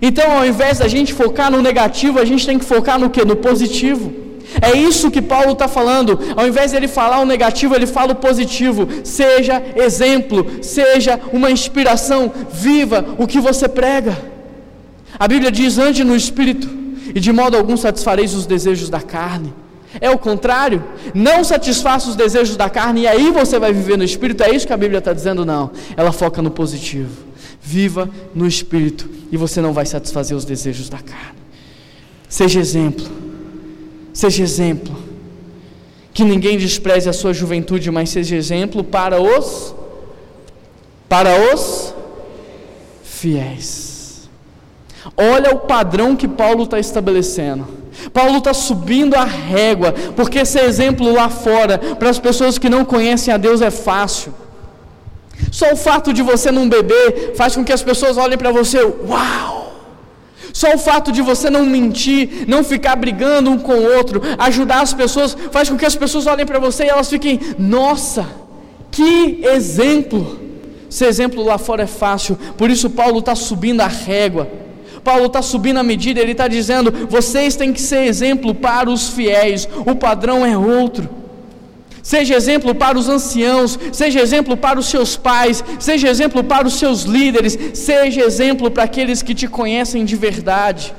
Então, 0.00 0.38
ao 0.38 0.46
invés 0.46 0.78
da 0.78 0.88
gente 0.88 1.12
focar 1.12 1.50
no 1.50 1.60
negativo, 1.60 2.18
a 2.18 2.24
gente 2.24 2.46
tem 2.46 2.58
que 2.58 2.64
focar 2.64 2.98
no 2.98 3.10
que? 3.10 3.24
No 3.24 3.36
positivo. 3.36 4.12
É 4.62 4.76
isso 4.76 5.10
que 5.10 5.20
Paulo 5.20 5.52
está 5.52 5.68
falando. 5.68 6.18
Ao 6.34 6.46
invés 6.46 6.70
de 6.70 6.76
ele 6.78 6.88
falar 6.88 7.20
o 7.20 7.26
negativo, 7.26 7.74
ele 7.74 7.86
fala 7.86 8.12
o 8.12 8.16
positivo. 8.16 8.88
Seja 9.04 9.62
exemplo, 9.76 10.46
seja 10.62 11.20
uma 11.32 11.50
inspiração, 11.50 12.32
viva 12.50 13.14
o 13.18 13.26
que 13.26 13.40
você 13.40 13.68
prega. 13.68 14.16
A 15.18 15.28
Bíblia 15.28 15.50
diz: 15.50 15.76
ande 15.76 16.02
no 16.02 16.16
espírito, 16.16 16.68
e 17.14 17.20
de 17.20 17.32
modo 17.32 17.56
algum 17.56 17.76
satisfareis 17.76 18.34
os 18.34 18.46
desejos 18.46 18.88
da 18.88 19.00
carne. 19.00 19.52
É 20.00 20.10
o 20.10 20.18
contrário, 20.18 20.84
não 21.14 21.42
satisfaça 21.42 22.08
os 22.08 22.16
desejos 22.16 22.56
da 22.56 22.70
carne 22.70 23.02
e 23.02 23.06
aí 23.06 23.30
você 23.30 23.58
vai 23.58 23.72
viver 23.72 23.96
no 23.96 24.04
espírito. 24.04 24.42
É 24.42 24.50
isso 24.50 24.66
que 24.66 24.72
a 24.72 24.76
Bíblia 24.76 24.98
está 24.98 25.12
dizendo, 25.12 25.44
não. 25.44 25.70
Ela 25.96 26.12
foca 26.12 26.40
no 26.40 26.50
positivo. 26.50 27.26
Viva 27.60 28.08
no 28.34 28.46
espírito 28.46 29.08
e 29.30 29.36
você 29.36 29.60
não 29.60 29.72
vai 29.72 29.84
satisfazer 29.84 30.36
os 30.36 30.44
desejos 30.44 30.88
da 30.88 30.98
carne. 30.98 31.38
Seja 32.28 32.60
exemplo. 32.60 33.06
Seja 34.12 34.42
exemplo. 34.42 34.96
Que 36.12 36.24
ninguém 36.24 36.58
despreze 36.58 37.08
a 37.08 37.12
sua 37.12 37.32
juventude, 37.32 37.90
mas 37.90 38.10
seja 38.10 38.36
exemplo 38.36 38.82
para 38.82 39.20
os 39.20 39.74
para 41.08 41.54
os 41.54 41.94
fiéis. 43.02 44.28
Olha 45.16 45.54
o 45.54 45.60
padrão 45.60 46.14
que 46.14 46.28
Paulo 46.28 46.64
está 46.64 46.78
estabelecendo. 46.78 47.77
Paulo 48.12 48.38
está 48.38 48.54
subindo 48.54 49.14
a 49.14 49.24
régua, 49.24 49.92
porque 50.16 50.44
ser 50.44 50.64
exemplo 50.64 51.12
lá 51.12 51.28
fora, 51.28 51.78
para 51.78 52.10
as 52.10 52.18
pessoas 52.18 52.58
que 52.58 52.68
não 52.68 52.84
conhecem 52.84 53.32
a 53.32 53.36
Deus, 53.36 53.60
é 53.60 53.70
fácil. 53.70 54.32
Só 55.50 55.72
o 55.72 55.76
fato 55.76 56.12
de 56.12 56.22
você 56.22 56.50
não 56.50 56.68
beber 56.68 57.34
faz 57.36 57.54
com 57.54 57.64
que 57.64 57.72
as 57.72 57.82
pessoas 57.82 58.16
olhem 58.16 58.38
para 58.38 58.50
você, 58.50 58.82
uau! 58.82 59.58
Só 60.52 60.74
o 60.74 60.78
fato 60.78 61.12
de 61.12 61.22
você 61.22 61.50
não 61.50 61.64
mentir, 61.64 62.44
não 62.48 62.64
ficar 62.64 62.96
brigando 62.96 63.50
um 63.50 63.58
com 63.58 63.74
o 63.74 63.96
outro, 63.96 64.20
ajudar 64.38 64.82
as 64.82 64.92
pessoas, 64.92 65.36
faz 65.52 65.68
com 65.68 65.76
que 65.76 65.86
as 65.86 65.94
pessoas 65.94 66.26
olhem 66.26 66.46
para 66.46 66.58
você 66.58 66.84
e 66.84 66.88
elas 66.88 67.08
fiquem: 67.08 67.38
nossa, 67.58 68.26
que 68.90 69.40
exemplo! 69.44 70.40
Ser 70.88 71.06
exemplo 71.06 71.44
lá 71.44 71.58
fora 71.58 71.82
é 71.82 71.86
fácil, 71.86 72.36
por 72.56 72.70
isso 72.70 72.88
Paulo 72.90 73.18
está 73.18 73.34
subindo 73.34 73.82
a 73.82 73.86
régua. 73.86 74.48
Paulo 75.08 75.24
está 75.24 75.40
subindo 75.40 75.78
a 75.78 75.82
medida, 75.82 76.20
ele 76.20 76.32
está 76.32 76.46
dizendo: 76.46 76.92
vocês 77.08 77.56
têm 77.56 77.72
que 77.72 77.80
ser 77.80 78.02
exemplo 78.04 78.54
para 78.54 78.90
os 78.90 79.08
fiéis, 79.08 79.66
o 79.86 79.94
padrão 79.94 80.44
é 80.44 80.54
outro. 80.54 81.08
Seja 82.02 82.34
exemplo 82.34 82.74
para 82.74 82.98
os 82.98 83.08
anciãos, 83.08 83.78
seja 83.90 84.20
exemplo 84.20 84.54
para 84.54 84.78
os 84.78 84.84
seus 84.84 85.16
pais, 85.16 85.64
seja 85.78 86.08
exemplo 86.08 86.44
para 86.44 86.66
os 86.66 86.74
seus 86.74 87.04
líderes, 87.04 87.58
seja 87.72 88.20
exemplo 88.20 88.70
para 88.70 88.82
aqueles 88.82 89.22
que 89.22 89.34
te 89.34 89.48
conhecem 89.48 90.04
de 90.04 90.14
verdade. 90.14 90.94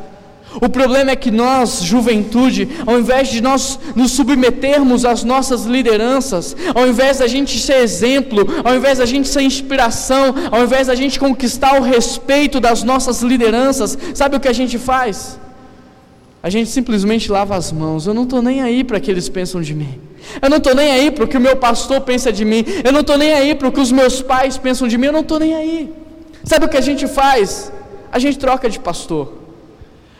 O 0.55 0.67
problema 0.67 1.11
é 1.11 1.15
que 1.15 1.29
nós, 1.29 1.83
juventude, 1.83 2.67
ao 2.85 2.99
invés 2.99 3.29
de 3.29 3.39
nós 3.41 3.79
nos 3.95 4.11
submetermos 4.11 5.05
às 5.05 5.23
nossas 5.23 5.65
lideranças, 5.65 6.55
ao 6.73 6.87
invés 6.87 7.19
da 7.19 7.27
gente 7.27 7.59
ser 7.59 7.81
exemplo, 7.83 8.47
ao 8.63 8.75
invés 8.75 8.97
da 8.97 9.05
gente 9.05 9.27
ser 9.27 9.41
inspiração, 9.41 10.33
ao 10.49 10.63
invés 10.63 10.87
da 10.87 10.95
gente 10.95 11.19
conquistar 11.19 11.79
o 11.79 11.83
respeito 11.83 12.59
das 12.59 12.83
nossas 12.83 13.21
lideranças, 13.21 13.97
sabe 14.13 14.35
o 14.35 14.39
que 14.39 14.47
a 14.47 14.53
gente 14.53 14.77
faz? 14.79 15.39
A 16.41 16.49
gente 16.49 16.69
simplesmente 16.69 17.29
lava 17.29 17.55
as 17.55 17.71
mãos. 17.71 18.07
Eu 18.07 18.13
não 18.13 18.23
estou 18.23 18.41
nem 18.41 18.61
aí 18.61 18.83
para 18.83 18.99
que 18.99 19.11
eles 19.11 19.27
pensam 19.27 19.61
de 19.61 19.73
mim. 19.73 19.99
Eu 20.41 20.49
não 20.49 20.57
estou 20.57 20.73
nem 20.73 20.91
aí 20.91 21.11
para 21.11 21.25
o 21.25 21.27
que 21.27 21.37
o 21.37 21.41
meu 21.41 21.57
pastor 21.57 22.01
pensa 22.01 22.31
de 22.31 22.45
mim. 22.45 22.63
Eu 22.83 22.91
não 22.91 23.01
estou 23.01 23.17
nem 23.17 23.33
aí 23.33 23.53
para 23.53 23.67
o 23.67 23.71
que 23.71 23.79
os 23.79 23.91
meus 23.91 24.21
pais 24.21 24.57
pensam 24.57 24.87
de 24.87 24.97
mim. 24.97 25.07
Eu 25.07 25.13
não 25.13 25.19
estou 25.19 25.37
nem 25.37 25.53
aí. 25.53 25.93
Sabe 26.43 26.65
o 26.65 26.69
que 26.69 26.77
a 26.77 26.81
gente 26.81 27.07
faz? 27.07 27.71
A 28.11 28.17
gente 28.19 28.39
troca 28.39 28.69
de 28.69 28.79
pastor. 28.79 29.38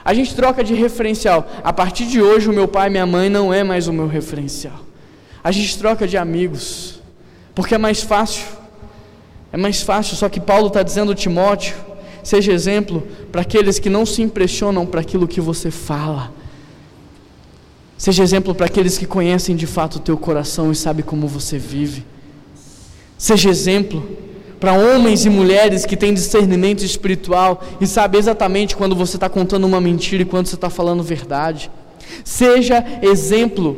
A 0.10 0.13
gente 0.13 0.34
troca 0.34 0.63
de 0.63 0.74
referencial. 0.74 1.48
A 1.63 1.72
partir 1.72 2.08
de 2.08 2.19
hoje, 2.19 2.50
o 2.50 2.54
meu 2.54 2.67
pai 2.67 2.88
e 2.88 2.89
minha 2.89 3.06
mãe 3.06 3.30
não 3.30 3.54
é 3.54 3.63
mais 3.63 3.88
o 3.88 3.93
meu 3.93 4.08
referencial. 4.08 4.80
A 5.43 5.52
gente 5.52 5.78
troca 5.78 6.08
de 6.08 6.17
amigos. 6.17 7.00
Porque 7.54 7.76
é 7.76 7.78
mais 7.78 8.02
fácil. 8.02 8.48
É 9.54 9.58
mais 9.58 9.84
fácil. 9.84 10.15
Só 10.15 10.28
que 10.28 10.39
Paulo 10.39 10.67
está 10.69 10.82
dizendo 10.82 11.12
a 11.12 11.15
Timóteo: 11.15 11.76
seja 12.24 12.52
exemplo 12.52 13.08
para 13.32 13.41
aqueles 13.41 13.78
que 13.78 13.88
não 13.89 14.04
se 14.04 14.24
impressionam 14.24 14.84
para 14.84 15.02
aquilo 15.02 15.28
que 15.28 15.39
você 15.39 15.69
fala 15.69 16.32
Seja 18.00 18.24
exemplo 18.24 18.56
para 18.56 18.65
aqueles 18.65 18.98
que 18.98 19.06
conhecem 19.06 19.58
de 19.58 19.67
fato 19.67 19.98
o 19.98 20.00
teu 20.00 20.17
coração 20.17 20.72
e 20.72 20.76
sabem 20.76 21.04
como 21.04 21.28
você 21.28 21.58
vive. 21.58 22.06
Seja 23.17 23.50
exemplo 23.50 24.02
para 24.60 24.74
homens 24.74 25.26
e 25.26 25.30
mulheres 25.30 25.86
que 25.86 25.95
têm 25.95 26.13
discernimento 26.13 26.84
espiritual 26.84 27.63
e 27.80 27.88
sabem 27.88 28.19
exatamente 28.19 28.76
quando 28.76 28.95
você 28.95 29.17
está 29.17 29.30
contando 29.30 29.65
uma 29.65 29.80
mentira 29.80 30.24
e 30.24 30.26
quando 30.26 30.48
você 30.48 30.56
está 30.56 30.69
falando 30.69 31.02
verdade. 31.02 31.72
Seja 32.24 32.84
exemplo 33.02 33.78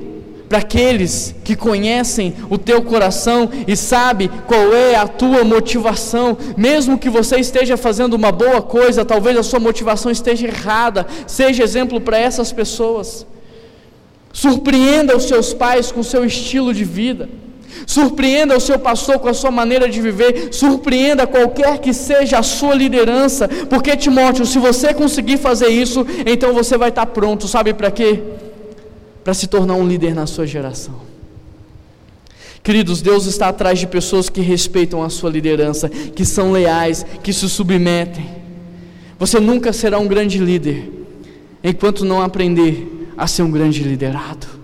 para 0.49 0.57
aqueles 0.57 1.33
que 1.45 1.55
conhecem 1.55 2.33
o 2.49 2.57
teu 2.57 2.81
coração 2.81 3.49
e 3.65 3.73
sabe 3.73 4.29
qual 4.47 4.73
é 4.73 4.95
a 4.95 5.07
tua 5.07 5.45
motivação, 5.45 6.37
mesmo 6.57 6.97
que 6.97 7.09
você 7.09 7.37
esteja 7.37 7.77
fazendo 7.77 8.15
uma 8.15 8.33
boa 8.33 8.61
coisa, 8.61 9.05
talvez 9.05 9.37
a 9.37 9.43
sua 9.43 9.61
motivação 9.61 10.11
esteja 10.11 10.47
errada. 10.47 11.07
Seja 11.25 11.63
exemplo 11.63 12.01
para 12.01 12.17
essas 12.17 12.51
pessoas. 12.51 13.25
Surpreenda 14.33 15.15
os 15.15 15.23
seus 15.23 15.53
pais 15.53 15.89
com 15.89 16.01
o 16.01 16.03
seu 16.03 16.25
estilo 16.25 16.73
de 16.73 16.83
vida. 16.83 17.29
Surpreenda 17.85 18.55
o 18.55 18.59
seu 18.59 18.77
pastor 18.79 19.19
com 19.19 19.27
a 19.27 19.33
sua 19.33 19.51
maneira 19.51 19.89
de 19.89 20.01
viver. 20.01 20.49
Surpreenda 20.51 21.27
qualquer 21.27 21.79
que 21.79 21.93
seja 21.93 22.39
a 22.39 22.43
sua 22.43 22.75
liderança. 22.75 23.47
Porque, 23.47 23.95
Timóteo, 23.95 24.45
se 24.45 24.59
você 24.59 24.93
conseguir 24.93 25.37
fazer 25.37 25.67
isso, 25.67 26.05
então 26.25 26.53
você 26.53 26.77
vai 26.77 26.89
estar 26.89 27.05
pronto. 27.07 27.47
Sabe 27.47 27.73
para 27.73 27.91
quê? 27.91 28.21
Para 29.23 29.33
se 29.33 29.47
tornar 29.47 29.75
um 29.75 29.87
líder 29.87 30.15
na 30.15 30.25
sua 30.25 30.47
geração. 30.47 31.11
Queridos, 32.63 33.01
Deus 33.01 33.25
está 33.25 33.49
atrás 33.49 33.79
de 33.79 33.87
pessoas 33.87 34.29
que 34.29 34.41
respeitam 34.41 35.01
a 35.01 35.09
sua 35.09 35.31
liderança, 35.31 35.89
que 35.89 36.23
são 36.23 36.51
leais, 36.51 37.03
que 37.23 37.33
se 37.33 37.49
submetem. 37.49 38.29
Você 39.17 39.39
nunca 39.39 39.73
será 39.73 39.97
um 39.97 40.07
grande 40.07 40.37
líder 40.37 40.91
enquanto 41.63 42.05
não 42.05 42.21
aprender 42.21 43.11
a 43.17 43.27
ser 43.27 43.43
um 43.43 43.51
grande 43.51 43.83
liderado. 43.83 44.60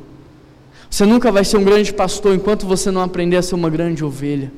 Você 0.89 1.06
nunca 1.06 1.32
vai 1.32 1.43
ser 1.43 1.58
um 1.58 1.63
grande 1.63 1.93
pastor 1.93 2.34
enquanto 2.34 2.65
você 2.65 2.89
não 2.91 3.02
aprender 3.02 3.38
a 3.38 3.41
ser 3.41 3.56
uma 3.56 3.69
grande 3.69 4.04
ovelha. 4.04 4.52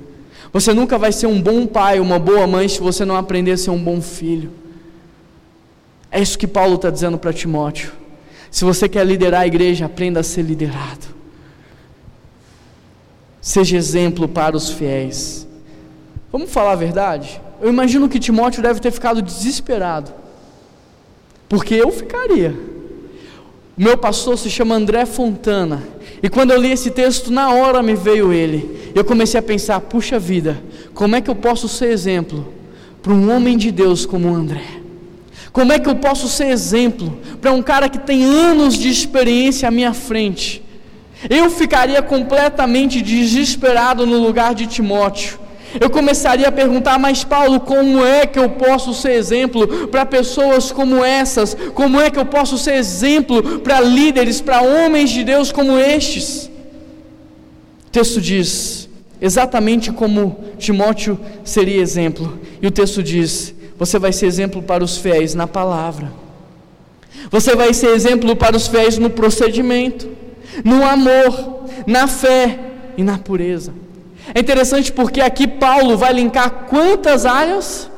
Você 0.52 0.74
nunca 0.74 0.98
vai 0.98 1.12
ser 1.12 1.28
um 1.28 1.42
bom 1.42 1.68
pai, 1.68 2.00
uma 2.00 2.18
boa 2.18 2.48
mãe, 2.48 2.68
se 2.68 2.80
você 2.80 3.06
não 3.06 3.16
aprender 3.16 3.52
a 3.52 3.58
ser 3.58 3.70
um 3.70 3.84
bom 3.84 4.02
filho. 4.02 4.52
É 6.12 6.20
isso 6.20 6.38
que 6.38 6.48
Paulo 6.48 6.76
está 6.76 6.90
dizendo 6.90 7.18
para 7.18 7.32
Timóteo. 7.32 7.92
Se 8.50 8.66
você 8.66 8.90
quer 8.90 9.06
liderar 9.06 9.42
a 9.42 9.48
igreja, 9.48 9.86
aprenda 9.86 10.22
a 10.22 10.24
ser 10.24 10.42
liderado. 10.42 11.08
Seja 13.42 13.78
exemplo 13.78 14.28
para 14.28 14.58
os 14.58 14.70
fiéis. 14.70 15.48
Vamos 16.32 16.52
falar 16.52 16.74
a 16.74 16.76
verdade? 16.76 17.40
Eu 17.62 17.70
imagino 17.70 18.10
que 18.10 18.20
Timóteo 18.20 18.62
deve 18.62 18.80
ter 18.80 18.92
ficado 18.92 19.22
desesperado. 19.22 20.12
Porque 21.48 21.76
eu 21.76 21.92
ficaria. 21.92 22.56
O 23.78 23.82
meu 23.82 23.98
pastor 23.98 24.38
se 24.38 24.50
chama 24.50 24.76
André 24.76 25.06
Fontana. 25.06 25.84
E 26.22 26.30
quando 26.30 26.52
eu 26.52 26.62
li 26.62 26.72
esse 26.72 26.92
texto, 26.92 27.32
na 27.32 27.54
hora 27.54 27.82
me 27.82 27.96
veio 27.96 28.34
ele. 28.34 28.92
Eu 28.94 29.06
comecei 29.06 29.40
a 29.40 29.44
pensar: 29.44 29.80
puxa 29.82 30.20
vida, 30.20 30.62
como 30.94 31.16
é 31.16 31.22
que 31.22 31.30
eu 31.30 31.36
posso 31.36 31.68
ser 31.68 31.92
exemplo 31.92 32.54
para 33.02 33.14
um 33.14 33.34
homem 33.34 33.58
de 33.58 33.72
Deus 33.72 34.06
como 34.06 34.30
o 34.30 34.36
André? 34.36 34.66
Como 35.52 35.72
é 35.72 35.80
que 35.80 35.90
eu 35.90 35.96
posso 35.96 36.28
ser 36.28 36.48
exemplo 36.48 37.18
para 37.42 37.52
um 37.52 37.62
cara 37.62 37.90
que 37.90 37.98
tem 37.98 38.24
anos 38.24 38.76
de 38.76 38.90
experiência 38.90 39.68
à 39.68 39.72
minha 39.72 39.94
frente? 39.94 40.64
Eu 41.30 41.50
ficaria 41.50 42.02
completamente 42.02 43.02
desesperado 43.02 44.06
no 44.06 44.18
lugar 44.18 44.54
de 44.54 44.68
Timóteo 44.68 45.40
eu 45.80 45.90
começaria 45.90 46.48
a 46.48 46.52
perguntar, 46.52 46.98
mas 46.98 47.24
Paulo, 47.24 47.60
como 47.60 48.06
é 48.06 48.26
que 48.26 48.40
eu 48.40 48.50
posso 48.50 48.94
ser 48.94 49.12
exemplo 49.12 49.88
para 49.88 50.06
pessoas 50.06 50.72
como 50.72 51.04
essas? 51.04 51.54
Como 51.74 52.00
é 52.00 52.10
que 52.10 52.18
eu 52.18 52.26
posso 52.26 52.58
ser 52.58 52.76
exemplo 52.76 53.60
para 53.60 53.82
líderes, 53.82 54.42
para 54.42 54.62
homens 54.62 55.10
de 55.10 55.24
Deus 55.24 55.52
como 55.52 55.78
estes? 55.78 56.50
O 57.88 57.92
texto 57.92 58.22
diz 58.22 58.90
exatamente 59.22 59.92
como 59.92 60.38
Timóteo 60.58 61.20
seria 61.44 61.82
exemplo, 61.82 62.40
e 62.62 62.68
o 62.68 62.72
texto 62.72 63.04
diz: 63.04 63.54
você 63.78 64.00
vai 64.00 64.12
ser 64.12 64.26
exemplo 64.28 64.62
para 64.62 64.84
os 64.84 64.98
fiéis 64.98 65.34
na 65.36 65.48
palavra. 65.48 66.12
Você 67.30 67.56
vai 67.56 67.74
ser 67.74 67.88
exemplo 67.88 68.36
para 68.36 68.56
os 68.56 68.68
fiéis 68.68 68.98
no 68.98 69.10
procedimento, 69.10 70.08
no 70.64 70.86
amor, 70.86 71.66
na 71.86 72.08
fé 72.08 72.60
e 72.98 73.04
na 73.04 73.18
pureza. 73.18 73.74
É 74.34 74.40
interessante 74.40 74.92
porque 74.92 75.22
aqui 75.22 75.48
Paulo 75.48 75.98
vai 75.98 76.14
linkar 76.14 76.66
quantas 76.70 77.26
áreas? 77.26 77.90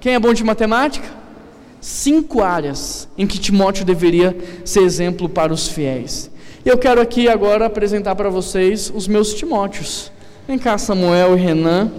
Quem 0.00 0.14
é 0.14 0.18
bom 0.18 0.32
de 0.32 0.44
matemática? 0.44 1.08
Cinco 1.80 2.42
áreas 2.42 3.08
em 3.18 3.26
que 3.26 3.38
Timóteo 3.38 3.84
deveria 3.84 4.36
ser 4.64 4.80
exemplo 4.80 5.28
para 5.28 5.52
os 5.52 5.68
fiéis. 5.68 6.30
Eu 6.64 6.78
quero 6.78 7.00
aqui 7.00 7.28
agora 7.28 7.66
apresentar 7.66 8.14
para 8.14 8.30
vocês 8.30 8.90
os 8.94 9.06
meus 9.06 9.34
Timóteos. 9.34 10.10
Vem 10.46 10.58
cá, 10.58 10.78
Samuel 10.78 11.36
e 11.36 11.40
Renan. 11.40 11.90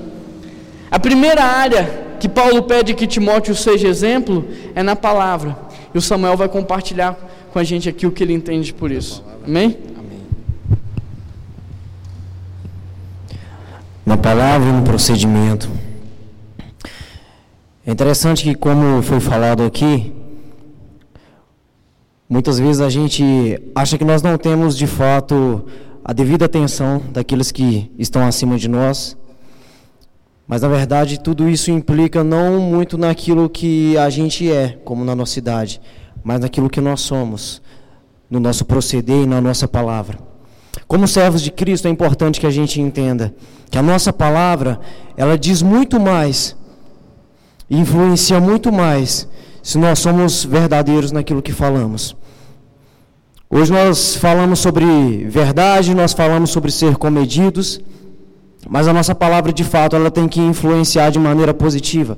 A 0.89 0.99
primeira 0.99 1.43
área 1.43 2.05
que 2.19 2.29
Paulo 2.29 2.63
pede 2.63 2.93
que 2.93 3.05
Timóteo 3.05 3.55
seja 3.55 3.87
exemplo 3.87 4.47
é 4.73 4.81
na 4.81 4.95
palavra. 4.95 5.57
E 5.93 5.97
o 5.97 6.01
Samuel 6.01 6.37
vai 6.37 6.49
compartilhar 6.49 7.17
com 7.51 7.59
a 7.59 7.63
gente 7.63 7.87
aqui 7.87 8.05
o 8.07 8.11
que 8.11 8.23
ele 8.23 8.33
entende 8.33 8.73
por 8.73 8.91
isso. 8.91 9.23
Amém? 9.45 9.77
Na 14.05 14.15
palavra 14.15 14.69
e 14.69 14.71
no 14.71 14.83
procedimento. 14.83 15.67
É 17.83 17.91
interessante 17.91 18.43
que, 18.43 18.53
como 18.53 19.01
foi 19.01 19.19
falado 19.19 19.63
aqui, 19.63 20.13
muitas 22.29 22.59
vezes 22.59 22.81
a 22.81 22.89
gente 22.89 23.59
acha 23.73 23.97
que 23.97 24.05
nós 24.05 24.21
não 24.21 24.37
temos 24.37 24.77
de 24.77 24.85
fato 24.85 25.65
a 26.03 26.13
devida 26.13 26.45
atenção 26.45 27.01
daqueles 27.11 27.51
que 27.51 27.91
estão 27.97 28.27
acima 28.27 28.59
de 28.59 28.67
nós. 28.67 29.17
Mas 30.47 30.61
na 30.61 30.67
verdade 30.67 31.19
tudo 31.19 31.49
isso 31.49 31.71
implica 31.71 32.23
não 32.23 32.59
muito 32.59 32.99
naquilo 32.99 33.49
que 33.49 33.97
a 33.97 34.07
gente 34.11 34.51
é, 34.51 34.77
como 34.85 35.03
na 35.03 35.15
nossa 35.15 35.39
idade, 35.39 35.81
mas 36.23 36.39
naquilo 36.39 36.69
que 36.69 36.79
nós 36.79 37.01
somos, 37.01 37.59
no 38.29 38.39
nosso 38.39 38.65
proceder 38.65 39.23
e 39.23 39.25
na 39.25 39.41
nossa 39.41 39.67
palavra. 39.67 40.19
Como 40.87 41.07
servos 41.07 41.41
de 41.41 41.49
Cristo 41.49 41.87
é 41.87 41.91
importante 41.91 42.39
que 42.39 42.45
a 42.45 42.51
gente 42.51 42.79
entenda 42.79 43.33
que 43.69 43.77
a 43.77 43.83
nossa 43.83 44.11
palavra, 44.13 44.79
ela 45.17 45.37
diz 45.37 45.61
muito 45.61 45.99
mais, 45.99 46.55
influencia 47.69 48.39
muito 48.39 48.71
mais 48.71 49.27
se 49.61 49.77
nós 49.77 49.99
somos 49.99 50.45
verdadeiros 50.45 51.11
naquilo 51.11 51.41
que 51.41 51.51
falamos. 51.51 52.15
Hoje 53.49 53.71
nós 53.71 54.15
falamos 54.15 54.59
sobre 54.59 55.25
verdade, 55.29 55.95
nós 55.95 56.13
falamos 56.13 56.49
sobre 56.49 56.71
ser 56.71 56.97
comedidos, 56.97 57.79
mas 58.67 58.87
a 58.87 58.93
nossa 58.93 59.13
palavra, 59.13 59.53
de 59.53 59.63
fato, 59.63 59.95
ela 59.95 60.09
tem 60.09 60.27
que 60.27 60.39
influenciar 60.39 61.09
de 61.09 61.19
maneira 61.19 61.53
positiva. 61.53 62.17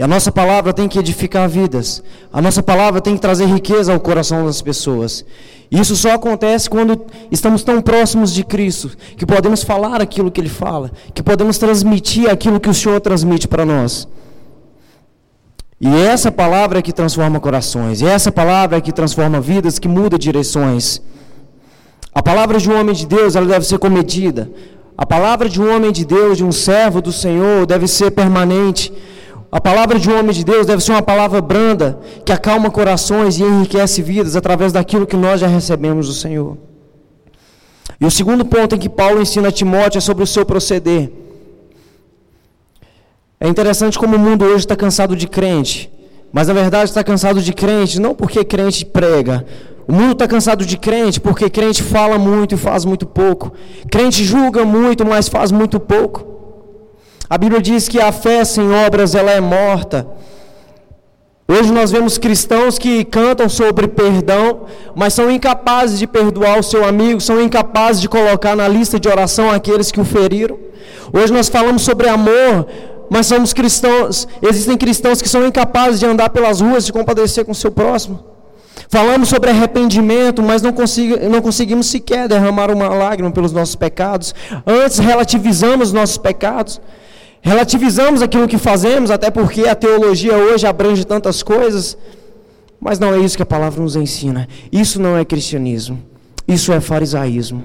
E 0.00 0.02
a 0.02 0.08
nossa 0.08 0.32
palavra 0.32 0.72
tem 0.72 0.88
que 0.88 0.98
edificar 0.98 1.46
vidas. 1.46 2.02
A 2.32 2.40
nossa 2.40 2.62
palavra 2.62 3.02
tem 3.02 3.16
que 3.16 3.20
trazer 3.20 3.44
riqueza 3.44 3.92
ao 3.92 4.00
coração 4.00 4.46
das 4.46 4.62
pessoas. 4.62 5.22
E 5.70 5.78
isso 5.78 5.94
só 5.94 6.14
acontece 6.14 6.70
quando 6.70 7.04
estamos 7.30 7.62
tão 7.62 7.82
próximos 7.82 8.32
de 8.32 8.42
Cristo, 8.42 8.92
que 9.14 9.26
podemos 9.26 9.62
falar 9.62 10.00
aquilo 10.00 10.30
que 10.30 10.40
Ele 10.40 10.48
fala, 10.48 10.90
que 11.12 11.22
podemos 11.22 11.58
transmitir 11.58 12.30
aquilo 12.30 12.58
que 12.58 12.70
o 12.70 12.72
Senhor 12.72 12.98
transmite 12.98 13.46
para 13.46 13.66
nós. 13.66 14.08
E 15.78 15.94
essa 15.94 16.32
palavra 16.32 16.78
é 16.78 16.82
que 16.82 16.94
transforma 16.94 17.38
corações, 17.38 18.00
e 18.00 18.06
essa 18.06 18.32
palavra 18.32 18.78
é 18.78 18.80
que 18.80 18.92
transforma 18.92 19.38
vidas, 19.38 19.78
que 19.78 19.86
muda 19.86 20.18
direções. 20.18 21.02
A 22.14 22.22
palavra 22.22 22.58
de 22.58 22.70
um 22.70 22.80
homem 22.80 22.94
de 22.94 23.06
Deus, 23.06 23.36
ela 23.36 23.44
deve 23.44 23.66
ser 23.66 23.78
comedida. 23.78 24.50
A 24.96 25.04
palavra 25.04 25.46
de 25.46 25.60
um 25.60 25.70
homem 25.76 25.92
de 25.92 26.06
Deus, 26.06 26.38
de 26.38 26.44
um 26.44 26.52
servo 26.52 27.02
do 27.02 27.12
Senhor, 27.12 27.66
deve 27.66 27.86
ser 27.86 28.10
permanente. 28.12 28.90
A 29.52 29.60
palavra 29.60 29.98
de 29.98 30.08
um 30.08 30.18
homem 30.18 30.32
de 30.32 30.44
Deus 30.44 30.66
deve 30.66 30.82
ser 30.82 30.92
uma 30.92 31.02
palavra 31.02 31.40
branda, 31.40 31.98
que 32.24 32.32
acalma 32.32 32.70
corações 32.70 33.38
e 33.38 33.42
enriquece 33.42 34.00
vidas 34.00 34.36
através 34.36 34.72
daquilo 34.72 35.06
que 35.06 35.16
nós 35.16 35.40
já 35.40 35.48
recebemos 35.48 36.06
do 36.06 36.12
Senhor. 36.12 36.56
E 38.00 38.06
o 38.06 38.10
segundo 38.10 38.44
ponto 38.44 38.76
em 38.76 38.78
que 38.78 38.88
Paulo 38.88 39.20
ensina 39.20 39.48
a 39.48 39.52
Timóteo 39.52 39.98
é 39.98 40.00
sobre 40.00 40.22
o 40.22 40.26
seu 40.26 40.46
proceder. 40.46 41.10
É 43.40 43.48
interessante 43.48 43.98
como 43.98 44.16
o 44.16 44.18
mundo 44.18 44.44
hoje 44.44 44.58
está 44.58 44.76
cansado 44.76 45.16
de 45.16 45.26
crente, 45.26 45.90
mas 46.32 46.46
na 46.46 46.54
verdade 46.54 46.84
está 46.84 47.02
cansado 47.02 47.42
de 47.42 47.52
crente 47.52 48.00
não 48.00 48.14
porque 48.14 48.44
crente 48.44 48.84
prega, 48.84 49.44
o 49.90 49.92
mundo 49.92 50.12
está 50.12 50.28
cansado 50.28 50.64
de 50.64 50.76
crente 50.76 51.20
porque 51.20 51.50
crente 51.50 51.82
fala 51.82 52.16
muito 52.16 52.54
e 52.54 52.58
faz 52.58 52.84
muito 52.84 53.04
pouco. 53.04 53.52
Crente 53.90 54.22
julga 54.22 54.64
muito, 54.64 55.04
mas 55.04 55.28
faz 55.28 55.50
muito 55.50 55.80
pouco. 55.80 56.29
A 57.30 57.38
Bíblia 57.38 57.62
diz 57.62 57.86
que 57.86 58.00
a 58.00 58.10
fé 58.10 58.44
sem 58.44 58.72
obras 58.72 59.14
ela 59.14 59.30
é 59.30 59.40
morta. 59.40 60.04
Hoje 61.46 61.72
nós 61.72 61.92
vemos 61.92 62.18
cristãos 62.18 62.76
que 62.76 63.04
cantam 63.04 63.48
sobre 63.48 63.86
perdão, 63.86 64.66
mas 64.96 65.14
são 65.14 65.30
incapazes 65.30 66.00
de 66.00 66.08
perdoar 66.08 66.58
o 66.58 66.62
seu 66.64 66.84
amigo, 66.84 67.20
são 67.20 67.40
incapazes 67.40 68.02
de 68.02 68.08
colocar 68.08 68.56
na 68.56 68.66
lista 68.66 68.98
de 68.98 69.08
oração 69.08 69.48
aqueles 69.48 69.92
que 69.92 70.00
o 70.00 70.04
feriram. 70.04 70.58
Hoje 71.12 71.32
nós 71.32 71.48
falamos 71.48 71.82
sobre 71.82 72.08
amor, 72.08 72.66
mas 73.08 73.28
somos 73.28 73.52
cristãos, 73.52 74.26
existem 74.42 74.76
cristãos 74.76 75.22
que 75.22 75.28
são 75.28 75.46
incapazes 75.46 76.00
de 76.00 76.06
andar 76.06 76.30
pelas 76.30 76.60
ruas 76.60 76.88
e 76.88 76.92
compadecer 76.92 77.44
com 77.44 77.52
o 77.52 77.54
seu 77.54 77.70
próximo. 77.70 78.24
Falamos 78.88 79.28
sobre 79.28 79.50
arrependimento, 79.50 80.42
mas 80.42 80.62
não, 80.62 80.72
consigo, 80.72 81.16
não 81.28 81.40
conseguimos 81.40 81.86
sequer 81.86 82.26
derramar 82.26 82.72
uma 82.72 82.88
lágrima 82.88 83.30
pelos 83.30 83.52
nossos 83.52 83.76
pecados. 83.76 84.34
Antes 84.66 84.98
relativizamos 84.98 85.88
os 85.88 85.92
nossos 85.92 86.18
pecados. 86.18 86.80
Relativizamos 87.42 88.22
aquilo 88.22 88.46
que 88.46 88.58
fazemos, 88.58 89.10
até 89.10 89.30
porque 89.30 89.62
a 89.62 89.74
teologia 89.74 90.36
hoje 90.36 90.66
abrange 90.66 91.04
tantas 91.04 91.42
coisas. 91.42 91.96
Mas 92.78 92.98
não 92.98 93.14
é 93.14 93.18
isso 93.18 93.36
que 93.36 93.42
a 93.42 93.46
palavra 93.46 93.82
nos 93.82 93.96
ensina. 93.96 94.48
Isso 94.70 95.00
não 95.00 95.16
é 95.16 95.24
cristianismo. 95.24 96.02
Isso 96.46 96.72
é 96.72 96.80
farisaísmo. 96.80 97.62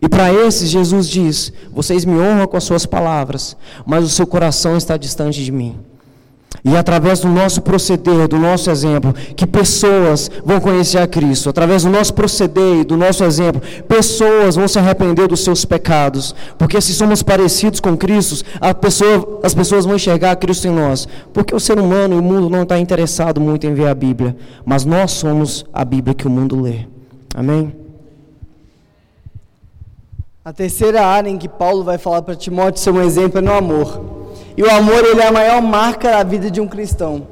E 0.00 0.08
para 0.08 0.32
esses, 0.32 0.70
Jesus 0.70 1.08
diz: 1.08 1.52
Vocês 1.72 2.04
me 2.04 2.14
honram 2.14 2.46
com 2.46 2.56
as 2.56 2.64
suas 2.64 2.86
palavras, 2.86 3.56
mas 3.84 4.04
o 4.04 4.08
seu 4.08 4.26
coração 4.26 4.76
está 4.76 4.96
distante 4.96 5.44
de 5.44 5.50
mim. 5.50 5.76
E 6.64 6.76
através 6.76 7.20
do 7.20 7.28
nosso 7.28 7.60
proceder, 7.60 8.28
do 8.28 8.38
nosso 8.38 8.70
exemplo, 8.70 9.12
que 9.34 9.46
pessoas 9.46 10.30
vão 10.44 10.60
conhecer 10.60 10.98
a 10.98 11.06
Cristo. 11.08 11.50
Através 11.50 11.82
do 11.82 11.90
nosso 11.90 12.14
proceder 12.14 12.80
e 12.80 12.84
do 12.84 12.96
nosso 12.96 13.24
exemplo, 13.24 13.60
pessoas 13.88 14.54
vão 14.54 14.68
se 14.68 14.78
arrepender 14.78 15.26
dos 15.26 15.42
seus 15.42 15.64
pecados. 15.64 16.34
Porque 16.56 16.80
se 16.80 16.94
somos 16.94 17.22
parecidos 17.22 17.80
com 17.80 17.96
Cristo, 17.96 18.44
pessoa, 18.80 19.40
as 19.42 19.54
pessoas 19.54 19.84
vão 19.84 19.96
enxergar 19.96 20.36
Cristo 20.36 20.68
em 20.68 20.70
nós. 20.70 21.08
Porque 21.32 21.54
o 21.54 21.58
ser 21.58 21.78
humano 21.80 22.14
e 22.14 22.18
o 22.18 22.22
mundo 22.22 22.48
não 22.48 22.62
está 22.62 22.78
interessado 22.78 23.40
muito 23.40 23.66
em 23.66 23.74
ver 23.74 23.88
a 23.88 23.94
Bíblia. 23.94 24.36
Mas 24.64 24.84
nós 24.84 25.10
somos 25.10 25.64
a 25.72 25.84
Bíblia 25.84 26.14
que 26.14 26.28
o 26.28 26.30
mundo 26.30 26.60
lê. 26.60 26.86
Amém? 27.34 27.74
A 30.44 30.52
terceira 30.52 31.04
área 31.04 31.30
em 31.30 31.38
que 31.38 31.48
Paulo 31.48 31.82
vai 31.82 31.98
falar 31.98 32.22
para 32.22 32.36
Timóteo 32.36 32.80
ser 32.80 32.90
um 32.90 33.00
exemplo 33.00 33.38
é 33.38 33.40
no 33.40 33.52
amor. 33.52 34.21
E 34.56 34.62
o 34.62 34.70
amor 34.70 35.04
ele 35.04 35.20
é 35.20 35.26
a 35.26 35.32
maior 35.32 35.62
marca 35.62 36.10
da 36.10 36.22
vida 36.22 36.50
de 36.50 36.60
um 36.60 36.68
cristão. 36.68 37.26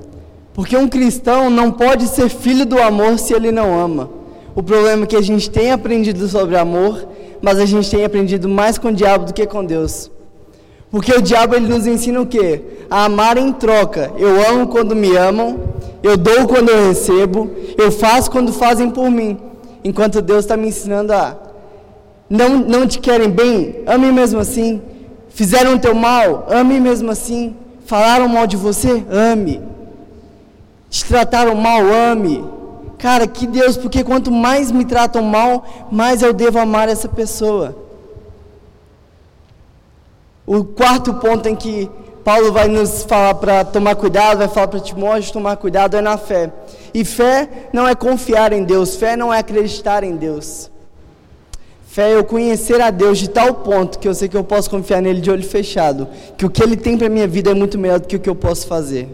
Porque 0.54 0.76
um 0.76 0.88
cristão 0.88 1.48
não 1.50 1.70
pode 1.70 2.06
ser 2.08 2.28
filho 2.28 2.66
do 2.66 2.80
amor 2.80 3.18
se 3.18 3.32
ele 3.32 3.52
não 3.52 3.78
ama. 3.78 4.10
O 4.54 4.62
problema 4.62 5.04
é 5.04 5.06
que 5.06 5.16
a 5.16 5.22
gente 5.22 5.48
tem 5.50 5.70
aprendido 5.70 6.26
sobre 6.28 6.56
amor, 6.56 7.06
mas 7.40 7.58
a 7.58 7.66
gente 7.66 7.90
tem 7.90 8.04
aprendido 8.04 8.48
mais 8.48 8.78
com 8.78 8.88
o 8.88 8.92
diabo 8.92 9.26
do 9.26 9.34
que 9.34 9.46
com 9.46 9.64
Deus. 9.64 10.10
Porque 10.90 11.12
o 11.12 11.22
diabo 11.22 11.54
ele 11.54 11.68
nos 11.68 11.86
ensina 11.86 12.20
o 12.20 12.26
quê? 12.26 12.60
A 12.90 13.04
amar 13.04 13.38
em 13.38 13.52
troca. 13.52 14.10
Eu 14.18 14.44
amo 14.50 14.66
quando 14.66 14.96
me 14.96 15.16
amam, 15.16 15.60
eu 16.02 16.16
dou 16.16 16.48
quando 16.48 16.70
eu 16.70 16.88
recebo, 16.88 17.50
eu 17.78 17.92
faço 17.92 18.30
quando 18.30 18.52
fazem 18.52 18.90
por 18.90 19.08
mim. 19.10 19.38
Enquanto 19.84 20.20
Deus 20.20 20.40
está 20.40 20.56
me 20.56 20.68
ensinando 20.68 21.12
a 21.12 21.36
não, 22.28 22.58
não 22.58 22.86
te 22.86 23.00
querem 23.00 23.28
bem, 23.28 23.82
ame 23.86 24.12
mesmo 24.12 24.38
assim. 24.38 24.80
Fizeram 25.30 25.74
o 25.74 25.78
teu 25.78 25.94
mal, 25.94 26.46
ame 26.48 26.78
mesmo 26.78 27.10
assim. 27.10 27.56
Falaram 27.86 28.28
mal 28.28 28.46
de 28.46 28.56
você, 28.56 29.04
ame. 29.10 29.60
Te 30.88 31.04
trataram 31.04 31.54
mal, 31.54 31.82
ame. 31.82 32.44
Cara, 32.98 33.26
que 33.26 33.46
Deus, 33.46 33.76
porque 33.76 34.04
quanto 34.04 34.30
mais 34.30 34.70
me 34.70 34.84
tratam 34.84 35.22
mal, 35.22 35.64
mais 35.90 36.22
eu 36.22 36.32
devo 36.32 36.58
amar 36.58 36.88
essa 36.88 37.08
pessoa. 37.08 37.74
O 40.46 40.64
quarto 40.64 41.14
ponto 41.14 41.48
em 41.48 41.56
que 41.56 41.90
Paulo 42.24 42.52
vai 42.52 42.68
nos 42.68 43.04
falar 43.04 43.34
para 43.34 43.64
tomar 43.64 43.94
cuidado, 43.94 44.38
vai 44.38 44.48
falar 44.48 44.68
para 44.68 44.80
Timóteo 44.80 45.32
tomar 45.32 45.56
cuidado 45.56 45.96
é 45.96 46.00
na 46.00 46.18
fé. 46.18 46.52
E 46.92 47.04
fé 47.04 47.48
não 47.72 47.88
é 47.88 47.94
confiar 47.94 48.52
em 48.52 48.64
Deus, 48.64 48.96
fé 48.96 49.16
não 49.16 49.32
é 49.32 49.38
acreditar 49.38 50.04
em 50.04 50.16
Deus. 50.16 50.69
Fé 51.92 52.12
é 52.12 52.14
eu 52.14 52.22
conhecer 52.22 52.80
a 52.80 52.88
Deus 52.88 53.18
de 53.18 53.28
tal 53.28 53.52
ponto 53.52 53.98
que 53.98 54.06
eu 54.06 54.14
sei 54.14 54.28
que 54.28 54.36
eu 54.36 54.44
posso 54.44 54.70
confiar 54.70 55.02
nele 55.02 55.20
de 55.20 55.28
olho 55.28 55.42
fechado, 55.42 56.06
que 56.38 56.46
o 56.46 56.48
que 56.48 56.62
ele 56.62 56.76
tem 56.76 56.96
para 56.96 57.08
minha 57.08 57.26
vida 57.26 57.50
é 57.50 57.54
muito 57.54 57.76
melhor 57.76 57.98
do 57.98 58.06
que 58.06 58.14
o 58.14 58.20
que 58.20 58.30
eu 58.30 58.34
posso 58.36 58.68
fazer. 58.68 59.08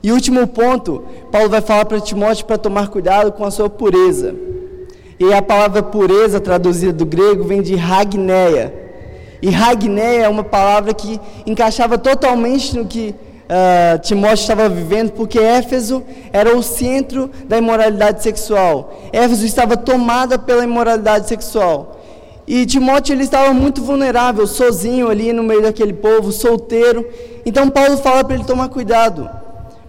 E 0.00 0.12
último 0.12 0.46
ponto, 0.46 1.02
Paulo 1.32 1.48
vai 1.48 1.60
falar 1.60 1.84
para 1.84 1.98
Timóteo 1.98 2.46
para 2.46 2.56
tomar 2.56 2.90
cuidado 2.90 3.32
com 3.32 3.44
a 3.44 3.50
sua 3.50 3.68
pureza. 3.68 4.36
E 5.18 5.32
a 5.32 5.42
palavra 5.42 5.82
pureza, 5.82 6.38
traduzida 6.38 6.92
do 6.92 7.04
grego, 7.04 7.42
vem 7.42 7.60
de 7.60 7.74
ragneia. 7.74 8.72
E 9.42 9.50
ragneia 9.50 10.22
é 10.22 10.28
uma 10.28 10.44
palavra 10.44 10.94
que 10.94 11.20
encaixava 11.44 11.98
totalmente 11.98 12.76
no 12.76 12.86
que 12.86 13.16
uh, 13.48 13.98
Timóteo 13.98 14.34
estava 14.34 14.68
vivendo, 14.68 15.10
porque 15.10 15.40
Éfeso 15.40 16.04
era 16.32 16.56
o 16.56 16.62
centro 16.62 17.28
da 17.48 17.58
imoralidade 17.58 18.22
sexual. 18.22 18.94
Éfeso 19.12 19.44
estava 19.44 19.76
tomada 19.76 20.38
pela 20.38 20.62
imoralidade 20.62 21.28
sexual. 21.28 21.98
E 22.46 22.66
Timóteo 22.66 23.14
ele 23.14 23.22
estava 23.22 23.52
muito 23.52 23.82
vulnerável, 23.82 24.46
sozinho 24.46 25.08
ali 25.08 25.32
no 25.32 25.42
meio 25.42 25.62
daquele 25.62 25.92
povo, 25.92 26.32
solteiro. 26.32 27.06
Então 27.46 27.68
Paulo 27.68 27.96
fala 27.98 28.24
para 28.24 28.34
ele 28.34 28.44
tomar 28.44 28.68
cuidado. 28.68 29.28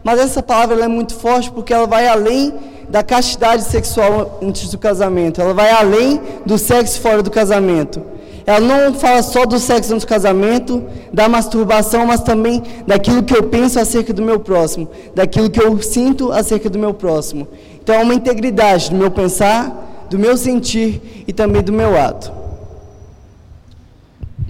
Mas 0.04 0.20
essa 0.20 0.44
palavra 0.44 0.84
é 0.84 0.88
muito 0.88 1.16
forte 1.16 1.50
porque 1.52 1.74
ela 1.74 1.88
vai 1.88 2.08
além 2.08 2.54
da 2.90 3.02
castidade 3.02 3.64
sexual 3.64 4.40
antes 4.42 4.70
do 4.70 4.78
casamento. 4.78 5.42
Ela 5.42 5.54
vai 5.54 5.72
além 5.72 6.22
do 6.46 6.58
sexo 6.58 7.00
fora 7.02 7.24
do 7.24 7.32
casamento. 7.32 8.02
Ela 8.46 8.60
não 8.60 8.94
fala 8.94 9.24
só 9.24 9.46
do 9.46 9.58
sexo 9.58 9.94
antes 9.94 10.06
do 10.06 10.10
casamento, 10.10 10.84
da 11.14 11.30
masturbação, 11.30 12.06
mas 12.06 12.20
também 12.20 12.62
daquilo 12.86 13.24
que 13.24 13.36
eu 13.36 13.44
penso 13.44 13.80
acerca 13.80 14.14
do 14.14 14.22
meu 14.22 14.40
próximo, 14.40 14.90
daquilo 15.16 15.50
que 15.50 15.62
eu 15.62 15.82
sinto 15.82 16.32
acerca 16.32 16.70
do 16.70 16.78
meu 16.78 16.94
próximo. 16.94 17.48
Então 17.82 17.96
é 17.96 18.04
uma 18.04 18.14
integridade 18.14 18.90
do 18.90 18.98
meu 18.98 19.10
pensar, 19.10 20.06
do 20.10 20.20
meu 20.20 20.36
sentir 20.36 21.24
e 21.26 21.32
também 21.32 21.62
do 21.62 21.72
meu 21.72 21.98
ato. 21.98 22.43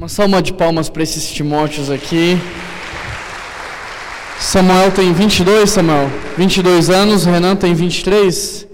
Uma 0.04 0.10
salva 0.10 0.42
de 0.42 0.52
palmas 0.52 0.90
para 0.90 1.02
esses 1.02 1.32
Timóteos 1.32 1.90
aqui. 1.90 2.38
Samuel 4.38 4.92
tem 4.92 5.14
22, 5.14 5.70
Samuel, 5.70 6.10
22 6.38 6.90
anos, 6.90 7.24
Renan 7.24 7.56
tem 7.56 7.74
23. 7.74 8.68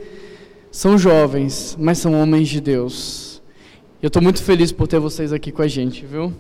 São 0.72 0.98
jovens, 0.98 1.78
mas 1.80 2.00
são 2.00 2.20
homens 2.20 2.50
de 2.50 2.60
Deus. 2.60 3.44
Eu 4.02 4.08
estou 4.08 4.24
muito 4.24 4.42
feliz 4.42 4.72
por 4.72 4.88
ter 4.88 4.98
vocês 5.00 5.32
aqui 5.32 5.52
com 5.52 5.62
a 5.62 5.68
gente, 5.68 6.04
viu? 6.04 6.34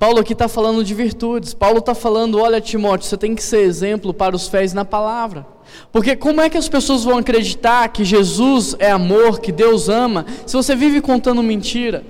Paulo 0.00 0.18
aqui 0.18 0.32
está 0.32 0.48
falando 0.48 0.82
de 0.82 0.94
virtudes. 0.94 1.54
Paulo 1.54 1.78
está 1.78 1.94
falando: 1.94 2.40
olha, 2.40 2.60
Timóteo, 2.60 3.06
você 3.06 3.16
tem 3.16 3.36
que 3.36 3.42
ser 3.44 3.60
exemplo 3.60 4.12
para 4.12 4.34
os 4.34 4.48
fiéis 4.48 4.72
na 4.72 4.84
palavra. 4.84 5.46
Porque 5.92 6.16
como 6.16 6.40
é 6.40 6.50
que 6.50 6.58
as 6.58 6.68
pessoas 6.68 7.04
vão 7.04 7.18
acreditar 7.18 7.86
que 7.90 8.04
Jesus 8.04 8.74
é 8.80 8.90
amor, 8.90 9.38
que 9.38 9.52
Deus 9.52 9.88
ama, 9.88 10.26
se 10.44 10.54
você 10.54 10.74
vive 10.74 11.00
contando 11.00 11.40
mentira? 11.40 12.02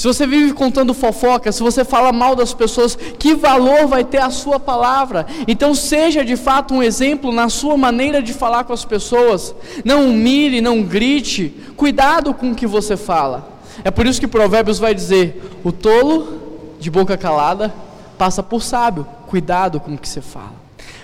Se 0.00 0.06
você 0.06 0.26
vive 0.26 0.54
contando 0.54 0.94
fofoca, 0.94 1.52
se 1.52 1.62
você 1.62 1.84
fala 1.84 2.10
mal 2.10 2.34
das 2.34 2.54
pessoas, 2.54 2.96
que 2.96 3.34
valor 3.34 3.86
vai 3.86 4.02
ter 4.02 4.16
a 4.16 4.30
sua 4.30 4.58
palavra? 4.58 5.26
Então 5.46 5.74
seja 5.74 6.24
de 6.24 6.36
fato 6.38 6.72
um 6.72 6.82
exemplo 6.82 7.30
na 7.30 7.50
sua 7.50 7.76
maneira 7.76 8.22
de 8.22 8.32
falar 8.32 8.64
com 8.64 8.72
as 8.72 8.82
pessoas. 8.82 9.54
Não 9.84 10.08
humilhe, 10.08 10.62
não 10.62 10.82
grite. 10.82 11.54
Cuidado 11.76 12.32
com 12.32 12.52
o 12.52 12.54
que 12.54 12.66
você 12.66 12.96
fala. 12.96 13.60
É 13.84 13.90
por 13.90 14.06
isso 14.06 14.18
que 14.18 14.26
Provérbios 14.26 14.78
vai 14.78 14.94
dizer: 14.94 15.38
o 15.62 15.70
tolo 15.70 16.72
de 16.80 16.90
boca 16.90 17.18
calada 17.18 17.70
passa 18.16 18.42
por 18.42 18.62
sábio. 18.62 19.06
Cuidado 19.26 19.80
com 19.80 19.92
o 19.92 19.98
que 19.98 20.08
você 20.08 20.22
fala. 20.22 20.54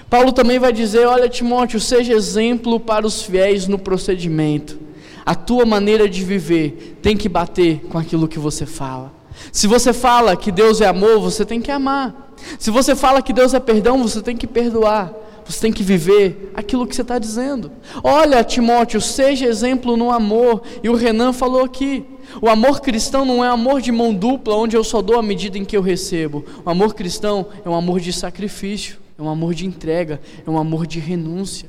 Paulo 0.08 0.32
também 0.32 0.58
vai 0.58 0.72
dizer: 0.72 1.06
olha, 1.06 1.28
Timóteo, 1.28 1.78
seja 1.78 2.14
exemplo 2.14 2.80
para 2.80 3.06
os 3.06 3.20
fiéis 3.20 3.68
no 3.68 3.78
procedimento. 3.78 4.85
A 5.26 5.34
tua 5.34 5.66
maneira 5.66 6.08
de 6.08 6.22
viver 6.22 6.98
tem 7.02 7.16
que 7.16 7.28
bater 7.28 7.80
com 7.90 7.98
aquilo 7.98 8.28
que 8.28 8.38
você 8.38 8.64
fala. 8.64 9.12
Se 9.50 9.66
você 9.66 9.92
fala 9.92 10.36
que 10.36 10.52
Deus 10.52 10.80
é 10.80 10.86
amor, 10.86 11.18
você 11.18 11.44
tem 11.44 11.60
que 11.60 11.70
amar. 11.70 12.32
Se 12.60 12.70
você 12.70 12.94
fala 12.94 13.20
que 13.20 13.32
Deus 13.32 13.52
é 13.52 13.58
perdão, 13.58 14.00
você 14.00 14.22
tem 14.22 14.36
que 14.36 14.46
perdoar. 14.46 15.12
Você 15.44 15.60
tem 15.60 15.72
que 15.72 15.82
viver 15.82 16.52
aquilo 16.54 16.86
que 16.86 16.94
você 16.94 17.02
está 17.02 17.18
dizendo. 17.18 17.72
Olha, 18.02 18.42
Timóteo, 18.44 19.00
seja 19.00 19.46
exemplo 19.46 19.96
no 19.96 20.12
amor. 20.12 20.62
E 20.80 20.88
o 20.88 20.94
Renan 20.94 21.32
falou 21.32 21.64
aqui: 21.64 22.04
o 22.40 22.48
amor 22.48 22.80
cristão 22.80 23.24
não 23.24 23.44
é 23.44 23.48
amor 23.48 23.80
de 23.80 23.90
mão 23.90 24.14
dupla, 24.14 24.56
onde 24.56 24.76
eu 24.76 24.84
só 24.84 25.02
dou 25.02 25.18
à 25.18 25.22
medida 25.22 25.58
em 25.58 25.64
que 25.64 25.76
eu 25.76 25.82
recebo. 25.82 26.44
O 26.64 26.70
amor 26.70 26.94
cristão 26.94 27.46
é 27.64 27.68
um 27.68 27.74
amor 27.74 28.00
de 28.00 28.12
sacrifício, 28.12 28.98
é 29.18 29.22
um 29.22 29.28
amor 29.28 29.54
de 29.54 29.66
entrega, 29.66 30.20
é 30.46 30.50
um 30.50 30.58
amor 30.58 30.86
de 30.86 30.98
renúncia. 30.98 31.68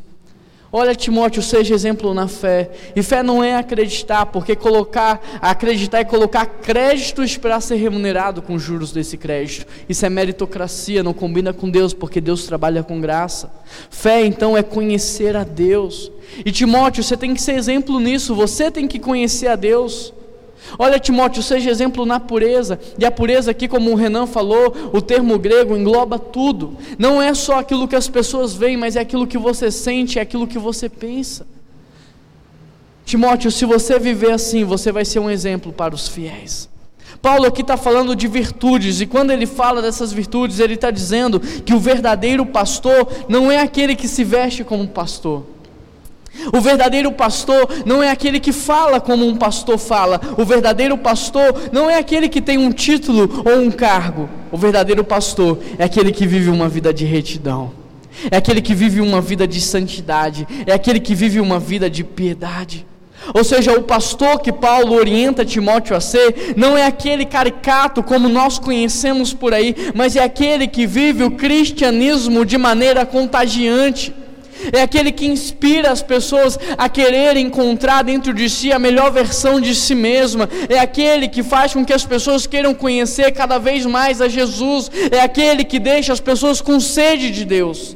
Olha, 0.72 0.94
Timóteo, 0.94 1.42
seja 1.42 1.74
exemplo 1.74 2.14
na 2.14 2.28
fé. 2.28 2.70
E 2.96 3.02
fé 3.02 3.24
não 3.24 3.42
é 3.44 3.56
acreditar, 3.56 4.26
porque 4.26 4.56
colocar, 4.56 5.22
acreditar 5.42 6.00
é 6.00 6.04
colocar 6.04 6.46
crédito 6.46 7.22
e 7.22 7.26
esperar 7.26 7.62
ser 7.62 7.76
remunerado 7.76 8.42
com 8.42 8.60
juros 8.60 8.92
desse 8.92 9.18
crédito. 9.18 9.66
Isso 9.88 10.06
é 10.06 10.10
meritocracia, 10.10 11.04
não 11.04 11.14
combina 11.14 11.54
com 11.54 11.70
Deus, 11.70 11.94
porque 11.94 12.20
Deus 12.20 12.46
trabalha 12.46 12.84
com 12.84 13.00
graça. 13.00 13.50
Fé, 13.90 14.26
então, 14.26 14.58
é 14.58 14.64
conhecer 14.64 15.38
a 15.38 15.46
Deus. 15.46 16.12
E 16.46 16.52
Timóteo, 16.52 17.02
você 17.02 17.16
tem 17.16 17.34
que 17.34 17.42
ser 17.42 17.54
exemplo 17.54 18.00
nisso, 18.00 18.36
você 18.36 18.70
tem 18.70 18.88
que 18.88 19.00
conhecer 19.00 19.48
a 19.48 19.56
Deus. 19.56 20.14
Olha, 20.78 21.00
Timóteo, 21.00 21.42
seja 21.42 21.70
exemplo 21.70 22.06
na 22.06 22.20
pureza. 22.20 22.80
E 22.98 23.06
a 23.06 23.12
pureza 23.12 23.52
aqui, 23.52 23.68
como 23.68 23.92
o 23.92 23.96
Renan 23.96 24.26
falou, 24.26 24.74
o 24.94 25.02
termo 25.02 25.38
grego 25.38 25.76
engloba 25.76 26.20
tudo. 26.20 26.76
Não 26.98 27.22
é 27.22 27.34
só 27.34 27.60
aquilo 27.60 27.88
que 27.88 27.96
as 27.96 28.10
pessoas 28.10 28.54
veem, 28.54 28.78
mas 28.78 28.96
é 28.96 29.00
aquilo 29.00 29.28
que 29.28 29.38
você 29.38 29.72
sente, 29.72 30.20
é 30.20 30.22
aquilo 30.22 30.48
que 30.48 30.60
você 30.60 30.90
pensa. 30.90 31.46
Timóteo, 33.06 33.50
se 33.50 33.66
você 33.66 33.98
viver 33.98 34.32
assim, 34.32 34.64
você 34.64 34.92
vai 34.92 35.06
ser 35.06 35.20
um 35.20 35.30
exemplo 35.30 35.72
para 35.72 35.96
os 35.96 36.08
fiéis. 36.08 36.70
Paulo 37.22 37.46
aqui 37.46 37.62
está 37.62 37.78
falando 37.78 38.16
de 38.16 38.28
virtudes, 38.28 39.02
e 39.02 39.06
quando 39.06 39.32
ele 39.32 39.46
fala 39.46 39.82
dessas 39.82 40.12
virtudes, 40.12 40.60
ele 40.60 40.74
está 40.74 40.92
dizendo 40.92 41.40
que 41.40 41.74
o 41.74 41.80
verdadeiro 41.80 42.46
pastor 42.46 43.08
não 43.28 43.52
é 43.52 43.60
aquele 43.60 43.96
que 43.96 44.08
se 44.08 44.24
veste 44.24 44.64
como 44.64 44.88
pastor. 44.88 45.44
O 46.54 46.62
verdadeiro 46.62 47.12
pastor 47.12 47.68
não 47.86 48.02
é 48.02 48.10
aquele 48.10 48.40
que 48.40 48.52
fala 48.52 49.00
como 49.00 49.26
um 49.26 49.36
pastor 49.36 49.78
fala. 49.78 50.20
O 50.38 50.46
verdadeiro 50.46 50.98
pastor 50.98 51.70
não 51.72 51.90
é 51.90 51.98
aquele 51.98 52.30
que 52.30 52.42
tem 52.42 52.58
um 52.58 52.72
título 52.72 53.44
ou 53.46 53.62
um 53.62 53.72
cargo. 53.72 54.30
O 54.52 54.58
verdadeiro 54.58 55.04
pastor 55.04 55.60
é 55.78 55.84
aquele 55.84 56.12
que 56.12 56.28
vive 56.28 56.50
uma 56.50 56.70
vida 56.70 56.94
de 56.94 57.06
retidão. 57.06 57.72
É 58.32 58.38
aquele 58.38 58.62
que 58.62 58.74
vive 58.74 59.02
uma 59.02 59.22
vida 59.22 59.48
de 59.48 59.60
santidade. 59.62 60.48
É 60.66 60.74
aquele 60.74 61.00
que 61.00 61.14
vive 61.14 61.40
uma 61.40 61.60
vida 61.60 61.90
de 61.90 62.04
piedade. 62.04 62.86
Ou 63.34 63.44
seja, 63.44 63.74
o 63.74 63.84
pastor 63.84 64.40
que 64.40 64.54
Paulo 64.54 64.94
orienta 64.94 65.44
Timóteo 65.44 65.96
a 65.96 66.00
ser, 66.00 66.54
não 66.56 66.78
é 66.78 66.86
aquele 66.86 67.26
caricato 67.26 68.02
como 68.02 68.30
nós 68.30 68.58
conhecemos 68.58 69.34
por 69.34 69.54
aí, 69.54 69.76
mas 69.94 70.16
é 70.16 70.24
aquele 70.24 70.68
que 70.68 70.86
vive 70.86 71.24
o 71.24 71.32
cristianismo 71.32 72.46
de 72.46 72.58
maneira 72.58 73.06
contagiante 73.06 74.14
é 74.72 74.82
aquele 74.82 75.12
que 75.12 75.26
inspira 75.26 75.92
as 75.92 76.02
pessoas 76.02 76.58
a 76.78 76.90
querer 76.90 77.38
encontrar 77.38 78.04
dentro 78.04 78.34
de 78.34 78.50
si 78.50 78.72
a 78.72 78.80
melhor 78.80 79.12
versão 79.12 79.60
de 79.60 79.74
si 79.76 79.96
mesma, 79.96 80.50
é 80.70 80.80
aquele 80.80 81.28
que 81.28 81.44
faz 81.44 81.74
com 81.74 81.86
que 81.86 81.94
as 81.94 82.06
pessoas 82.06 82.48
queiram 82.48 82.74
conhecer 82.74 83.32
cada 83.32 83.58
vez 83.58 83.86
mais 83.86 84.22
a 84.22 84.28
Jesus, 84.28 84.90
é 85.12 85.20
aquele 85.20 85.64
que 85.64 85.80
deixa 85.80 86.14
as 86.14 86.20
pessoas 86.20 86.62
com 86.62 86.80
sede 86.80 87.32
de 87.32 87.46
Deus. 87.46 87.96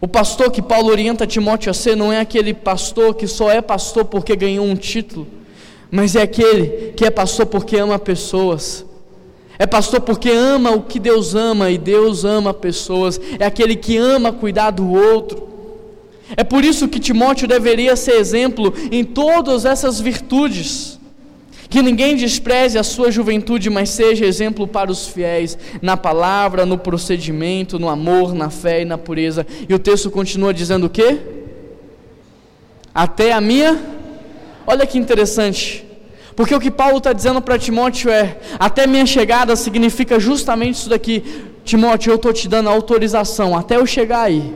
O 0.00 0.08
pastor 0.08 0.50
que 0.50 0.60
Paulo 0.60 0.90
orienta 0.90 1.26
Timóteo 1.26 1.70
a 1.70 1.74
ser 1.74 1.96
não 1.96 2.12
é 2.12 2.18
aquele 2.18 2.52
pastor 2.52 3.14
que 3.14 3.26
só 3.26 3.50
é 3.50 3.60
pastor 3.60 4.04
porque 4.04 4.34
ganhou 4.34 4.66
um 4.66 4.74
título, 4.74 5.28
mas 5.90 6.16
é 6.16 6.22
aquele 6.22 6.92
que 6.96 7.04
é 7.04 7.10
pastor 7.10 7.46
porque 7.46 7.76
ama 7.76 7.98
pessoas 7.98 8.84
é 9.62 9.66
pastor 9.66 10.00
porque 10.00 10.28
ama 10.28 10.72
o 10.72 10.82
que 10.82 10.98
Deus 10.98 11.36
ama 11.36 11.70
e 11.70 11.78
Deus 11.78 12.24
ama 12.24 12.52
pessoas. 12.52 13.20
É 13.38 13.46
aquele 13.46 13.76
que 13.76 13.96
ama 13.96 14.32
cuidar 14.32 14.72
do 14.72 14.90
outro. 14.90 15.48
É 16.36 16.42
por 16.42 16.64
isso 16.64 16.88
que 16.88 16.98
Timóteo 16.98 17.46
deveria 17.46 17.94
ser 17.94 18.16
exemplo 18.16 18.74
em 18.90 19.04
todas 19.04 19.64
essas 19.64 20.00
virtudes. 20.00 20.98
Que 21.70 21.80
ninguém 21.80 22.16
despreze 22.16 22.76
a 22.76 22.82
sua 22.82 23.12
juventude, 23.12 23.70
mas 23.70 23.90
seja 23.90 24.26
exemplo 24.26 24.66
para 24.66 24.90
os 24.90 25.06
fiéis, 25.06 25.56
na 25.80 25.96
palavra, 25.96 26.66
no 26.66 26.76
procedimento, 26.76 27.78
no 27.78 27.88
amor, 27.88 28.34
na 28.34 28.50
fé 28.50 28.82
e 28.82 28.84
na 28.84 28.98
pureza. 28.98 29.46
E 29.68 29.72
o 29.72 29.78
texto 29.78 30.10
continua 30.10 30.52
dizendo 30.52 30.86
o 30.86 30.90
quê? 30.90 31.20
Até 32.92 33.30
a 33.30 33.40
minha. 33.40 33.80
Olha 34.66 34.84
que 34.84 34.98
interessante. 34.98 35.91
Porque 36.34 36.54
o 36.54 36.60
que 36.60 36.70
Paulo 36.70 36.98
está 36.98 37.12
dizendo 37.12 37.40
para 37.40 37.58
Timóteo 37.58 38.10
é: 38.10 38.38
até 38.58 38.86
minha 38.86 39.06
chegada 39.06 39.54
significa 39.56 40.18
justamente 40.18 40.76
isso 40.76 40.88
daqui. 40.88 41.22
Timóteo, 41.64 42.10
eu 42.10 42.16
estou 42.16 42.32
te 42.32 42.48
dando 42.48 42.68
autorização 42.68 43.56
até 43.56 43.76
eu 43.76 43.86
chegar 43.86 44.22
aí, 44.22 44.52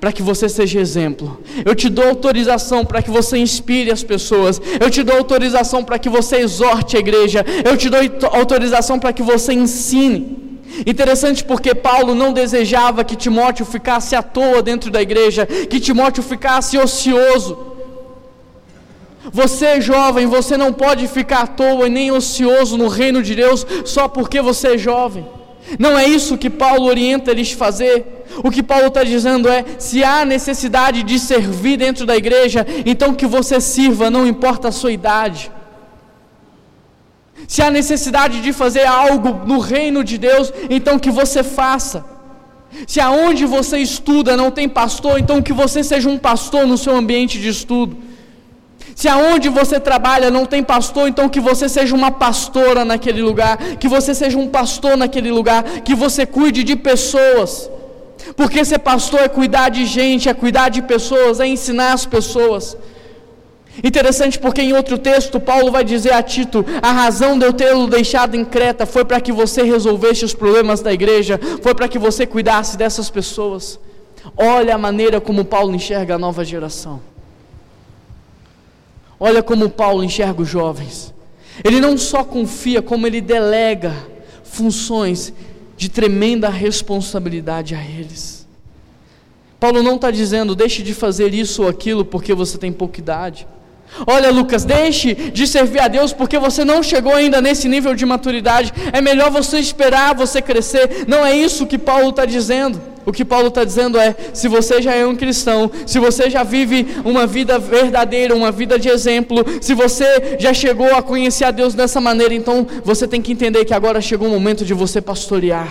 para 0.00 0.10
que 0.10 0.22
você 0.22 0.48
seja 0.48 0.80
exemplo. 0.80 1.40
Eu 1.64 1.74
te 1.74 1.88
dou 1.88 2.08
autorização 2.08 2.84
para 2.84 3.00
que 3.00 3.10
você 3.10 3.38
inspire 3.38 3.92
as 3.92 4.02
pessoas. 4.02 4.60
Eu 4.80 4.90
te 4.90 5.02
dou 5.02 5.16
autorização 5.16 5.84
para 5.84 5.98
que 5.98 6.08
você 6.08 6.38
exorte 6.38 6.96
a 6.96 7.00
igreja. 7.00 7.44
Eu 7.64 7.76
te 7.76 7.88
dou 7.88 8.00
autorização 8.32 8.98
para 8.98 9.12
que 9.12 9.22
você 9.22 9.52
ensine. 9.52 10.60
Interessante 10.86 11.44
porque 11.44 11.74
Paulo 11.74 12.14
não 12.14 12.32
desejava 12.32 13.04
que 13.04 13.14
Timóteo 13.14 13.64
ficasse 13.64 14.16
à 14.16 14.22
toa 14.22 14.62
dentro 14.62 14.90
da 14.90 15.02
igreja, 15.02 15.46
que 15.46 15.78
Timóteo 15.78 16.22
ficasse 16.22 16.78
ocioso. 16.78 17.71
Você 19.30 19.80
jovem, 19.80 20.26
você 20.26 20.56
não 20.56 20.72
pode 20.72 21.06
ficar 21.06 21.42
à 21.42 21.46
toa 21.46 21.86
e 21.86 21.90
nem 21.90 22.10
ocioso 22.10 22.76
no 22.76 22.88
reino 22.88 23.22
de 23.22 23.34
Deus 23.34 23.64
só 23.84 24.08
porque 24.08 24.40
você 24.40 24.74
é 24.74 24.78
jovem. 24.78 25.24
Não 25.78 25.96
é 25.96 26.06
isso 26.06 26.36
que 26.36 26.50
Paulo 26.50 26.86
orienta 26.86 27.30
eles 27.30 27.52
a 27.52 27.56
fazer. 27.56 28.24
O 28.42 28.50
que 28.50 28.62
Paulo 28.62 28.88
está 28.88 29.04
dizendo 29.04 29.48
é: 29.48 29.64
se 29.78 30.02
há 30.02 30.24
necessidade 30.24 31.02
de 31.02 31.18
servir 31.18 31.76
dentro 31.76 32.04
da 32.04 32.16
igreja, 32.16 32.66
então 32.84 33.14
que 33.14 33.26
você 33.26 33.60
sirva, 33.60 34.10
não 34.10 34.26
importa 34.26 34.68
a 34.68 34.72
sua 34.72 34.92
idade. 34.92 35.50
Se 37.46 37.62
há 37.62 37.70
necessidade 37.70 38.40
de 38.40 38.52
fazer 38.52 38.86
algo 38.86 39.46
no 39.46 39.58
reino 39.58 40.02
de 40.02 40.18
Deus, 40.18 40.52
então 40.68 40.98
que 40.98 41.10
você 41.10 41.42
faça. 41.42 42.04
Se 42.86 43.00
aonde 43.00 43.44
você 43.44 43.78
estuda 43.78 44.36
não 44.36 44.50
tem 44.50 44.68
pastor, 44.68 45.18
então 45.18 45.42
que 45.42 45.52
você 45.52 45.84
seja 45.84 46.08
um 46.08 46.18
pastor 46.18 46.66
no 46.66 46.78
seu 46.78 46.96
ambiente 46.96 47.38
de 47.38 47.48
estudo. 47.48 47.96
Se 48.94 49.08
aonde 49.08 49.48
você 49.48 49.80
trabalha 49.80 50.30
não 50.30 50.44
tem 50.46 50.62
pastor, 50.62 51.08
então 51.08 51.28
que 51.28 51.40
você 51.40 51.68
seja 51.68 51.94
uma 51.94 52.10
pastora 52.10 52.84
naquele 52.84 53.22
lugar, 53.22 53.56
que 53.76 53.88
você 53.88 54.14
seja 54.14 54.38
um 54.38 54.48
pastor 54.48 54.96
naquele 54.96 55.30
lugar, 55.30 55.62
que 55.82 55.94
você 55.94 56.26
cuide 56.26 56.62
de 56.62 56.76
pessoas. 56.76 57.70
Porque 58.36 58.64
ser 58.64 58.78
pastor 58.78 59.20
é 59.20 59.28
cuidar 59.28 59.68
de 59.68 59.84
gente, 59.84 60.28
é 60.28 60.34
cuidar 60.34 60.68
de 60.68 60.82
pessoas, 60.82 61.40
é 61.40 61.46
ensinar 61.46 61.92
as 61.92 62.06
pessoas. 62.06 62.76
Interessante 63.82 64.38
porque 64.38 64.60
em 64.60 64.74
outro 64.74 64.98
texto 64.98 65.40
Paulo 65.40 65.72
vai 65.72 65.82
dizer 65.82 66.12
a 66.12 66.22
Tito: 66.22 66.64
a 66.82 66.92
razão 66.92 67.38
de 67.38 67.46
eu 67.46 67.52
tê-lo 67.52 67.86
deixado 67.86 68.34
em 68.34 68.44
Creta 68.44 68.84
foi 68.84 69.04
para 69.04 69.20
que 69.20 69.32
você 69.32 69.62
resolvesse 69.62 70.24
os 70.24 70.34
problemas 70.34 70.80
da 70.80 70.92
igreja, 70.92 71.40
foi 71.62 71.74
para 71.74 71.88
que 71.88 71.98
você 71.98 72.26
cuidasse 72.26 72.76
dessas 72.76 73.08
pessoas. 73.08 73.80
Olha 74.36 74.74
a 74.74 74.78
maneira 74.78 75.20
como 75.20 75.44
Paulo 75.44 75.74
enxerga 75.74 76.14
a 76.14 76.18
nova 76.18 76.44
geração. 76.44 77.11
Olha 79.24 79.40
como 79.40 79.70
Paulo 79.70 80.02
enxerga 80.02 80.42
os 80.42 80.48
jovens. 80.48 81.14
Ele 81.62 81.78
não 81.78 81.96
só 81.96 82.24
confia, 82.24 82.82
como 82.82 83.06
ele 83.06 83.20
delega 83.20 83.94
funções 84.42 85.32
de 85.76 85.88
tremenda 85.88 86.48
responsabilidade 86.48 87.72
a 87.72 87.84
eles. 87.84 88.48
Paulo 89.60 89.80
não 89.80 89.94
está 89.94 90.10
dizendo, 90.10 90.56
deixe 90.56 90.82
de 90.82 90.92
fazer 90.92 91.32
isso 91.32 91.62
ou 91.62 91.68
aquilo 91.68 92.04
porque 92.04 92.34
você 92.34 92.58
tem 92.58 92.72
pouca 92.72 92.98
idade. 92.98 93.46
Olha, 94.06 94.30
Lucas, 94.30 94.64
deixe 94.64 95.14
de 95.14 95.46
servir 95.46 95.80
a 95.80 95.88
Deus 95.88 96.12
porque 96.12 96.38
você 96.38 96.64
não 96.64 96.82
chegou 96.82 97.14
ainda 97.14 97.40
nesse 97.40 97.68
nível 97.68 97.94
de 97.94 98.06
maturidade. 98.06 98.72
É 98.92 99.00
melhor 99.00 99.30
você 99.30 99.58
esperar 99.58 100.14
você 100.14 100.40
crescer. 100.40 101.04
Não 101.06 101.24
é 101.24 101.36
isso 101.36 101.66
que 101.66 101.78
Paulo 101.78 102.10
está 102.10 102.24
dizendo. 102.24 102.80
O 103.04 103.12
que 103.12 103.24
Paulo 103.24 103.48
está 103.48 103.64
dizendo 103.64 103.98
é: 103.98 104.14
se 104.32 104.48
você 104.48 104.80
já 104.80 104.94
é 104.94 105.04
um 105.04 105.16
cristão, 105.16 105.70
se 105.86 105.98
você 105.98 106.30
já 106.30 106.42
vive 106.42 106.86
uma 107.04 107.26
vida 107.26 107.58
verdadeira, 107.58 108.34
uma 108.34 108.52
vida 108.52 108.78
de 108.78 108.88
exemplo, 108.88 109.44
se 109.60 109.74
você 109.74 110.36
já 110.38 110.54
chegou 110.54 110.94
a 110.94 111.02
conhecer 111.02 111.44
a 111.44 111.50
Deus 111.50 111.74
dessa 111.74 112.00
maneira, 112.00 112.32
então 112.32 112.66
você 112.84 113.06
tem 113.06 113.20
que 113.20 113.32
entender 113.32 113.64
que 113.64 113.74
agora 113.74 114.00
chegou 114.00 114.28
o 114.28 114.30
momento 114.30 114.64
de 114.64 114.72
você 114.72 115.00
pastorear. 115.00 115.68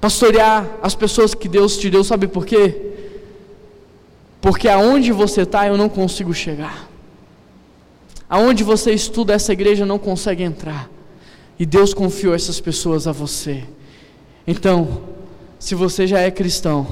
Pastorear 0.00 0.66
as 0.82 0.94
pessoas 0.94 1.34
que 1.34 1.48
Deus 1.48 1.76
te 1.76 1.90
deu, 1.90 2.04
sabe 2.04 2.26
por 2.28 2.44
quê? 2.44 2.87
Porque 4.40 4.68
aonde 4.68 5.12
você 5.12 5.42
está 5.42 5.66
eu 5.66 5.76
não 5.76 5.88
consigo 5.88 6.32
chegar. 6.32 6.88
Aonde 8.28 8.62
você 8.62 8.92
estuda 8.92 9.32
essa 9.32 9.52
igreja 9.52 9.86
não 9.86 9.98
consegue 9.98 10.42
entrar. 10.42 10.88
E 11.58 11.66
Deus 11.66 11.92
confiou 11.92 12.34
essas 12.34 12.60
pessoas 12.60 13.06
a 13.06 13.12
você. 13.12 13.64
Então, 14.46 15.02
se 15.58 15.74
você 15.74 16.06
já 16.06 16.20
é 16.20 16.30
cristão, 16.30 16.86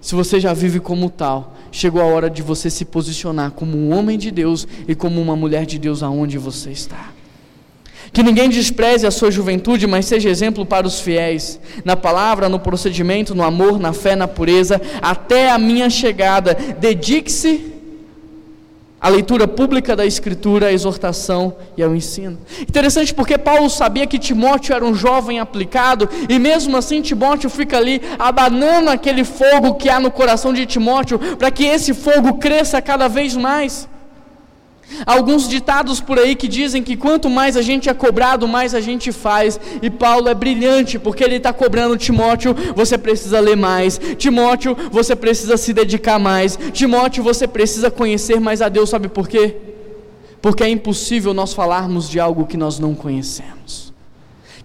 se 0.00 0.14
você 0.14 0.40
já 0.40 0.52
vive 0.52 0.80
como 0.80 1.08
tal, 1.08 1.54
chegou 1.70 2.00
a 2.00 2.06
hora 2.06 2.28
de 2.28 2.42
você 2.42 2.68
se 2.70 2.84
posicionar 2.84 3.52
como 3.52 3.76
um 3.76 3.96
homem 3.96 4.18
de 4.18 4.30
Deus 4.30 4.66
e 4.86 4.94
como 4.94 5.20
uma 5.20 5.36
mulher 5.36 5.66
de 5.66 5.78
Deus 5.78 6.02
aonde 6.02 6.38
você 6.38 6.70
está. 6.70 7.17
Que 8.12 8.22
ninguém 8.22 8.48
despreze 8.48 9.06
a 9.06 9.10
sua 9.10 9.30
juventude, 9.30 9.86
mas 9.86 10.06
seja 10.06 10.28
exemplo 10.28 10.64
para 10.64 10.86
os 10.86 11.00
fiéis, 11.00 11.60
na 11.84 11.96
palavra, 11.96 12.48
no 12.48 12.58
procedimento, 12.58 13.34
no 13.34 13.42
amor, 13.42 13.78
na 13.78 13.92
fé, 13.92 14.16
na 14.16 14.26
pureza, 14.26 14.80
até 15.02 15.50
a 15.50 15.58
minha 15.58 15.90
chegada. 15.90 16.54
Dedique-se 16.78 17.74
à 19.00 19.08
leitura 19.08 19.46
pública 19.46 19.94
da 19.94 20.04
Escritura, 20.04 20.66
à 20.66 20.72
exortação 20.72 21.54
e 21.76 21.82
ao 21.82 21.94
ensino. 21.94 22.38
Interessante 22.62 23.14
porque 23.14 23.38
Paulo 23.38 23.70
sabia 23.70 24.06
que 24.06 24.18
Timóteo 24.18 24.74
era 24.74 24.84
um 24.84 24.94
jovem 24.94 25.38
aplicado, 25.38 26.08
e 26.28 26.38
mesmo 26.38 26.76
assim 26.76 27.00
Timóteo 27.00 27.48
fica 27.48 27.76
ali 27.76 28.02
abanando 28.18 28.90
aquele 28.90 29.24
fogo 29.24 29.74
que 29.74 29.88
há 29.88 30.00
no 30.00 30.10
coração 30.10 30.52
de 30.52 30.66
Timóteo, 30.66 31.18
para 31.36 31.50
que 31.50 31.64
esse 31.64 31.94
fogo 31.94 32.38
cresça 32.38 32.82
cada 32.82 33.06
vez 33.06 33.36
mais. 33.36 33.88
Alguns 35.06 35.48
ditados 35.48 36.00
por 36.00 36.18
aí 36.18 36.34
que 36.34 36.48
dizem 36.48 36.82
que 36.82 36.96
quanto 36.96 37.28
mais 37.28 37.56
a 37.56 37.62
gente 37.62 37.88
é 37.88 37.94
cobrado, 37.94 38.48
mais 38.48 38.74
a 38.74 38.80
gente 38.80 39.12
faz. 39.12 39.60
E 39.82 39.90
Paulo 39.90 40.28
é 40.28 40.34
brilhante 40.34 40.98
porque 40.98 41.22
ele 41.22 41.36
está 41.36 41.52
cobrando 41.52 41.96
Timóteo, 41.96 42.54
você 42.74 42.96
precisa 42.98 43.38
ler 43.40 43.56
mais. 43.56 44.00
Timóteo, 44.16 44.76
você 44.90 45.14
precisa 45.14 45.56
se 45.56 45.72
dedicar 45.72 46.18
mais. 46.18 46.58
Timóteo, 46.72 47.22
você 47.22 47.46
precisa 47.46 47.90
conhecer 47.90 48.40
mais 48.40 48.62
a 48.62 48.68
Deus. 48.68 48.90
Sabe 48.90 49.08
por 49.08 49.28
quê? 49.28 49.56
Porque 50.40 50.62
é 50.62 50.68
impossível 50.68 51.34
nós 51.34 51.52
falarmos 51.52 52.08
de 52.08 52.18
algo 52.18 52.46
que 52.46 52.56
nós 52.56 52.78
não 52.78 52.94
conhecemos. 52.94 53.92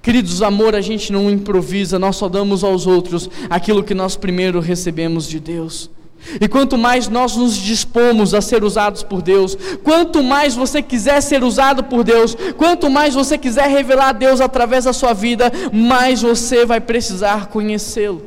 Queridos, 0.01 0.41
amor 0.41 0.75
a 0.75 0.81
gente 0.81 1.13
não 1.13 1.29
improvisa, 1.29 1.97
nós 1.97 2.17
só 2.17 2.27
damos 2.27 2.61
aos 2.61 2.85
outros 2.85 3.29
aquilo 3.49 3.83
que 3.83 3.93
nós 3.93 4.17
primeiro 4.17 4.59
recebemos 4.59 5.27
de 5.27 5.39
Deus. 5.39 5.89
E 6.39 6.47
quanto 6.47 6.77
mais 6.77 7.07
nós 7.07 7.35
nos 7.35 7.55
dispomos 7.55 8.33
a 8.33 8.41
ser 8.41 8.63
usados 8.63 9.03
por 9.03 9.21
Deus, 9.21 9.57
quanto 9.83 10.23
mais 10.23 10.55
você 10.55 10.81
quiser 10.81 11.21
ser 11.21 11.43
usado 11.43 11.83
por 11.83 12.03
Deus, 12.03 12.35
quanto 12.57 12.89
mais 12.89 13.13
você 13.13 13.37
quiser 13.37 13.67
revelar 13.67 14.09
a 14.09 14.13
Deus 14.13 14.39
através 14.41 14.85
da 14.85 14.93
sua 14.93 15.13
vida, 15.13 15.51
mais 15.71 16.21
você 16.21 16.65
vai 16.65 16.79
precisar 16.79 17.47
conhecê-lo. 17.47 18.23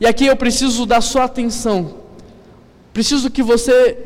E 0.00 0.06
aqui 0.06 0.26
eu 0.26 0.36
preciso 0.36 0.86
da 0.86 1.00
sua 1.00 1.24
atenção, 1.24 1.94
preciso 2.92 3.30
que 3.30 3.42
você 3.42 3.98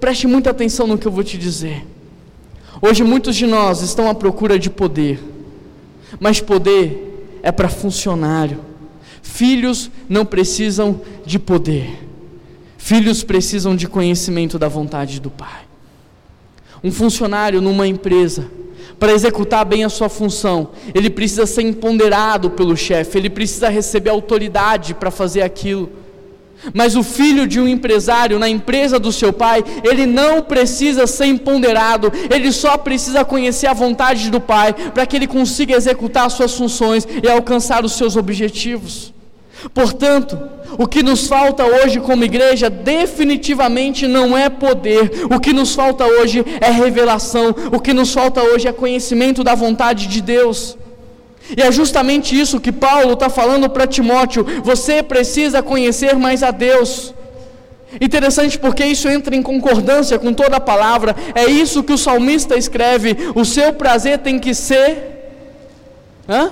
preste 0.00 0.26
muita 0.26 0.50
atenção 0.50 0.86
no 0.86 0.96
que 0.96 1.06
eu 1.06 1.12
vou 1.12 1.24
te 1.24 1.36
dizer. 1.36 1.84
Hoje 2.80 3.02
muitos 3.02 3.34
de 3.34 3.46
nós 3.46 3.80
estão 3.80 4.08
à 4.08 4.14
procura 4.14 4.58
de 4.58 4.70
poder, 4.70 5.20
mas 6.20 6.40
poder 6.40 7.38
é 7.42 7.50
para 7.50 7.68
funcionário. 7.68 8.67
Filhos 9.22 9.90
não 10.08 10.24
precisam 10.24 11.00
de 11.24 11.38
poder, 11.38 11.98
filhos 12.76 13.22
precisam 13.22 13.76
de 13.76 13.86
conhecimento 13.86 14.58
da 14.58 14.68
vontade 14.68 15.20
do 15.20 15.30
Pai. 15.30 15.62
Um 16.82 16.92
funcionário 16.92 17.60
numa 17.60 17.86
empresa, 17.86 18.48
para 18.98 19.12
executar 19.12 19.64
bem 19.64 19.84
a 19.84 19.88
sua 19.88 20.08
função, 20.08 20.70
ele 20.94 21.10
precisa 21.10 21.46
ser 21.46 21.62
empoderado 21.62 22.50
pelo 22.50 22.76
chefe, 22.76 23.18
ele 23.18 23.30
precisa 23.30 23.68
receber 23.68 24.10
autoridade 24.10 24.94
para 24.94 25.10
fazer 25.10 25.42
aquilo. 25.42 25.90
Mas 26.74 26.96
o 26.96 27.02
filho 27.02 27.46
de 27.46 27.60
um 27.60 27.68
empresário 27.68 28.38
na 28.38 28.48
empresa 28.48 28.98
do 28.98 29.12
seu 29.12 29.32
pai, 29.32 29.64
ele 29.84 30.06
não 30.06 30.42
precisa 30.42 31.06
ser 31.06 31.26
empoderado, 31.26 32.12
ele 32.30 32.52
só 32.52 32.76
precisa 32.76 33.24
conhecer 33.24 33.66
a 33.66 33.72
vontade 33.72 34.30
do 34.30 34.40
pai 34.40 34.72
para 34.72 35.06
que 35.06 35.16
ele 35.16 35.26
consiga 35.26 35.76
executar 35.76 36.30
suas 36.30 36.54
funções 36.54 37.06
e 37.22 37.28
alcançar 37.28 37.84
os 37.84 37.92
seus 37.92 38.16
objetivos. 38.16 39.14
Portanto, 39.74 40.38
o 40.78 40.86
que 40.86 41.02
nos 41.02 41.26
falta 41.26 41.64
hoje 41.64 42.00
como 42.00 42.24
igreja 42.24 42.70
definitivamente 42.70 44.06
não 44.06 44.36
é 44.36 44.48
poder, 44.48 45.26
o 45.30 45.40
que 45.40 45.52
nos 45.52 45.74
falta 45.74 46.04
hoje 46.04 46.44
é 46.60 46.70
revelação, 46.70 47.54
o 47.72 47.80
que 47.80 47.92
nos 47.92 48.12
falta 48.12 48.42
hoje 48.42 48.68
é 48.68 48.72
conhecimento 48.72 49.42
da 49.42 49.54
vontade 49.54 50.06
de 50.06 50.20
Deus. 50.20 50.76
E 51.56 51.62
é 51.62 51.70
justamente 51.72 52.38
isso 52.38 52.60
que 52.60 52.72
Paulo 52.72 53.14
está 53.14 53.28
falando 53.28 53.68
para 53.68 53.86
Timóteo: 53.86 54.46
você 54.62 55.02
precisa 55.02 55.62
conhecer 55.62 56.16
mais 56.16 56.42
a 56.42 56.50
Deus. 56.50 57.14
Interessante 58.00 58.58
porque 58.58 58.84
isso 58.84 59.08
entra 59.08 59.34
em 59.34 59.42
concordância 59.42 60.18
com 60.18 60.32
toda 60.34 60.58
a 60.58 60.60
palavra, 60.60 61.16
é 61.34 61.46
isso 61.46 61.82
que 61.82 61.92
o 61.92 61.98
salmista 61.98 62.56
escreve: 62.56 63.16
o 63.34 63.44
seu 63.44 63.72
prazer 63.72 64.18
tem 64.18 64.38
que 64.38 64.54
ser. 64.54 65.16
Hã? 66.28 66.50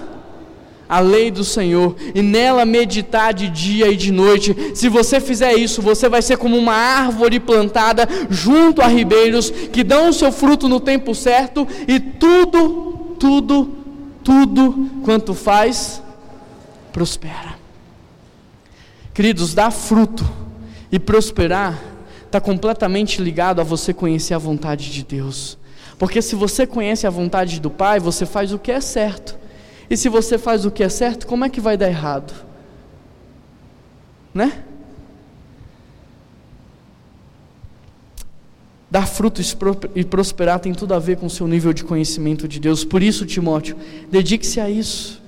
a 0.89 1.01
lei 1.01 1.31
do 1.31 1.45
Senhor 1.45 1.97
e 2.15 2.23
nela 2.23 2.65
meditar 2.65 3.35
de 3.35 3.49
dia 3.49 3.89
e 3.89 3.97
de 3.97 4.13
noite. 4.13 4.57
Se 4.75 4.89
você 4.89 5.21
fizer 5.21 5.55
isso, 5.55 5.83
você 5.83 6.09
vai 6.09 6.23
ser 6.23 6.37
como 6.37 6.57
uma 6.57 6.75
árvore 6.75 7.41
plantada 7.41 8.09
junto 8.31 8.81
a 8.81 8.87
ribeiros 8.87 9.51
que 9.51 9.83
dão 9.83 10.09
o 10.09 10.13
seu 10.13 10.31
fruto 10.31 10.69
no 10.69 10.81
tempo 10.81 11.15
certo 11.15 11.67
e 11.89 11.99
tudo, 11.99 13.17
tudo, 13.19 13.86
tudo 14.27 14.91
quanto 15.05 15.33
faz 15.35 16.03
prospera. 16.93 17.55
Queridos, 19.15 19.55
dar 19.55 19.71
fruto 19.71 20.29
e 20.91 20.99
prosperar 20.99 21.81
está 22.25 22.41
completamente 22.41 23.23
ligado 23.23 23.61
a 23.61 23.65
você 23.65 23.95
conhecer 23.95 24.35
a 24.35 24.39
vontade 24.39 24.91
de 24.91 25.05
Deus. 25.05 25.57
Porque 25.97 26.21
se 26.21 26.35
você 26.35 26.67
conhece 26.67 27.07
a 27.07 27.11
vontade 27.11 27.61
do 27.61 27.71
Pai, 27.71 28.01
você 28.01 28.27
faz 28.27 28.53
o 28.53 28.59
que 28.59 28.73
é 28.73 28.81
certo. 28.81 29.39
E 29.89 29.97
se 29.97 30.09
você 30.09 30.37
faz 30.37 30.67
o 30.67 30.73
que 30.73 30.83
é 30.83 30.89
certo, 30.89 31.25
como 31.25 31.45
é 31.45 31.49
que 31.49 31.61
vai 31.61 31.77
dar 31.77 31.87
errado? 31.87 32.35
Né? 34.35 34.65
Dar 38.91 39.07
fruto 39.07 39.41
e 39.95 40.05
prosperar 40.05 40.61
tem 40.61 40.73
tudo 40.73 40.95
a 40.95 40.99
ver 40.99 41.17
com 41.17 41.27
o 41.27 41.31
seu 41.31 41.47
nível 41.47 41.73
de 41.73 41.83
conhecimento 41.83 42.47
de 42.47 42.61
Deus. 42.61 42.85
Por 42.85 43.03
isso, 43.03 43.27
Timóteo, 43.27 43.77
dedique-se 44.11 44.61
a 44.61 44.71
isso. 44.71 45.21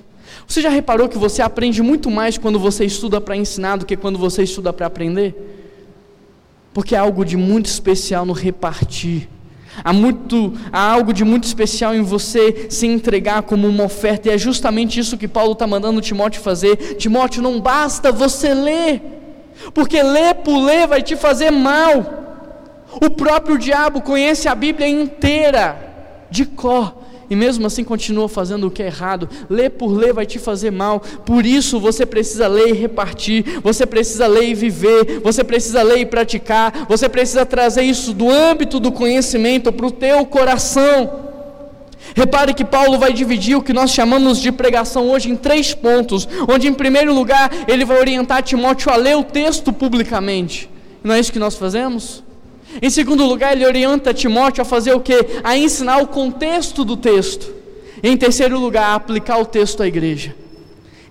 Você 0.47 0.61
já 0.61 0.69
reparou 0.69 1.09
que 1.09 1.19
você 1.19 1.43
aprende 1.43 1.83
muito 1.83 2.11
mais 2.11 2.39
quando 2.39 2.59
você 2.59 2.85
estuda 2.85 3.21
para 3.21 3.37
ensinar 3.37 3.77
do 3.77 3.85
que 3.85 3.97
quando 3.97 4.19
você 4.19 4.43
estuda 4.43 4.73
para 4.73 4.87
aprender? 4.87 5.35
Porque 6.73 6.95
é 6.95 6.99
algo 6.99 7.25
de 7.25 7.37
muito 7.37 7.67
especial 7.67 8.25
no 8.25 8.33
repartir 8.33 9.29
Há, 9.85 9.93
muito, 9.93 10.55
há 10.73 10.81
algo 10.81 11.13
de 11.13 11.25
muito 11.25 11.45
especial 11.45 11.95
em 11.95 12.03
você 12.03 12.67
se 12.69 12.87
entregar 12.87 13.43
como 13.43 13.69
uma 13.69 13.85
oferta, 13.85 14.29
e 14.29 14.33
é 14.33 14.39
justamente 14.39 14.99
isso 14.99 15.17
que 15.17 15.29
Paulo 15.29 15.53
está 15.53 15.67
mandando 15.67 16.01
Timóteo 16.01 16.43
fazer. 16.43 16.97
Timóteo, 16.97 17.43
não 17.43 17.61
basta 17.61 18.11
você 18.11 18.53
ler, 18.55 19.03
porque 19.73 20.03
ler 20.03 20.35
por 20.37 20.59
ler 20.59 20.87
vai 20.87 21.03
te 21.03 21.17
fazer 21.17 21.51
mal. 21.51 22.28
O 23.01 23.11
próprio 23.11 23.59
diabo 23.59 24.01
conhece 24.01 24.49
a 24.49 24.55
Bíblia 24.55 24.89
inteira, 24.89 25.77
de 26.31 26.45
cor, 26.45 26.95
e 27.31 27.37
mesmo 27.37 27.67
assim 27.67 27.85
continua 27.85 28.29
fazendo 28.29 28.67
o 28.67 28.71
que 28.71 28.83
é 28.83 28.87
errado. 28.87 29.29
Ler 29.51 29.71
por 29.71 29.89
ler 29.89 30.13
vai 30.13 30.25
te 30.25 30.39
fazer 30.39 30.71
mal. 30.71 31.01
Por 31.01 31.45
isso 31.45 31.79
você 31.79 32.07
precisa 32.07 32.49
ler 32.49 32.71
e 32.71 32.73
repartir, 32.73 33.61
você 33.63 33.85
precisa 33.85 34.27
ler 34.27 34.49
e 34.49 34.55
viver, 34.55 35.21
você 35.23 35.45
precisa 35.45 35.83
ler 35.83 35.99
e 35.99 36.07
praticar, 36.07 36.87
você 36.89 37.09
precisa 37.09 37.45
trazer 37.45 37.83
isso 37.83 38.13
do 38.13 38.31
âmbito 38.31 38.81
do 38.81 38.91
conhecimento 38.91 39.73
para 39.73 39.87
o 39.87 39.91
teu 39.91 40.25
coração. 40.25 41.29
Repare 42.15 42.55
que 42.55 42.65
Paulo 42.65 42.99
vai 42.99 43.13
dividir 43.13 43.57
o 43.57 43.63
que 43.63 43.73
nós 43.73 43.91
chamamos 43.91 44.41
de 44.41 44.51
pregação 44.51 45.11
hoje 45.11 45.31
em 45.31 45.37
três 45.37 45.75
pontos, 45.75 46.27
onde 46.49 46.67
em 46.67 46.73
primeiro 46.73 47.13
lugar 47.13 47.51
ele 47.69 47.85
vai 47.85 47.99
orientar 47.99 48.43
Timóteo 48.43 48.91
a 48.91 48.97
ler 48.97 49.17
o 49.17 49.23
texto 49.23 49.73
publicamente. 49.73 50.71
Não 51.05 51.15
é 51.15 51.21
isso 51.21 51.33
que 51.33 51.39
nós 51.39 51.57
fazemos? 51.57 52.25
Em 52.81 52.91
segundo 52.91 53.25
lugar, 53.25 53.53
ele 53.53 53.67
orienta 53.67 54.13
Timóteo 54.13 54.63
a 54.63 54.65
fazer 54.65 54.93
o 54.93 55.01
que? 55.01 55.15
A 55.43 55.57
ensinar 55.57 56.03
o 56.03 56.07
contexto 56.07 56.85
do 56.85 56.97
texto. 56.97 57.55
Em 58.03 58.17
terceiro 58.17 58.59
lugar, 58.59 58.91
a 58.91 58.95
aplicar 58.95 59.39
o 59.39 59.47
texto 59.47 59.83
à 59.83 59.87
igreja. 59.87 60.35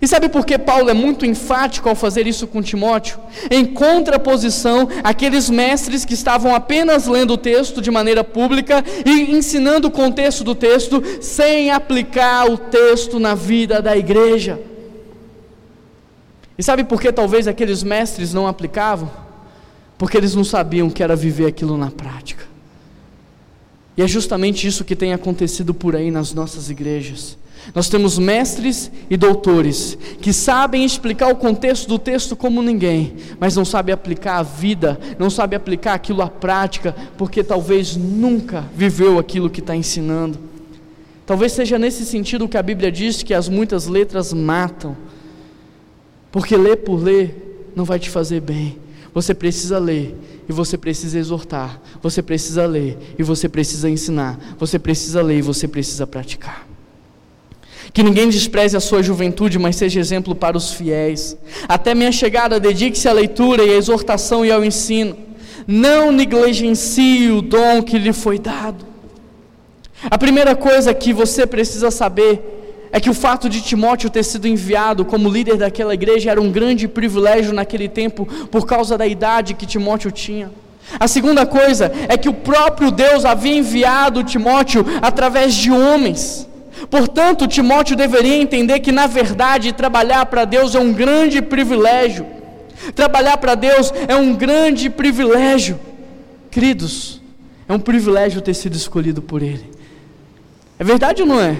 E 0.00 0.06
sabe 0.06 0.28
por 0.28 0.46
que 0.46 0.56
Paulo 0.56 0.88
é 0.88 0.94
muito 0.94 1.26
enfático 1.26 1.88
ao 1.88 1.96
fazer 1.96 2.26
isso 2.26 2.46
com 2.46 2.62
Timóteo? 2.62 3.18
Em 3.50 3.64
contraposição 3.64 4.88
àqueles 5.02 5.50
mestres 5.50 6.04
que 6.04 6.14
estavam 6.14 6.54
apenas 6.54 7.08
lendo 7.08 7.32
o 7.32 7.38
texto 7.38 7.82
de 7.82 7.90
maneira 7.90 8.22
pública 8.22 8.84
e 9.04 9.36
ensinando 9.36 9.88
o 9.88 9.90
contexto 9.90 10.44
do 10.44 10.54
texto 10.54 11.02
sem 11.20 11.72
aplicar 11.72 12.48
o 12.48 12.56
texto 12.56 13.18
na 13.18 13.34
vida 13.34 13.82
da 13.82 13.96
igreja. 13.96 14.60
E 16.56 16.62
sabe 16.62 16.84
por 16.84 17.00
que 17.00 17.12
talvez 17.12 17.48
aqueles 17.48 17.82
mestres 17.82 18.32
não 18.32 18.46
aplicavam? 18.46 19.27
Porque 19.98 20.16
eles 20.16 20.34
não 20.34 20.44
sabiam 20.44 20.88
que 20.88 21.02
era 21.02 21.16
viver 21.16 21.46
aquilo 21.46 21.76
na 21.76 21.90
prática. 21.90 22.44
E 23.96 24.02
é 24.02 24.06
justamente 24.06 24.64
isso 24.64 24.84
que 24.84 24.94
tem 24.94 25.12
acontecido 25.12 25.74
por 25.74 25.96
aí 25.96 26.08
nas 26.08 26.32
nossas 26.32 26.70
igrejas. 26.70 27.36
Nós 27.74 27.88
temos 27.88 28.16
mestres 28.16 28.90
e 29.10 29.16
doutores 29.16 29.98
que 30.20 30.32
sabem 30.32 30.84
explicar 30.84 31.28
o 31.32 31.36
contexto 31.36 31.88
do 31.88 31.98
texto 31.98 32.36
como 32.36 32.62
ninguém, 32.62 33.16
mas 33.40 33.56
não 33.56 33.64
sabem 33.64 33.92
aplicar 33.92 34.38
a 34.38 34.42
vida, 34.42 34.98
não 35.18 35.28
sabem 35.28 35.56
aplicar 35.56 35.94
aquilo 35.94 36.22
à 36.22 36.28
prática, 36.28 36.94
porque 37.16 37.42
talvez 37.42 37.96
nunca 37.96 38.64
viveu 38.74 39.18
aquilo 39.18 39.50
que 39.50 39.58
está 39.60 39.74
ensinando. 39.74 40.38
Talvez 41.26 41.52
seja 41.52 41.78
nesse 41.78 42.06
sentido 42.06 42.48
que 42.48 42.56
a 42.56 42.62
Bíblia 42.62 42.90
diz 42.90 43.22
que 43.22 43.34
as 43.34 43.48
muitas 43.48 43.86
letras 43.86 44.32
matam, 44.32 44.96
porque 46.32 46.56
ler 46.56 46.76
por 46.76 47.02
ler 47.02 47.70
não 47.76 47.84
vai 47.84 47.98
te 47.98 48.08
fazer 48.08 48.40
bem, 48.40 48.78
você 49.14 49.34
precisa 49.34 49.78
ler 49.78 50.14
e 50.48 50.52
você 50.52 50.76
precisa 50.76 51.18
exortar. 51.18 51.80
Você 52.02 52.22
precisa 52.22 52.66
ler 52.66 52.98
e 53.18 53.22
você 53.22 53.48
precisa 53.48 53.88
ensinar. 53.88 54.38
Você 54.58 54.78
precisa 54.78 55.22
ler 55.22 55.38
e 55.38 55.42
você 55.42 55.66
precisa 55.66 56.06
praticar. 56.06 56.66
Que 57.92 58.02
ninguém 58.02 58.28
despreze 58.28 58.76
a 58.76 58.80
sua 58.80 59.02
juventude, 59.02 59.58
mas 59.58 59.76
seja 59.76 59.98
exemplo 59.98 60.34
para 60.34 60.56
os 60.56 60.72
fiéis. 60.72 61.36
Até 61.66 61.94
minha 61.94 62.12
chegada, 62.12 62.60
dedique-se 62.60 63.08
à 63.08 63.12
leitura 63.12 63.64
e 63.64 63.70
à 63.70 63.76
exortação 63.76 64.44
e 64.44 64.52
ao 64.52 64.64
ensino. 64.64 65.16
Não 65.66 66.12
negligencie 66.12 67.30
o 67.30 67.42
dom 67.42 67.82
que 67.82 67.98
lhe 67.98 68.12
foi 68.12 68.38
dado. 68.38 68.86
A 70.02 70.16
primeira 70.16 70.54
coisa 70.54 70.94
que 70.94 71.12
você 71.12 71.46
precisa 71.46 71.90
saber 71.90 72.57
é 72.90 73.00
que 73.00 73.10
o 73.10 73.14
fato 73.14 73.48
de 73.48 73.60
Timóteo 73.60 74.10
ter 74.10 74.22
sido 74.22 74.48
enviado 74.48 75.04
como 75.04 75.28
líder 75.28 75.56
daquela 75.56 75.94
igreja 75.94 76.30
era 76.30 76.40
um 76.40 76.50
grande 76.50 76.88
privilégio 76.88 77.52
naquele 77.52 77.88
tempo, 77.88 78.26
por 78.50 78.66
causa 78.66 78.96
da 78.96 79.06
idade 79.06 79.54
que 79.54 79.66
Timóteo 79.66 80.10
tinha. 80.10 80.50
A 80.98 81.06
segunda 81.06 81.44
coisa 81.44 81.92
é 82.08 82.16
que 82.16 82.28
o 82.28 82.34
próprio 82.34 82.90
Deus 82.90 83.24
havia 83.24 83.56
enviado 83.56 84.24
Timóteo 84.24 84.84
através 85.02 85.54
de 85.54 85.70
homens. 85.70 86.48
Portanto, 86.90 87.46
Timóteo 87.46 87.96
deveria 87.96 88.36
entender 88.36 88.80
que, 88.80 88.92
na 88.92 89.06
verdade, 89.06 89.72
trabalhar 89.72 90.24
para 90.26 90.44
Deus 90.44 90.74
é 90.74 90.78
um 90.78 90.92
grande 90.92 91.42
privilégio. 91.42 92.26
Trabalhar 92.94 93.36
para 93.36 93.54
Deus 93.54 93.92
é 94.06 94.14
um 94.14 94.34
grande 94.34 94.88
privilégio. 94.88 95.78
Queridos, 96.50 97.20
é 97.68 97.72
um 97.72 97.80
privilégio 97.80 98.40
ter 98.40 98.54
sido 98.54 98.74
escolhido 98.74 99.20
por 99.20 99.42
Ele. 99.42 99.64
É 100.78 100.84
verdade 100.84 101.22
ou 101.22 101.28
não 101.28 101.40
é? 101.40 101.56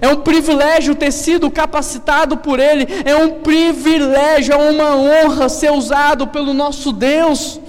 É 0.00 0.08
um 0.08 0.16
privilégio 0.16 0.94
ter 0.94 1.12
sido 1.12 1.50
capacitado 1.50 2.36
por 2.36 2.58
Ele, 2.58 2.86
é 3.04 3.14
um 3.16 3.40
privilégio, 3.40 4.54
é 4.54 4.56
uma 4.56 4.96
honra 4.96 5.48
ser 5.48 5.72
usado 5.72 6.26
pelo 6.26 6.54
nosso 6.54 6.92
Deus. 6.92 7.60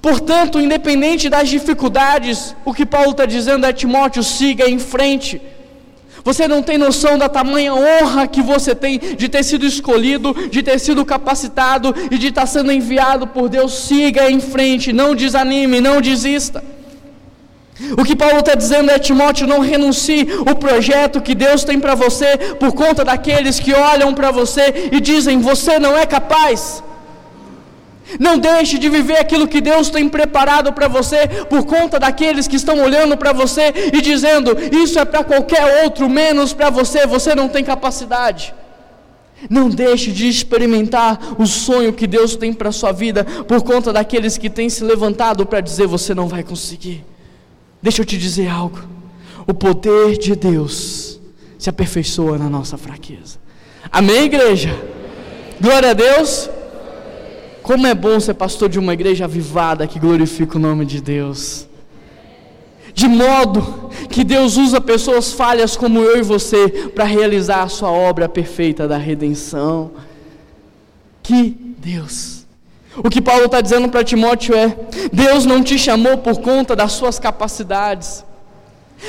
Portanto, 0.00 0.60
independente 0.60 1.28
das 1.28 1.48
dificuldades, 1.48 2.56
o 2.64 2.74
que 2.74 2.84
Paulo 2.84 3.12
está 3.12 3.24
dizendo 3.24 3.64
é: 3.64 3.72
Timóteo, 3.72 4.22
siga 4.22 4.68
em 4.68 4.78
frente. 4.78 5.40
Você 6.24 6.46
não 6.46 6.62
tem 6.62 6.78
noção 6.78 7.18
da 7.18 7.28
tamanha 7.28 7.74
honra 7.74 8.28
que 8.28 8.40
você 8.40 8.74
tem 8.74 8.98
de 8.98 9.28
ter 9.28 9.42
sido 9.42 9.66
escolhido, 9.66 10.48
de 10.50 10.62
ter 10.62 10.78
sido 10.78 11.04
capacitado 11.04 11.94
e 12.10 12.18
de 12.18 12.28
estar 12.28 12.46
sendo 12.46 12.70
enviado 12.70 13.26
por 13.26 13.48
Deus. 13.48 13.74
Siga 13.74 14.30
em 14.30 14.40
frente, 14.40 14.92
não 14.92 15.14
desanime, 15.14 15.80
não 15.80 16.00
desista. 16.00 16.62
O 17.96 18.04
que 18.04 18.14
Paulo 18.14 18.40
está 18.40 18.54
dizendo 18.54 18.90
é: 18.90 18.98
Timóteo, 18.98 19.46
não 19.46 19.60
renuncie 19.60 20.28
o 20.40 20.54
projeto 20.54 21.22
que 21.22 21.34
Deus 21.34 21.64
tem 21.64 21.80
para 21.80 21.94
você 21.94 22.36
por 22.60 22.72
conta 22.72 23.04
daqueles 23.04 23.58
que 23.58 23.72
olham 23.72 24.12
para 24.14 24.30
você 24.30 24.90
e 24.92 25.00
dizem: 25.00 25.40
você 25.40 25.78
não 25.78 25.96
é 25.96 26.04
capaz. 26.04 26.82
Não 28.20 28.36
deixe 28.38 28.78
de 28.78 28.90
viver 28.90 29.18
aquilo 29.18 29.48
que 29.48 29.60
Deus 29.60 29.88
tem 29.88 30.06
preparado 30.06 30.72
para 30.72 30.86
você 30.86 31.26
por 31.48 31.64
conta 31.64 31.98
daqueles 31.98 32.46
que 32.46 32.56
estão 32.56 32.82
olhando 32.82 33.16
para 33.16 33.32
você 33.32 33.72
e 33.92 34.02
dizendo: 34.02 34.56
Isso 34.70 34.98
é 34.98 35.04
para 35.04 35.24
qualquer 35.24 35.84
outro, 35.84 36.10
menos 36.10 36.52
para 36.52 36.68
você, 36.68 37.06
você 37.06 37.34
não 37.34 37.48
tem 37.48 37.64
capacidade. 37.64 38.54
Não 39.50 39.68
deixe 39.68 40.12
de 40.12 40.28
experimentar 40.28 41.18
o 41.38 41.46
sonho 41.46 41.92
que 41.92 42.06
Deus 42.06 42.36
tem 42.36 42.52
para 42.52 42.68
a 42.68 42.72
sua 42.72 42.92
vida 42.92 43.24
por 43.24 43.62
conta 43.62 43.92
daqueles 43.92 44.38
que 44.38 44.50
têm 44.50 44.68
se 44.68 44.84
levantado 44.84 45.46
para 45.46 45.60
dizer: 45.60 45.86
Você 45.86 46.14
não 46.14 46.28
vai 46.28 46.42
conseguir. 46.42 47.11
Deixa 47.82 48.02
eu 48.02 48.06
te 48.06 48.16
dizer 48.16 48.48
algo. 48.48 48.78
O 49.46 49.52
poder 49.52 50.16
de 50.16 50.36
Deus 50.36 51.20
se 51.58 51.68
aperfeiçoa 51.68 52.38
na 52.38 52.48
nossa 52.48 52.78
fraqueza. 52.78 53.38
Amém, 53.90 54.24
igreja? 54.24 54.70
Glória 55.60 55.90
a 55.90 55.94
Deus. 55.94 56.48
Como 57.62 57.86
é 57.86 57.94
bom 57.94 58.18
ser 58.18 58.34
pastor 58.34 58.68
de 58.68 58.78
uma 58.78 58.92
igreja 58.92 59.24
avivada 59.24 59.86
que 59.86 59.98
glorifica 59.98 60.56
o 60.56 60.60
nome 60.60 60.84
de 60.84 61.00
Deus. 61.00 61.68
De 62.94 63.08
modo 63.08 63.90
que 64.10 64.22
Deus 64.22 64.56
usa 64.56 64.80
pessoas 64.80 65.32
falhas 65.32 65.76
como 65.76 66.00
eu 66.00 66.18
e 66.18 66.22
você 66.22 66.68
para 66.94 67.04
realizar 67.04 67.62
a 67.62 67.68
sua 67.68 67.90
obra 67.90 68.28
perfeita 68.28 68.86
da 68.86 68.96
redenção. 68.96 69.92
Que 71.22 71.56
Deus. 71.78 72.41
O 72.96 73.08
que 73.08 73.22
Paulo 73.22 73.46
está 73.46 73.60
dizendo 73.60 73.88
para 73.88 74.04
Timóteo 74.04 74.54
é: 74.54 74.76
Deus 75.12 75.46
não 75.46 75.62
te 75.62 75.78
chamou 75.78 76.18
por 76.18 76.40
conta 76.40 76.76
das 76.76 76.92
suas 76.92 77.18
capacidades. 77.18 78.24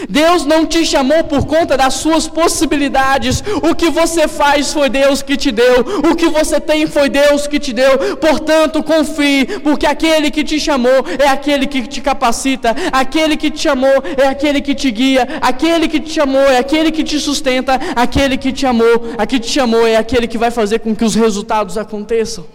Deus 0.09 0.45
não 0.45 0.65
te 0.65 0.86
chamou 0.86 1.23
por 1.23 1.45
conta 1.45 1.77
das 1.77 1.93
suas 1.95 2.27
possibilidades. 2.27 3.43
O 3.61 3.75
que 3.75 3.89
você 3.89 4.27
faz 4.27 4.73
foi 4.73 4.89
Deus 4.89 5.21
que 5.21 5.38
te 5.38 5.51
deu. 5.51 5.81
O 6.11 6.15
que 6.15 6.27
você 6.29 6.59
tem 6.59 6.88
foi 6.88 7.09
Deus 7.09 7.47
que 7.47 7.59
te 7.59 7.71
deu. 7.71 8.17
Portanto, 8.17 8.81
confie, 8.81 9.45
porque 9.59 9.86
aquele 9.86 10.31
que 10.31 10.43
te 10.43 10.59
chamou 10.59 11.05
é 11.19 11.27
aquele 11.27 11.67
que 11.67 11.86
te 11.88 12.01
capacita. 12.01 12.75
Aquele 12.91 13.38
que 13.38 13.51
te 13.51 13.61
chamou 13.61 14.03
é 14.17 14.27
aquele 14.27 14.61
que 14.61 14.73
te 14.73 14.89
guia. 14.89 15.27
Aquele 15.41 15.88
que 15.88 15.99
te 15.99 16.11
chamou 16.11 16.41
é 16.41 16.57
aquele 16.57 16.91
que 16.91 17.03
te 17.03 17.19
sustenta. 17.19 17.79
Aquele 17.95 18.38
que 18.38 18.51
te 18.51 18.65
amou, 18.65 19.13
a 19.17 19.25
que 19.25 19.39
te 19.39 19.49
chamou 19.49 19.86
é 19.86 19.95
aquele 19.95 20.27
que 20.27 20.38
vai 20.38 20.51
fazer 20.51 20.79
com 20.79 20.95
que 20.95 21.05
os 21.05 21.15
resultados 21.15 21.77
aconteçam. 21.77 22.45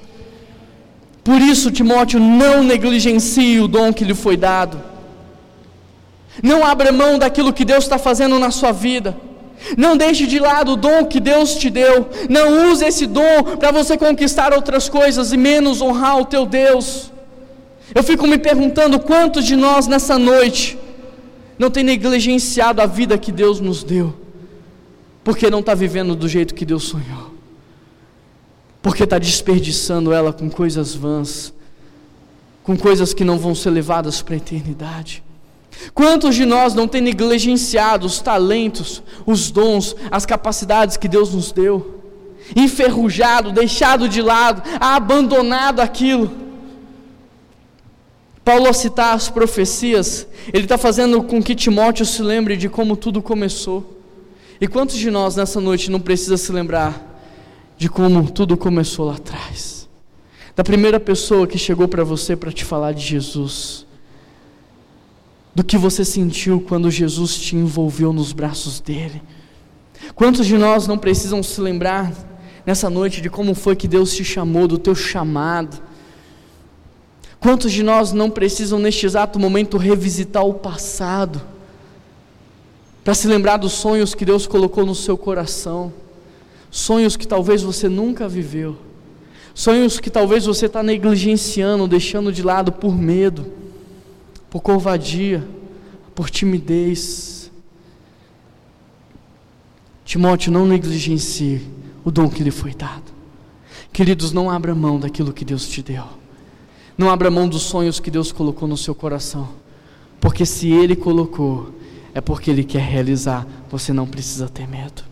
Por 1.29 1.43
isso, 1.43 1.71
Timóteo, 1.71 2.19
não 2.19 2.65
negligencie 2.65 3.61
o 3.61 3.69
dom 3.69 3.93
que 3.93 4.03
lhe 4.03 4.15
foi 4.15 4.35
dado. 4.35 4.81
Não 6.43 6.65
abra 6.65 6.91
mão 6.91 7.19
daquilo 7.19 7.53
que 7.53 7.67
Deus 7.67 7.85
está 7.85 7.99
fazendo 7.99 8.39
na 8.39 8.51
sua 8.51 8.73
vida. 8.73 9.15
Não 9.77 9.95
deixe 9.95 10.27
de 10.27 10.39
lado 10.39 10.73
o 10.73 10.77
dom 10.77 11.05
que 11.05 11.21
Deus 11.21 11.55
te 11.57 11.69
deu. 11.69 12.09
Não 12.31 12.73
use 12.73 12.83
esse 12.83 13.07
dom 13.07 13.43
para 13.59 13.71
você 13.71 13.99
conquistar 13.99 14.55
outras 14.55 14.89
coisas 14.89 15.31
e 15.31 15.37
menos 15.37 15.83
honrar 15.83 16.19
o 16.19 16.25
teu 16.25 16.47
Deus. 16.47 17.13
Eu 17.95 18.03
fico 18.03 18.27
me 18.27 18.39
perguntando 18.39 18.99
quantos 18.99 19.45
de 19.45 19.55
nós 19.55 19.87
nessa 19.87 20.19
noite 20.19 20.79
não 21.59 21.71
tem 21.71 21.85
negligenciado 21.85 22.81
a 22.81 22.87
vida 22.87 23.19
que 23.19 23.31
Deus 23.31 23.61
nos 23.61 23.85
deu, 23.85 24.15
porque 25.23 25.51
não 25.51 25.61
está 25.61 25.75
vivendo 25.75 26.17
do 26.17 26.27
jeito 26.27 26.55
que 26.55 26.65
Deus 26.65 26.85
sonhou 26.85 27.28
porque 28.83 29.05
está 29.05 29.19
desperdiçando 29.19 30.13
ela 30.13 30.33
com 30.33 30.49
coisas 30.49 30.95
vãs, 30.95 31.53
com 32.63 32.77
coisas 32.77 33.13
que 33.13 33.25
não 33.25 33.39
vão 33.39 33.55
ser 33.55 33.71
levadas 33.71 34.23
para 34.23 34.35
a 34.35 34.39
eternidade. 34.39 35.23
Quantos 35.95 36.35
de 36.35 36.45
nós 36.45 36.75
não 36.75 36.89
têm 36.89 37.01
negligenciado 37.01 38.07
os 38.07 38.21
talentos, 38.21 39.03
os 39.25 39.51
dons, 39.51 39.95
as 40.11 40.27
capacidades 40.27 40.97
que 40.97 41.09
Deus 41.09 41.33
nos 41.33 41.53
deu? 41.53 42.03
Enferrujado, 42.57 43.53
deixado 43.53 44.09
de 44.09 44.23
lado, 44.23 44.63
abandonado 44.81 45.81
aquilo. 45.81 46.31
Paulo, 48.45 48.67
ao 48.67 48.75
citar 48.75 49.15
as 49.15 49.29
profecias, 49.29 50.27
ele 50.53 50.65
está 50.65 50.79
fazendo 50.79 51.23
com 51.23 51.43
que 51.43 51.55
Timóteo 51.55 52.07
se 52.07 52.23
lembre 52.23 52.57
de 52.57 52.69
como 52.69 52.97
tudo 52.97 53.21
começou. 53.21 53.99
E 54.61 54.67
quantos 54.67 54.97
de 54.97 55.11
nós 55.11 55.37
nessa 55.37 55.61
noite 55.61 55.91
não 55.91 56.01
precisa 56.01 56.37
se 56.37 56.51
lembrar 56.51 57.08
de 57.79 57.89
como 57.89 58.31
tudo 58.31 58.57
começou 58.57 59.07
lá 59.07 59.15
atrás? 59.15 59.89
Da 60.55 60.63
primeira 60.63 61.01
pessoa 61.01 61.47
que 61.47 61.57
chegou 61.57 61.89
para 61.89 62.05
você 62.05 62.37
para 62.37 62.53
te 62.53 62.65
falar 62.65 62.93
de 62.93 63.01
Jesus 63.01 63.87
do 65.59 65.65
que 65.65 65.77
você 65.77 66.05
sentiu 66.05 66.61
quando 66.61 66.89
Jesus 66.89 67.37
te 67.37 67.57
envolveu 67.57 68.13
nos 68.13 68.33
braços 68.33 68.79
dele. 68.79 69.21
Quantos 70.15 70.47
de 70.47 70.57
nós 70.57 70.87
não 70.87 70.97
precisam 70.97 71.43
se 71.43 71.61
lembrar 71.61 72.13
nessa 72.65 72.89
noite 72.89 73.21
de 73.21 73.29
como 73.29 73.57
foi 73.57 73.75
que 73.75 73.89
Deus 73.89 74.15
te 74.15 74.25
chamou, 74.25 74.69
do 74.69 74.79
teu 74.79 74.95
chamado? 74.95 75.83
Quantos 77.41 77.73
de 77.73 77.83
nós 77.83 78.13
não 78.13 78.31
precisam 78.31 78.79
neste 78.79 79.05
exato 79.05 79.37
momento 79.37 79.77
revisitar 79.77 80.45
o 80.45 80.55
passado, 80.55 81.41
para 83.03 83.15
se 83.15 83.27
lembrar 83.27 83.57
dos 83.57 83.73
sonhos 83.73 84.15
que 84.15 84.25
Deus 84.25 84.47
colocou 84.47 84.87
no 84.87 84.95
seu 84.95 85.19
coração, 85.19 85.93
sonhos 86.71 87.17
que 87.17 87.27
talvez 87.27 87.63
você 87.63 87.89
nunca 87.89 88.29
viveu, 88.29 88.77
sonhos 89.55 90.01
que 90.01 90.11
talvez 90.11 90.45
você 90.45 90.67
está 90.67 90.83
negligenciando, 90.83 91.89
deixando 91.89 92.33
de 92.33 92.43
lado 92.43 92.73
por 92.73 92.97
medo? 92.97 93.59
por 94.51 94.61
covardia, 94.61 95.47
por 96.15 96.31
timidez. 96.31 97.51
Timóteo, 100.05 100.51
não 100.51 100.67
negligencie 100.67 101.67
o 102.05 102.11
dom 102.11 102.29
que 102.29 102.43
lhe 102.43 102.51
foi 102.51 102.75
dado. 102.75 103.13
Queridos, 103.93 104.33
não 104.33 104.51
abra 104.51 104.75
mão 104.75 104.99
daquilo 104.99 105.33
que 105.33 105.45
Deus 105.45 105.69
te 105.69 105.83
deu. 105.83 106.05
Não 106.97 107.11
abra 107.11 107.31
mão 107.31 107.49
dos 107.49 107.63
sonhos 107.63 108.01
que 108.01 108.11
Deus 108.11 108.33
colocou 108.33 108.67
no 108.67 108.77
seu 108.77 108.95
coração. 108.95 109.49
Porque 110.21 110.45
se 110.47 110.69
Ele 110.71 110.97
colocou, 110.97 111.73
é 112.15 112.21
porque 112.21 112.51
Ele 112.51 112.65
quer 112.65 112.83
realizar. 112.83 113.47
Você 113.71 113.93
não 113.93 114.07
precisa 114.07 114.49
ter 114.49 114.67
medo. 114.67 115.05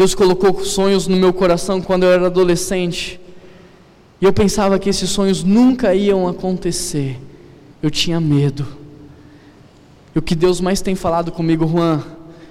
Deus 0.00 0.14
colocou 0.14 0.64
sonhos 0.64 1.06
no 1.06 1.14
meu 1.14 1.30
coração 1.30 1.78
quando 1.78 2.04
eu 2.04 2.10
era 2.10 2.24
adolescente. 2.24 3.20
E 4.18 4.24
eu 4.24 4.32
pensava 4.32 4.78
que 4.78 4.88
esses 4.88 5.10
sonhos 5.10 5.44
nunca 5.44 5.94
iam 5.94 6.26
acontecer 6.26 7.20
eu 7.82 7.90
tinha 7.90 8.18
medo. 8.18 8.66
E 10.14 10.18
o 10.18 10.22
que 10.22 10.34
Deus 10.34 10.58
mais 10.58 10.80
tem 10.80 10.94
falado 10.94 11.30
comigo, 11.30 11.68
Juan, 11.68 12.02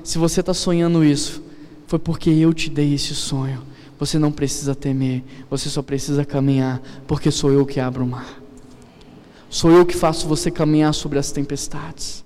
se 0.03 0.19
você 0.19 0.41
está 0.41 0.53
sonhando 0.53 1.03
isso, 1.03 1.41
foi 1.87 1.97
porque 1.97 2.29
eu 2.29 2.53
te 2.53 2.69
dei 2.69 2.93
esse 2.93 3.15
sonho. 3.15 3.63
Você 3.97 4.19
não 4.19 4.31
precisa 4.31 4.75
temer, 4.75 5.23
você 5.49 5.69
só 5.69 5.81
precisa 5.81 6.23
caminhar, 6.23 6.79
porque 7.07 7.31
sou 7.31 7.51
eu 7.51 7.65
que 7.65 7.79
abro 7.79 8.03
o 8.03 8.07
mar. 8.07 8.39
Sou 9.49 9.71
eu 9.71 9.87
que 9.87 9.95
faço 9.95 10.27
você 10.27 10.51
caminhar 10.51 10.93
sobre 10.93 11.17
as 11.17 11.31
tempestades. 11.31 12.23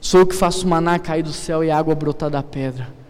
Sou 0.00 0.18
eu 0.18 0.26
que 0.26 0.34
faço 0.34 0.66
maná 0.66 0.98
cair 0.98 1.22
do 1.22 1.32
céu 1.32 1.62
e 1.62 1.70
água 1.70 1.94
brotar 1.94 2.30
da 2.30 2.42
pedra. 2.42 3.03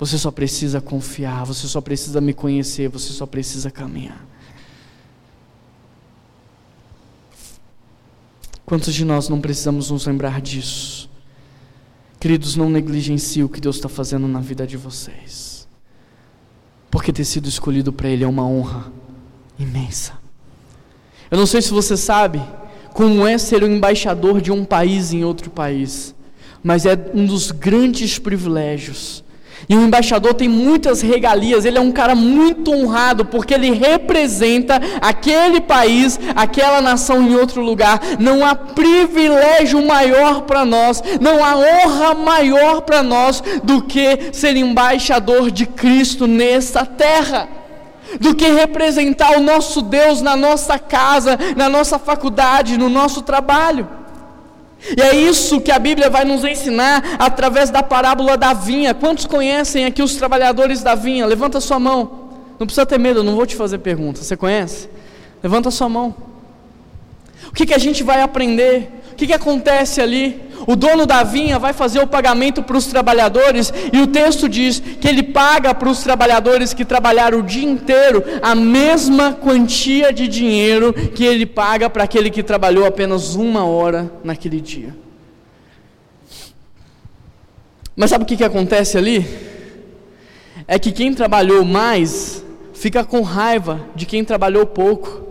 Você 0.00 0.16
só 0.16 0.30
precisa 0.30 0.80
confiar, 0.80 1.44
você 1.44 1.68
só 1.68 1.78
precisa 1.78 2.22
me 2.22 2.32
conhecer, 2.32 2.88
você 2.88 3.12
só 3.12 3.26
precisa 3.26 3.70
caminhar. 3.70 4.26
Quantos 8.64 8.94
de 8.94 9.04
nós 9.04 9.28
não 9.28 9.42
precisamos 9.42 9.90
nos 9.90 10.06
lembrar 10.06 10.40
disso? 10.40 11.10
Queridos, 12.18 12.56
não 12.56 12.70
negligencie 12.70 13.44
o 13.44 13.48
que 13.48 13.60
Deus 13.60 13.76
está 13.76 13.90
fazendo 13.90 14.26
na 14.26 14.40
vida 14.40 14.66
de 14.66 14.78
vocês, 14.78 15.68
porque 16.90 17.12
ter 17.12 17.26
sido 17.26 17.46
escolhido 17.46 17.92
para 17.92 18.08
Ele 18.08 18.24
é 18.24 18.28
uma 18.28 18.46
honra 18.46 18.90
imensa. 19.58 20.14
Eu 21.30 21.36
não 21.36 21.44
sei 21.44 21.60
se 21.60 21.72
você 21.72 21.94
sabe 21.94 22.40
como 22.94 23.26
é 23.26 23.36
ser 23.36 23.62
o 23.62 23.66
embaixador 23.66 24.40
de 24.40 24.50
um 24.50 24.64
país 24.64 25.12
em 25.12 25.24
outro 25.24 25.50
país, 25.50 26.14
mas 26.62 26.86
é 26.86 26.94
um 27.12 27.26
dos 27.26 27.50
grandes 27.50 28.18
privilégios 28.18 29.22
e 29.68 29.76
o 29.76 29.82
embaixador 29.82 30.34
tem 30.34 30.48
muitas 30.48 31.00
regalias, 31.00 31.64
ele 31.64 31.78
é 31.78 31.80
um 31.80 31.92
cara 31.92 32.14
muito 32.14 32.72
honrado, 32.72 33.24
porque 33.24 33.54
ele 33.54 33.70
representa 33.70 34.80
aquele 35.00 35.60
país, 35.60 36.18
aquela 36.34 36.80
nação 36.80 37.22
em 37.22 37.34
outro 37.34 37.62
lugar. 37.62 38.00
Não 38.18 38.44
há 38.44 38.54
privilégio 38.54 39.84
maior 39.86 40.42
para 40.42 40.64
nós, 40.64 41.02
não 41.20 41.44
há 41.44 41.56
honra 41.56 42.14
maior 42.14 42.82
para 42.82 43.02
nós 43.02 43.42
do 43.62 43.82
que 43.82 44.30
ser 44.32 44.56
embaixador 44.56 45.50
de 45.50 45.66
Cristo 45.66 46.26
nessa 46.26 46.84
terra. 46.84 47.48
Do 48.20 48.34
que 48.34 48.48
representar 48.48 49.36
o 49.36 49.40
nosso 49.40 49.82
Deus 49.82 50.20
na 50.20 50.34
nossa 50.34 50.80
casa, 50.80 51.38
na 51.56 51.68
nossa 51.68 51.96
faculdade, 51.96 52.76
no 52.76 52.88
nosso 52.88 53.22
trabalho. 53.22 53.99
E 54.96 55.00
é 55.00 55.14
isso 55.14 55.60
que 55.60 55.70
a 55.70 55.78
Bíblia 55.78 56.08
vai 56.08 56.24
nos 56.24 56.44
ensinar 56.44 57.16
através 57.18 57.70
da 57.70 57.82
parábola 57.82 58.36
da 58.36 58.52
vinha. 58.52 58.94
Quantos 58.94 59.26
conhecem 59.26 59.84
aqui 59.84 60.02
os 60.02 60.16
trabalhadores 60.16 60.82
da 60.82 60.94
vinha? 60.94 61.26
Levanta 61.26 61.60
sua 61.60 61.78
mão. 61.78 62.30
Não 62.58 62.66
precisa 62.66 62.86
ter 62.86 62.98
medo, 62.98 63.20
eu 63.20 63.24
não 63.24 63.36
vou 63.36 63.46
te 63.46 63.56
fazer 63.56 63.78
pergunta. 63.78 64.22
Você 64.22 64.36
conhece? 64.36 64.88
Levanta 65.42 65.70
sua 65.70 65.88
mão. 65.88 66.14
O 67.48 67.52
que, 67.52 67.66
que 67.66 67.74
a 67.74 67.78
gente 67.78 68.02
vai 68.02 68.20
aprender? 68.20 69.00
O 69.12 69.14
que, 69.16 69.26
que 69.26 69.32
acontece 69.32 70.00
ali? 70.00 70.40
O 70.66 70.76
dono 70.76 71.06
da 71.06 71.22
vinha 71.22 71.58
vai 71.58 71.72
fazer 71.72 72.00
o 72.00 72.06
pagamento 72.06 72.62
para 72.62 72.76
os 72.76 72.86
trabalhadores, 72.86 73.72
e 73.92 74.00
o 74.00 74.06
texto 74.06 74.48
diz 74.48 74.78
que 74.78 75.08
ele 75.08 75.22
paga 75.22 75.74
para 75.74 75.88
os 75.88 76.02
trabalhadores 76.02 76.74
que 76.74 76.84
trabalharam 76.84 77.40
o 77.40 77.42
dia 77.42 77.68
inteiro 77.68 78.22
a 78.42 78.54
mesma 78.54 79.32
quantia 79.32 80.12
de 80.12 80.28
dinheiro 80.28 80.92
que 80.92 81.24
ele 81.24 81.46
paga 81.46 81.88
para 81.88 82.04
aquele 82.04 82.30
que 82.30 82.42
trabalhou 82.42 82.86
apenas 82.86 83.34
uma 83.34 83.64
hora 83.64 84.12
naquele 84.22 84.60
dia. 84.60 84.94
Mas 87.96 88.10
sabe 88.10 88.24
o 88.24 88.26
que, 88.26 88.36
que 88.36 88.44
acontece 88.44 88.96
ali? 88.96 89.26
É 90.66 90.78
que 90.78 90.92
quem 90.92 91.12
trabalhou 91.12 91.64
mais 91.64 92.44
fica 92.72 93.04
com 93.04 93.20
raiva 93.20 93.80
de 93.94 94.06
quem 94.06 94.24
trabalhou 94.24 94.64
pouco. 94.64 95.29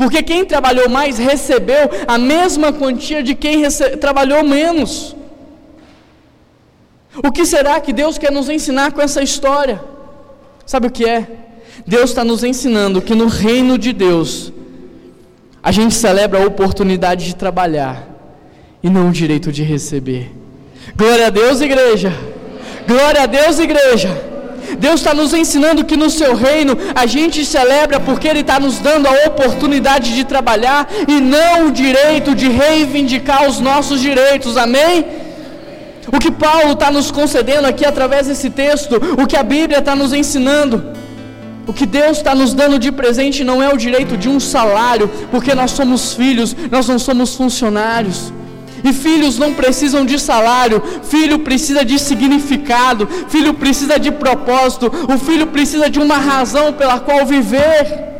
Porque 0.00 0.22
quem 0.22 0.46
trabalhou 0.46 0.88
mais 0.88 1.18
recebeu 1.18 1.90
a 2.08 2.16
mesma 2.16 2.72
quantia 2.72 3.22
de 3.22 3.34
quem 3.34 3.64
trabalhou 4.00 4.42
menos. 4.42 5.14
O 7.22 7.30
que 7.30 7.44
será 7.44 7.78
que 7.82 7.92
Deus 7.92 8.16
quer 8.16 8.32
nos 8.32 8.48
ensinar 8.48 8.92
com 8.92 9.02
essa 9.02 9.22
história? 9.22 9.78
Sabe 10.64 10.86
o 10.86 10.90
que 10.90 11.04
é? 11.04 11.28
Deus 11.86 12.08
está 12.08 12.24
nos 12.24 12.42
ensinando 12.42 13.02
que 13.02 13.14
no 13.14 13.26
reino 13.26 13.76
de 13.76 13.92
Deus, 13.92 14.50
a 15.62 15.70
gente 15.70 15.94
celebra 15.94 16.42
a 16.42 16.46
oportunidade 16.46 17.26
de 17.26 17.36
trabalhar 17.36 18.08
e 18.82 18.88
não 18.88 19.10
o 19.10 19.12
direito 19.12 19.52
de 19.52 19.62
receber. 19.62 20.32
Glória 20.96 21.26
a 21.26 21.30
Deus, 21.30 21.60
igreja! 21.60 22.10
Glória 22.88 23.24
a 23.24 23.26
Deus, 23.26 23.58
igreja! 23.58 24.29
Deus 24.78 25.00
está 25.00 25.12
nos 25.14 25.32
ensinando 25.32 25.84
que 25.84 25.96
no 25.96 26.10
seu 26.10 26.34
reino 26.34 26.76
a 26.94 27.06
gente 27.06 27.44
celebra 27.44 27.98
porque 28.00 28.28
Ele 28.28 28.40
está 28.40 28.58
nos 28.60 28.78
dando 28.78 29.06
a 29.06 29.26
oportunidade 29.26 30.14
de 30.14 30.24
trabalhar 30.24 30.88
e 31.08 31.20
não 31.20 31.68
o 31.68 31.70
direito 31.70 32.34
de 32.34 32.48
reivindicar 32.48 33.48
os 33.48 33.60
nossos 33.60 34.00
direitos, 34.00 34.56
amém? 34.56 35.04
O 36.12 36.18
que 36.18 36.30
Paulo 36.30 36.72
está 36.72 36.90
nos 36.90 37.10
concedendo 37.10 37.66
aqui 37.66 37.84
através 37.84 38.26
desse 38.26 38.50
texto, 38.50 38.96
o 39.22 39.26
que 39.26 39.36
a 39.36 39.42
Bíblia 39.42 39.78
está 39.78 39.94
nos 39.94 40.12
ensinando, 40.12 40.92
o 41.66 41.72
que 41.72 41.86
Deus 41.86 42.18
está 42.18 42.34
nos 42.34 42.52
dando 42.52 42.78
de 42.78 42.90
presente 42.90 43.44
não 43.44 43.62
é 43.62 43.72
o 43.72 43.76
direito 43.76 44.16
de 44.16 44.28
um 44.28 44.40
salário, 44.40 45.08
porque 45.30 45.54
nós 45.54 45.70
somos 45.70 46.14
filhos, 46.14 46.56
nós 46.70 46.88
não 46.88 46.98
somos 46.98 47.34
funcionários. 47.34 48.32
E 48.84 48.92
filhos 48.92 49.38
não 49.38 49.54
precisam 49.54 50.04
de 50.04 50.18
salário, 50.18 50.82
filho 51.02 51.40
precisa 51.40 51.84
de 51.84 51.98
significado, 51.98 53.06
filho 53.28 53.54
precisa 53.54 53.98
de 53.98 54.10
propósito, 54.10 54.90
o 55.12 55.18
filho 55.18 55.46
precisa 55.48 55.88
de 55.88 55.98
uma 55.98 56.16
razão 56.16 56.72
pela 56.72 57.00
qual 57.00 57.24
viver. 57.26 58.10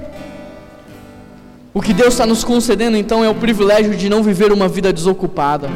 O 1.73 1.81
que 1.81 1.93
Deus 1.93 2.15
está 2.15 2.27
nos 2.27 2.43
concedendo 2.43 2.97
então 2.97 3.25
é 3.25 3.29
o 3.29 3.35
privilégio 3.35 3.95
de 3.95 4.09
não 4.09 4.23
viver 4.23 4.53
uma 4.53 4.69
vida 4.69 4.93
desocupada. 4.93 5.69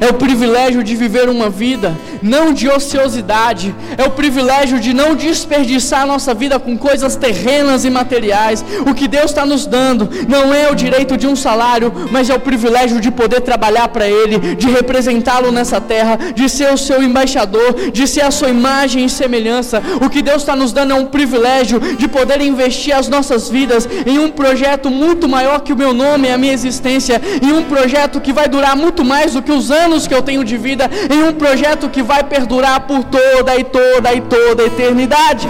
É 0.00 0.08
o 0.08 0.14
privilégio 0.14 0.82
de 0.82 0.94
viver 0.94 1.28
uma 1.28 1.48
vida 1.50 1.96
não 2.22 2.52
de 2.54 2.68
ociosidade, 2.68 3.74
é 3.98 4.04
o 4.04 4.10
privilégio 4.10 4.80
de 4.80 4.94
não 4.94 5.14
desperdiçar 5.14 6.02
a 6.02 6.06
nossa 6.06 6.32
vida 6.32 6.58
com 6.58 6.76
coisas 6.76 7.16
terrenas 7.16 7.84
e 7.84 7.90
materiais. 7.90 8.64
O 8.88 8.94
que 8.94 9.06
Deus 9.06 9.26
está 9.26 9.44
nos 9.44 9.66
dando 9.66 10.08
não 10.26 10.52
é 10.52 10.70
o 10.70 10.74
direito 10.74 11.18
de 11.18 11.26
um 11.26 11.36
salário, 11.36 11.92
mas 12.10 12.30
é 12.30 12.34
o 12.34 12.40
privilégio 12.40 12.98
de 12.98 13.10
poder 13.10 13.42
trabalhar 13.42 13.88
para 13.88 14.08
Ele, 14.08 14.54
de 14.54 14.70
representá-lo 14.70 15.52
nessa 15.52 15.80
terra, 15.80 16.18
de 16.34 16.48
ser 16.48 16.72
o 16.72 16.78
seu 16.78 17.02
embaixador, 17.02 17.90
de 17.92 18.08
ser 18.08 18.22
a 18.22 18.30
sua 18.30 18.48
imagem 18.48 19.04
e 19.04 19.10
semelhança. 19.10 19.82
O 20.00 20.08
que 20.08 20.22
Deus 20.22 20.38
está 20.38 20.56
nos 20.56 20.72
dando 20.72 20.92
é 20.92 20.96
um 20.96 21.06
privilégio 21.06 21.78
de 21.78 22.08
poder 22.08 22.40
investir 22.40 22.94
as 22.94 23.06
nossas 23.06 23.50
vidas 23.50 23.86
em 24.06 24.18
um 24.18 24.30
projeto 24.30 24.90
muito 24.90 25.28
maior 25.28 25.60
que 25.60 25.74
o 25.74 25.76
meu 25.76 25.92
nome 25.92 26.28
e 26.28 26.32
a 26.32 26.38
minha 26.38 26.54
existência, 26.54 27.20
em 27.42 27.52
um 27.52 27.62
projeto 27.64 28.20
que 28.20 28.32
vai 28.32 28.48
durar 28.48 28.74
muito 28.74 29.04
mais 29.04 29.34
do 29.34 29.42
que 29.42 29.52
os 29.52 29.70
anos 29.70 29.83
que 30.06 30.14
eu 30.14 30.22
tenho 30.22 30.44
de 30.44 30.56
vida, 30.56 30.90
em 31.12 31.22
um 31.22 31.32
projeto 31.32 31.88
que 31.88 32.02
vai 32.02 32.24
perdurar 32.24 32.80
por 32.80 33.04
toda 33.04 33.56
e 33.56 33.64
toda 33.64 34.14
e 34.14 34.20
toda 34.20 34.62
a 34.62 34.66
eternidade. 34.66 35.48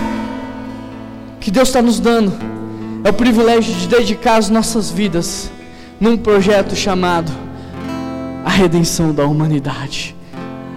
Que 1.40 1.50
Deus 1.50 1.68
está 1.68 1.80
nos 1.80 2.00
dando 2.00 2.54
é 3.04 3.10
o 3.10 3.12
privilégio 3.12 3.74
de 3.74 3.86
dedicar 3.86 4.36
as 4.36 4.48
nossas 4.48 4.90
vidas 4.90 5.50
num 6.00 6.16
projeto 6.16 6.74
chamado 6.74 7.30
a 8.42 8.48
redenção 8.48 9.12
da 9.12 9.26
humanidade. 9.26 10.16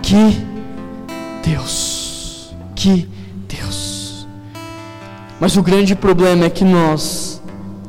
Que 0.03 0.37
Deus, 1.41 2.53
que 2.75 3.07
Deus. 3.47 4.27
Mas 5.39 5.55
o 5.55 5.63
grande 5.63 5.95
problema 5.95 6.45
é 6.45 6.49
que 6.49 6.65
nós, 6.65 7.41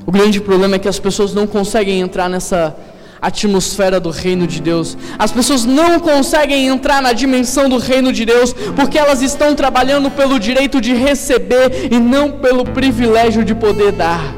o 0.07 0.13
grande 0.13 0.41
problema 0.41 0.77
é 0.77 0.79
que 0.79 0.89
as 0.89 1.01
pessoas 1.01 1.35
não 1.35 1.47
conseguem 1.47 2.01
entrar 2.01 2.29
nessa 2.29 2.77
atmosfera 3.21 3.99
do 3.99 4.11
reino 4.11 4.47
de 4.47 4.61
Deus. 4.61 4.97
As 5.19 5.33
pessoas 5.33 5.65
não 5.65 5.99
conseguem 6.01 6.67
entrar 6.69 7.03
na 7.03 7.13
dimensão 7.13 7.69
do 7.69 7.79
reino 7.79 8.13
de 8.13 8.25
Deus 8.25 8.53
porque 8.77 8.99
elas 8.99 9.23
estão 9.23 9.55
trabalhando 9.55 10.11
pelo 10.11 10.39
direito 10.39 10.81
de 10.81 10.95
receber 10.95 11.89
e 11.91 11.99
não 11.99 12.33
pelo 12.33 12.65
privilégio 12.65 13.45
de 13.45 13.55
poder 13.55 13.93
dar. 13.93 14.35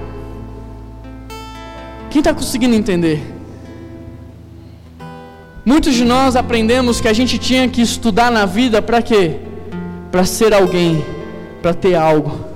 Quem 2.11 2.20
está 2.20 2.35
conseguindo 2.35 2.74
entender? 2.74 3.22
Muitos 5.64 5.95
de 5.95 6.05
nós 6.05 6.37
aprendemos 6.37 7.01
que 7.01 7.07
a 7.07 7.12
gente 7.12 7.39
tinha 7.39 7.68
que 7.68 7.83
estudar 7.83 8.31
na 8.31 8.47
vida 8.47 8.81
para 8.81 9.03
quê? 9.03 9.37
Para 10.11 10.24
ser 10.24 10.53
alguém, 10.53 11.05
para 11.62 11.74
ter 11.74 11.95
algo. 11.95 12.51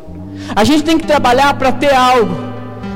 A 0.56 0.64
gente 0.64 0.82
tem 0.82 0.98
que 0.98 1.06
trabalhar 1.06 1.54
para 1.54 1.70
ter 1.70 1.94
algo. 1.94 2.53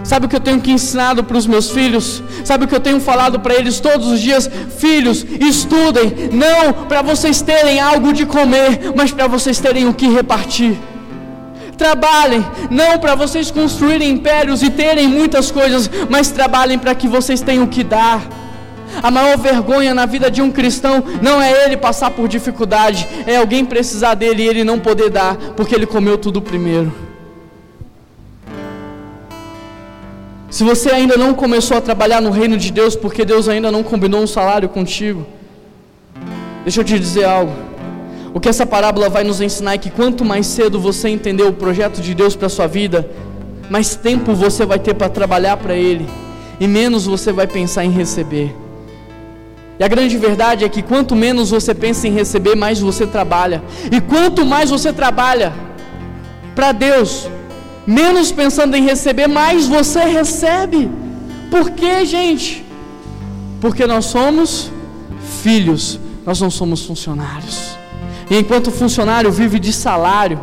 Sabe 0.09 0.25
o 0.25 0.29
que 0.29 0.37
eu 0.37 0.41
tenho 0.41 0.59
que 0.59 0.73
ensinado 0.73 1.23
para 1.23 1.37
os 1.37 1.47
meus 1.47 1.71
filhos? 1.71 2.23
Sabe 2.43 2.65
o 2.65 2.67
que 2.67 2.75
eu 2.75 2.81
tenho 2.81 2.99
falado 2.99 3.41
para 3.41 3.55
eles 3.55 3.79
todos 3.79 4.07
os 4.07 4.19
dias? 4.19 4.49
Filhos, 4.79 5.23
estudem, 5.39 6.31
não 6.33 6.87
para 6.87 7.03
vocês 7.03 7.43
terem 7.43 7.79
algo 7.79 8.11
de 8.11 8.25
comer, 8.25 8.95
mas 8.97 9.13
para 9.13 9.27
vocês 9.27 9.59
terem 9.59 9.87
o 9.87 9.93
que 9.93 10.09
repartir. 10.09 10.79
Trabalhem, 11.77 12.43
não 12.71 12.99
para 12.99 13.15
vocês 13.15 13.51
construírem 13.51 14.09
impérios 14.09 14.63
e 14.63 14.71
terem 14.71 15.07
muitas 15.07 15.51
coisas, 15.51 15.91
mas 16.09 16.31
trabalhem 16.31 16.79
para 16.79 16.95
que 16.95 17.07
vocês 17.07 17.43
tenham 17.43 17.65
o 17.65 17.69
que 17.69 17.85
dar. 17.85 18.27
A 19.03 19.11
maior 19.11 19.37
vergonha 19.37 19.93
na 19.93 20.07
vida 20.07 20.31
de 20.31 20.41
um 20.41 20.51
cristão 20.51 21.05
não 21.21 21.43
é 21.43 21.67
ele 21.67 21.77
passar 21.77 22.13
por 22.13 22.29
dificuldade, 22.29 23.07
é 23.27 23.37
alguém 23.37 23.63
precisar 23.63 24.15
dele 24.15 24.45
e 24.45 24.49
ele 24.49 24.65
não 24.65 24.79
poder 24.79 25.11
dar, 25.11 25.37
porque 25.55 25.75
ele 25.75 25.85
comeu 25.85 26.17
tudo 26.17 26.41
primeiro. 26.41 27.08
Se 30.51 30.65
você 30.65 30.91
ainda 30.91 31.17
não 31.17 31.35
começou 31.35 31.77
a 31.77 31.81
trabalhar 31.81 32.23
no 32.23 32.31
reino 32.31 32.57
de 32.57 32.73
Deus 32.73 32.97
porque 32.97 33.25
Deus 33.25 33.49
ainda 33.49 33.71
não 33.71 33.83
combinou 33.83 34.23
um 34.23 34.27
salário 34.27 34.69
contigo, 34.69 35.27
deixa 36.63 36.81
eu 36.81 36.85
te 36.85 36.99
dizer 36.99 37.25
algo. 37.25 37.53
O 38.33 38.41
que 38.41 38.49
essa 38.49 38.65
parábola 38.65 39.11
vai 39.11 39.25
nos 39.25 39.43
ensinar 39.43 39.75
é 39.75 39.79
que 39.79 39.91
quanto 39.91 40.25
mais 40.25 40.47
cedo 40.47 40.81
você 40.81 41.09
entender 41.09 41.43
o 41.43 41.53
projeto 41.53 42.01
de 42.01 42.15
Deus 42.15 42.35
para 42.35 42.49
sua 42.49 42.67
vida, 42.67 43.11
mais 43.69 43.95
tempo 43.95 44.35
você 44.35 44.65
vai 44.65 44.79
ter 44.79 44.95
para 44.95 45.11
trabalhar 45.11 45.59
para 45.59 45.75
Ele 45.75 46.09
e 46.59 46.67
menos 46.67 47.05
você 47.05 47.31
vai 47.31 47.47
pensar 47.47 47.85
em 47.85 47.91
receber. 47.91 48.55
E 49.79 49.85
a 49.85 49.89
grande 49.89 50.17
verdade 50.17 50.65
é 50.65 50.69
que 50.69 50.83
quanto 50.83 51.15
menos 51.15 51.51
você 51.51 51.75
pensa 51.75 52.09
em 52.09 52.13
receber, 52.13 52.57
mais 52.57 52.81
você 52.81 53.07
trabalha. 53.07 53.63
E 53.93 54.01
quanto 54.01 54.45
mais 54.45 54.71
você 54.71 54.93
trabalha 54.93 55.53
para 56.55 56.73
Deus, 56.73 57.29
menos 57.89 58.31
pensando 58.31 58.77
em 58.77 58.85
receber, 58.85 59.27
mais 59.27 59.67
você 59.67 60.01
recebe. 60.01 60.91
Por 61.51 61.71
quê, 61.71 62.05
gente? 62.05 62.63
Porque 63.63 63.87
nós 63.87 64.05
somos 64.05 64.71
filhos, 65.43 65.99
nós 66.27 66.39
não 66.39 66.51
somos 66.51 66.85
funcionários. 66.85 67.79
E 68.31 68.37
enquanto 68.37 68.67
o 68.67 68.71
funcionário 68.71 69.33
vive 69.33 69.59
de 69.59 69.73
salário, 69.73 70.39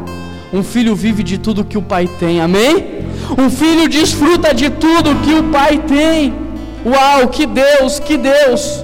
um 0.51 0.63
filho 0.63 0.95
vive 0.95 1.21
de 1.21 1.37
tudo 1.37 1.63
que 1.63 1.77
o 1.77 1.83
pai 1.83 2.09
tem, 2.19 2.41
amém? 2.41 3.05
Um 3.37 3.47
filho 3.49 3.87
desfruta 3.87 4.51
de 4.51 4.71
tudo 4.71 5.21
que 5.23 5.35
o 5.35 5.43
pai 5.51 5.77
tem. 5.77 6.33
Uau, 6.83 7.27
que 7.27 7.45
Deus, 7.45 7.99
que 7.99 8.17
Deus! 8.17 8.83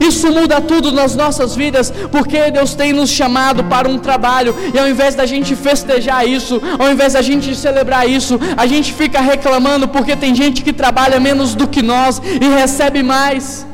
Isso 0.00 0.30
muda 0.30 0.60
tudo 0.60 0.92
nas 0.92 1.14
nossas 1.16 1.56
vidas, 1.56 1.92
porque 2.10 2.50
Deus 2.50 2.74
tem 2.74 2.92
nos 2.92 3.10
chamado 3.10 3.64
para 3.64 3.88
um 3.88 3.98
trabalho, 3.98 4.54
e 4.74 4.78
ao 4.78 4.88
invés 4.88 5.14
da 5.14 5.26
gente 5.26 5.56
festejar 5.56 6.26
isso, 6.26 6.60
ao 6.78 6.90
invés 6.90 7.14
da 7.14 7.22
gente 7.22 7.54
celebrar 7.54 8.08
isso, 8.08 8.38
a 8.56 8.66
gente 8.66 8.92
fica 8.92 9.20
reclamando 9.20 9.88
porque 9.88 10.14
tem 10.16 10.34
gente 10.34 10.62
que 10.62 10.72
trabalha 10.72 11.18
menos 11.18 11.54
do 11.54 11.66
que 11.66 11.82
nós 11.82 12.20
e 12.40 12.48
recebe 12.48 13.02
mais. 13.02 13.66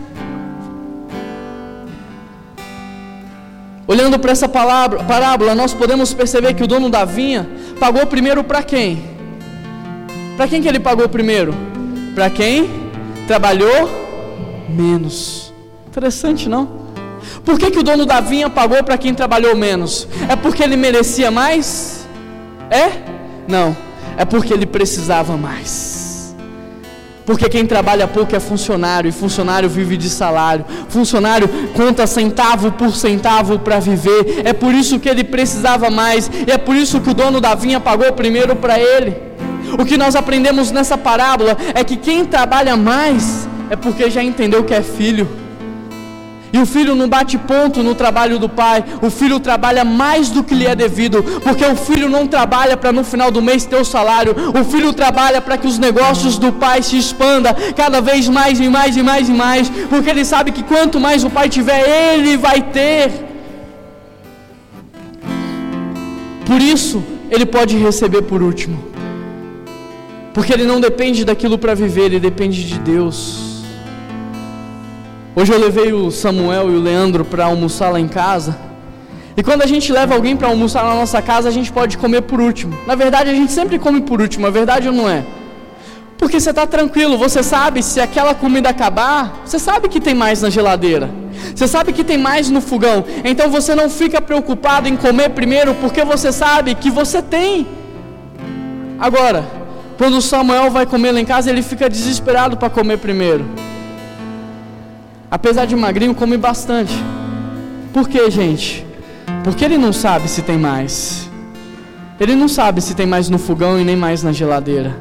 Olhando 3.89 4.19
para 4.19 4.33
essa 4.33 4.49
palavra, 4.49 5.05
parábola, 5.05 5.55
nós 5.55 5.73
podemos 5.73 6.13
perceber 6.13 6.55
que 6.55 6.65
o 6.65 6.67
dono 6.67 6.91
da 6.91 7.05
vinha 7.05 7.49
pagou 7.79 8.05
primeiro 8.07 8.43
para 8.43 8.63
quem? 8.63 9.05
Para 10.37 10.49
quem 10.49 10.61
que 10.61 10.69
ele 10.69 10.81
pagou 10.81 11.09
primeiro? 11.09 11.55
Para 12.15 12.29
quem 12.29 12.69
trabalhou 13.29 13.89
menos. 14.69 15.46
Interessante, 15.97 16.47
não? 16.47 16.69
Por 17.43 17.59
que, 17.59 17.71
que 17.71 17.79
o 17.79 17.83
dono 17.83 18.05
da 18.05 18.21
vinha 18.21 18.51
pagou 18.51 18.85
para 18.85 18.99
quem 18.99 19.15
trabalhou 19.15 19.57
menos? 19.57 20.07
É 20.29 20.37
porque 20.37 20.63
ele 20.63 20.77
merecia 20.77 21.31
mais? 21.31 22.07
É? 22.71 22.91
Não. 23.49 23.75
É 24.15 24.27
porque 24.27 24.53
ele 24.53 24.67
precisava 24.67 25.39
mais. 25.39 26.37
Porque 27.25 27.49
quem 27.49 27.65
trabalha 27.65 28.07
pouco 28.07 28.37
é 28.37 28.39
funcionário, 28.39 29.09
e 29.09 29.13
funcionário 29.13 29.71
vive 29.71 29.97
de 29.97 30.11
salário. 30.11 30.67
Funcionário 30.91 31.49
conta 31.73 32.07
centavo 32.07 32.73
por 32.73 32.95
centavo 32.95 33.59
para 33.59 33.81
viver. 33.81 34.43
É 34.45 34.53
por 34.53 34.75
isso 34.75 35.01
que 35.01 35.09
ele 35.09 35.25
precisava 35.25 35.89
mais. 35.89 36.31
E 36.47 36.51
é 36.51 36.59
por 36.59 36.77
isso 36.77 37.01
que 37.01 37.09
o 37.09 37.15
dono 37.15 37.41
da 37.41 37.55
vinha 37.55 37.81
pagou 37.81 38.13
primeiro 38.13 38.55
para 38.55 38.79
ele. 38.79 39.17
O 39.81 39.85
que 39.87 39.97
nós 39.97 40.15
aprendemos 40.15 40.71
nessa 40.71 40.99
parábola 40.99 41.57
é 41.75 41.83
que 41.83 41.97
quem 41.97 42.23
trabalha 42.27 42.77
mais 42.77 43.49
é 43.71 43.77
porque 43.77 44.11
já 44.11 44.23
entendeu 44.23 44.63
que 44.63 44.75
é 44.75 44.83
filho. 44.83 45.46
E 46.53 46.59
o 46.59 46.67
filho 46.67 46.95
não 46.95 47.09
bate 47.09 47.37
ponto 47.37 47.83
no 47.83 47.95
trabalho 47.95 48.39
do 48.39 48.49
pai, 48.49 48.85
o 49.03 49.11
filho 49.11 49.39
trabalha 49.41 49.85
mais 49.85 50.31
do 50.31 50.43
que 50.45 50.55
lhe 50.55 50.67
é 50.67 50.75
devido, 50.75 51.23
porque 51.43 51.65
o 51.65 51.77
filho 51.77 52.09
não 52.09 52.27
trabalha 52.27 52.77
para 52.77 52.93
no 52.93 53.05
final 53.05 53.31
do 53.31 53.43
mês 53.43 53.65
ter 53.65 53.77
o 53.77 53.85
salário, 53.85 54.35
o 54.59 54.65
filho 54.65 54.93
trabalha 54.93 55.41
para 55.41 55.59
que 55.59 55.67
os 55.67 55.79
negócios 55.79 56.39
do 56.39 56.53
pai 56.53 56.83
se 56.83 56.97
expanda 56.97 57.55
cada 57.75 58.01
vez 58.01 58.29
mais 58.29 58.61
e 58.61 58.69
mais 58.69 58.97
e 58.97 59.03
mais 59.03 59.29
e 59.29 59.33
mais, 59.33 59.69
porque 59.89 60.09
ele 60.09 60.25
sabe 60.25 60.53
que 60.53 60.63
quanto 60.63 61.01
mais 61.01 61.25
o 61.25 61.31
pai 61.31 61.49
tiver, 61.49 62.15
ele 62.15 62.37
vai 62.37 62.63
ter. 62.63 63.11
Por 66.47 66.63
isso, 66.63 67.03
ele 67.29 67.45
pode 67.45 67.77
receber 67.77 68.23
por 68.23 68.41
último. 68.41 68.83
Porque 70.33 70.53
ele 70.53 70.65
não 70.65 70.81
depende 70.81 71.25
daquilo 71.25 71.59
para 71.59 71.75
viver, 71.75 72.05
ele 72.05 72.21
depende 72.21 72.63
de 72.65 72.79
Deus. 72.79 73.56
Hoje 75.39 75.53
eu 75.53 75.59
levei 75.59 75.93
o 75.93 76.11
Samuel 76.11 76.71
e 76.71 76.77
o 76.77 76.81
Leandro 76.81 77.23
para 77.23 77.45
almoçar 77.45 77.91
lá 77.91 78.01
em 78.01 78.09
casa. 78.09 78.57
E 79.37 79.43
quando 79.43 79.61
a 79.61 79.67
gente 79.67 79.93
leva 79.93 80.15
alguém 80.15 80.35
para 80.35 80.49
almoçar 80.49 80.83
na 80.83 80.95
nossa 80.95 81.21
casa, 81.21 81.47
a 81.47 81.53
gente 81.53 81.71
pode 81.71 81.99
comer 81.99 82.23
por 82.23 82.41
último. 82.41 82.75
Na 82.87 82.95
verdade, 82.95 83.29
a 83.29 83.35
gente 83.35 83.53
sempre 83.53 83.79
come 83.79 84.01
por 84.01 84.19
último, 84.23 84.47
a 84.47 84.51
verdade 84.51 84.89
ou 84.89 84.95
não 84.95 85.07
é? 85.07 85.27
Porque 86.17 86.41
você 86.41 86.49
está 86.49 86.67
tranquilo, 86.67 87.19
você 87.19 87.43
sabe 87.43 87.83
se 87.83 88.01
aquela 88.01 88.35
comida 88.35 88.71
acabar, 88.71 89.43
você 89.45 89.59
sabe 89.59 89.91
que 89.91 90.01
tem 90.01 90.15
mais 90.15 90.41
na 90.41 90.49
geladeira. 90.49 91.11
Você 91.55 91.69
sabe 91.69 91.93
que 91.93 92.03
tem 92.03 92.17
mais 92.17 92.49
no 92.49 92.63
fogão. 92.63 93.05
Então 93.23 93.51
você 93.51 93.75
não 93.75 93.91
fica 93.91 94.23
preocupado 94.23 94.89
em 94.89 94.97
comer 94.97 95.29
primeiro, 95.29 95.75
porque 95.75 96.03
você 96.03 96.33
sabe 96.33 96.75
que 96.75 96.91
você 96.91 97.21
tem. 97.21 97.67
Agora, 98.99 99.47
quando 99.99 100.17
o 100.17 100.23
Samuel 100.23 100.71
vai 100.71 100.87
comer 100.87 101.13
lá 101.13 101.21
em 101.21 101.27
casa, 101.27 101.51
ele 101.51 101.61
fica 101.61 101.91
desesperado 101.91 102.57
para 102.57 102.71
comer 102.71 102.97
primeiro 102.97 103.45
apesar 105.37 105.67
de 105.67 105.77
magrinho, 105.77 106.15
come 106.15 106.39
bastante. 106.39 106.95
Por 107.93 108.09
que, 108.09 108.31
gente? 108.31 108.87
Porque 109.45 109.67
ele 109.67 109.77
não 109.77 109.93
sabe 109.93 110.29
se 110.29 110.41
tem 110.41 110.57
mais. 110.57 111.31
Ele 112.19 112.35
não 112.35 112.49
sabe 112.49 112.81
se 112.81 112.95
tem 112.95 113.07
mais 113.07 113.29
no 113.29 113.39
fogão 113.39 113.79
e 113.79 113.85
nem 113.85 113.97
mais 113.97 114.23
na 114.23 114.33
geladeira. 114.33 114.97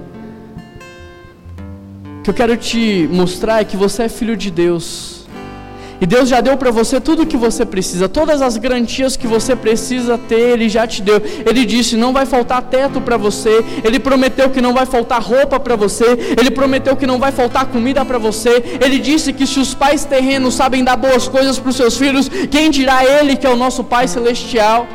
O 2.20 2.22
que 2.22 2.30
eu 2.30 2.34
quero 2.34 2.58
te 2.58 3.08
mostrar 3.10 3.62
é 3.62 3.64
que 3.64 3.78
você 3.78 4.04
é 4.04 4.10
filho 4.10 4.36
de 4.36 4.52
Deus. 4.52 5.15
E 6.00 6.06
Deus 6.06 6.28
já 6.28 6.42
deu 6.42 6.58
para 6.58 6.72
você 6.72 7.00
tudo 7.00 7.24
o 7.24 7.26
que 7.26 7.38
você 7.38 7.66
precisa, 7.66 8.10
todas 8.10 8.42
as 8.42 8.58
garantias 8.58 9.16
que 9.16 9.28
você 9.28 9.56
precisa 9.56 10.18
ter, 10.18 10.40
Ele 10.40 10.68
já 10.68 10.86
te 10.86 11.02
deu. 11.02 11.22
Ele 11.46 11.66
disse: 11.66 11.96
não 11.96 12.12
vai 12.12 12.26
faltar 12.26 12.62
teto 12.64 13.00
para 13.00 13.18
você. 13.18 13.64
Ele 13.84 14.00
prometeu 14.00 14.50
que 14.50 14.62
não 14.62 14.74
vai 14.74 14.86
faltar 14.86 15.22
roupa 15.22 15.60
para 15.60 15.76
você. 15.76 16.06
Ele 16.38 16.52
prometeu 16.52 16.96
que 16.96 17.08
não 17.08 17.20
vai 17.20 17.32
faltar 17.32 17.66
comida 17.68 18.04
para 18.04 18.18
você. 18.18 18.64
Ele 18.82 19.00
disse 19.00 19.32
que 19.34 19.48
se 19.48 19.60
os 19.60 19.74
pais 19.74 20.06
terrenos 20.06 20.54
sabem 20.56 20.84
dar 20.84 20.98
boas 20.98 21.28
coisas 21.28 21.58
para 21.58 21.70
os 21.70 21.76
seus 21.76 21.98
filhos, 21.98 22.30
quem 22.50 22.70
dirá 22.70 23.04
Ele 23.06 23.36
que 23.36 23.48
é 23.48 23.50
o 23.50 23.56
nosso 23.56 23.84
Pai 23.84 24.08
Celestial? 24.08 24.88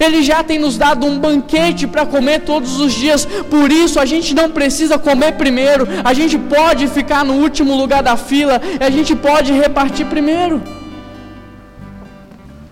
Ele 0.00 0.22
já 0.22 0.42
tem 0.42 0.58
nos 0.58 0.78
dado 0.78 1.06
um 1.06 1.18
banquete 1.18 1.86
para 1.86 2.06
comer 2.06 2.40
todos 2.40 2.78
os 2.80 2.92
dias. 2.92 3.24
Por 3.24 3.70
isso 3.70 3.98
a 3.98 4.06
gente 4.06 4.34
não 4.34 4.50
precisa 4.50 4.98
comer 4.98 5.32
primeiro. 5.32 5.86
A 6.04 6.14
gente 6.14 6.38
pode 6.38 6.86
ficar 6.88 7.24
no 7.24 7.34
último 7.34 7.74
lugar 7.74 8.02
da 8.02 8.16
fila. 8.16 8.60
A 8.80 8.90
gente 8.90 9.14
pode 9.14 9.52
repartir 9.52 10.06
primeiro. 10.06 10.62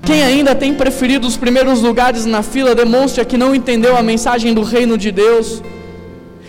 Quem 0.05 0.23
ainda 0.23 0.55
tem 0.55 0.73
preferido 0.73 1.27
os 1.27 1.37
primeiros 1.37 1.83
lugares 1.83 2.25
na 2.25 2.41
fila, 2.41 2.77
demonstra 2.77 3.25
que 3.25 3.37
não 3.37 3.53
entendeu 3.53 3.97
a 3.97 4.03
mensagem 4.03 4.55
do 4.55 4.63
reino 4.63 4.97
de 4.97 5.11
Deus. 5.11 5.63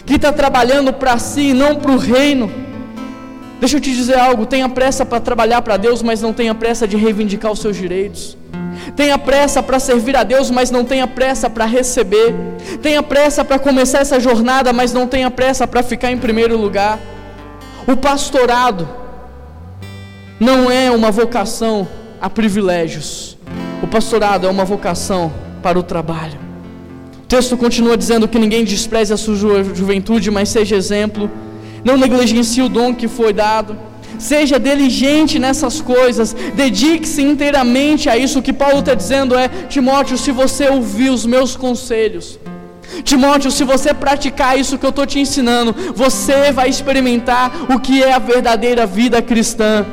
Que 0.05 0.13
está 0.13 0.31
trabalhando 0.31 0.93
para 0.93 1.17
si 1.17 1.49
e 1.49 1.53
não 1.53 1.75
para 1.75 1.91
o 1.91 1.97
reino. 1.97 2.51
Deixa 3.59 3.77
eu 3.77 3.81
te 3.81 3.91
dizer 3.91 4.17
algo: 4.19 4.45
tenha 4.45 4.69
pressa 4.69 5.03
para 5.03 5.19
trabalhar 5.19 5.63
para 5.63 5.75
Deus, 5.75 6.03
mas 6.03 6.21
não 6.21 6.31
tenha 6.31 6.53
pressa 6.53 6.87
de 6.87 6.95
reivindicar 6.95 7.51
os 7.51 7.59
seus 7.59 7.75
direitos. 7.75 8.36
Tenha 8.95 9.17
pressa 9.17 9.61
para 9.61 9.79
servir 9.79 10.15
a 10.15 10.23
Deus, 10.23 10.49
mas 10.49 10.71
não 10.71 10.83
tenha 10.83 11.07
pressa 11.07 11.49
para 11.49 11.65
receber. 11.65 12.33
Tenha 12.81 13.03
pressa 13.03 13.43
para 13.43 13.59
começar 13.59 13.99
essa 13.99 14.19
jornada, 14.19 14.71
mas 14.71 14.93
não 14.93 15.07
tenha 15.07 15.29
pressa 15.29 15.67
para 15.67 15.83
ficar 15.83 16.11
em 16.11 16.17
primeiro 16.17 16.57
lugar. 16.57 16.99
O 17.87 17.95
pastorado 17.95 18.87
não 20.39 20.69
é 20.71 20.89
uma 20.91 21.11
vocação 21.11 21.87
a 22.21 22.29
privilégios. 22.29 23.37
O 23.81 23.87
pastorado 23.87 24.47
é 24.47 24.49
uma 24.49 24.65
vocação 24.65 25.31
para 25.61 25.77
o 25.77 25.83
trabalho. 25.83 26.39
O 27.23 27.27
texto 27.27 27.57
continua 27.57 27.97
dizendo 27.97 28.27
que 28.27 28.39
ninguém 28.39 28.63
despreze 28.63 29.13
a 29.13 29.17
sua 29.17 29.35
juventude, 29.35 30.31
mas 30.31 30.49
seja 30.49 30.75
exemplo. 30.75 31.29
Não 31.83 31.97
negligencie 31.97 32.63
o 32.63 32.69
dom 32.69 32.93
que 32.93 33.07
foi 33.07 33.33
dado 33.33 33.77
seja 34.17 34.59
diligente 34.59 35.39
nessas 35.39 35.81
coisas, 35.81 36.33
dedique-se 36.55 37.21
inteiramente 37.21 38.09
a 38.09 38.17
isso. 38.17 38.39
O 38.39 38.41
que 38.41 38.53
Paulo 38.53 38.79
está 38.79 38.93
dizendo 38.93 39.35
é: 39.35 39.49
Timóteo, 39.69 40.17
se 40.17 40.31
você 40.31 40.67
ouvir 40.67 41.09
os 41.09 41.25
meus 41.25 41.55
conselhos, 41.55 42.39
Timóteo, 43.03 43.51
se 43.51 43.63
você 43.63 43.93
praticar 43.93 44.57
isso 44.57 44.77
que 44.77 44.85
eu 44.85 44.89
estou 44.89 45.05
te 45.05 45.19
ensinando, 45.19 45.75
você 45.93 46.51
vai 46.51 46.69
experimentar 46.69 47.51
o 47.69 47.79
que 47.79 48.03
é 48.03 48.13
a 48.13 48.19
verdadeira 48.19 48.85
vida 48.85 49.21
cristã. 49.21 49.85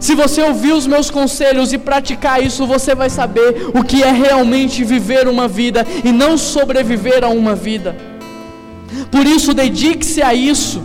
Se 0.00 0.14
você 0.14 0.42
ouvir 0.42 0.72
os 0.72 0.86
meus 0.86 1.10
conselhos 1.10 1.72
e 1.72 1.78
praticar 1.78 2.42
isso, 2.42 2.66
você 2.66 2.94
vai 2.94 3.10
saber 3.10 3.70
o 3.74 3.84
que 3.84 4.02
é 4.02 4.10
realmente 4.10 4.84
viver 4.84 5.28
uma 5.28 5.46
vida 5.48 5.86
e 6.04 6.12
não 6.12 6.38
sobreviver 6.38 7.24
a 7.24 7.28
uma 7.28 7.54
vida. 7.54 7.96
Por 9.10 9.26
isso, 9.26 9.52
dedique-se 9.52 10.22
a 10.22 10.32
isso. 10.32 10.82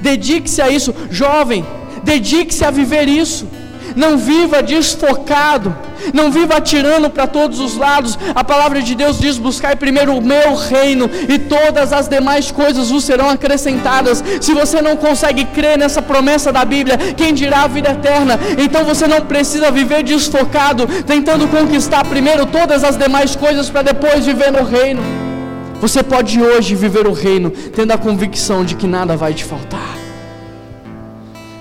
Dedique-se 0.00 0.62
a 0.62 0.68
isso, 0.68 0.94
jovem. 1.10 1.64
Dedique-se 2.10 2.64
a 2.64 2.72
viver 2.72 3.08
isso. 3.08 3.46
Não 3.94 4.18
viva 4.18 4.60
desfocado, 4.60 5.72
não 6.12 6.28
viva 6.28 6.56
atirando 6.56 7.08
para 7.08 7.28
todos 7.28 7.60
os 7.60 7.76
lados. 7.76 8.18
A 8.34 8.42
palavra 8.42 8.82
de 8.82 8.96
Deus 8.96 9.20
diz: 9.20 9.38
buscar 9.38 9.76
primeiro 9.76 10.16
o 10.16 10.20
meu 10.20 10.56
reino, 10.56 11.08
e 11.28 11.38
todas 11.38 11.92
as 11.92 12.08
demais 12.08 12.50
coisas 12.50 12.90
vos 12.90 13.04
serão 13.04 13.30
acrescentadas. 13.30 14.24
Se 14.40 14.52
você 14.52 14.82
não 14.82 14.96
consegue 14.96 15.44
crer 15.44 15.78
nessa 15.78 16.02
promessa 16.02 16.52
da 16.52 16.64
Bíblia, 16.64 16.98
quem 17.16 17.32
dirá 17.32 17.62
a 17.62 17.68
vida 17.68 17.90
eterna? 17.90 18.40
Então 18.58 18.84
você 18.84 19.06
não 19.06 19.20
precisa 19.20 19.70
viver 19.70 20.02
desfocado, 20.02 20.88
tentando 21.06 21.46
conquistar 21.46 22.04
primeiro 22.04 22.44
todas 22.44 22.82
as 22.82 22.96
demais 22.96 23.36
coisas 23.36 23.70
para 23.70 23.82
depois 23.82 24.26
viver 24.26 24.50
no 24.50 24.64
reino. 24.64 25.02
Você 25.80 26.02
pode 26.02 26.42
hoje 26.42 26.74
viver 26.74 27.06
o 27.06 27.12
reino, 27.12 27.50
tendo 27.50 27.92
a 27.92 27.98
convicção 27.98 28.64
de 28.64 28.74
que 28.74 28.88
nada 28.88 29.16
vai 29.16 29.32
te 29.32 29.44
faltar. 29.44 29.99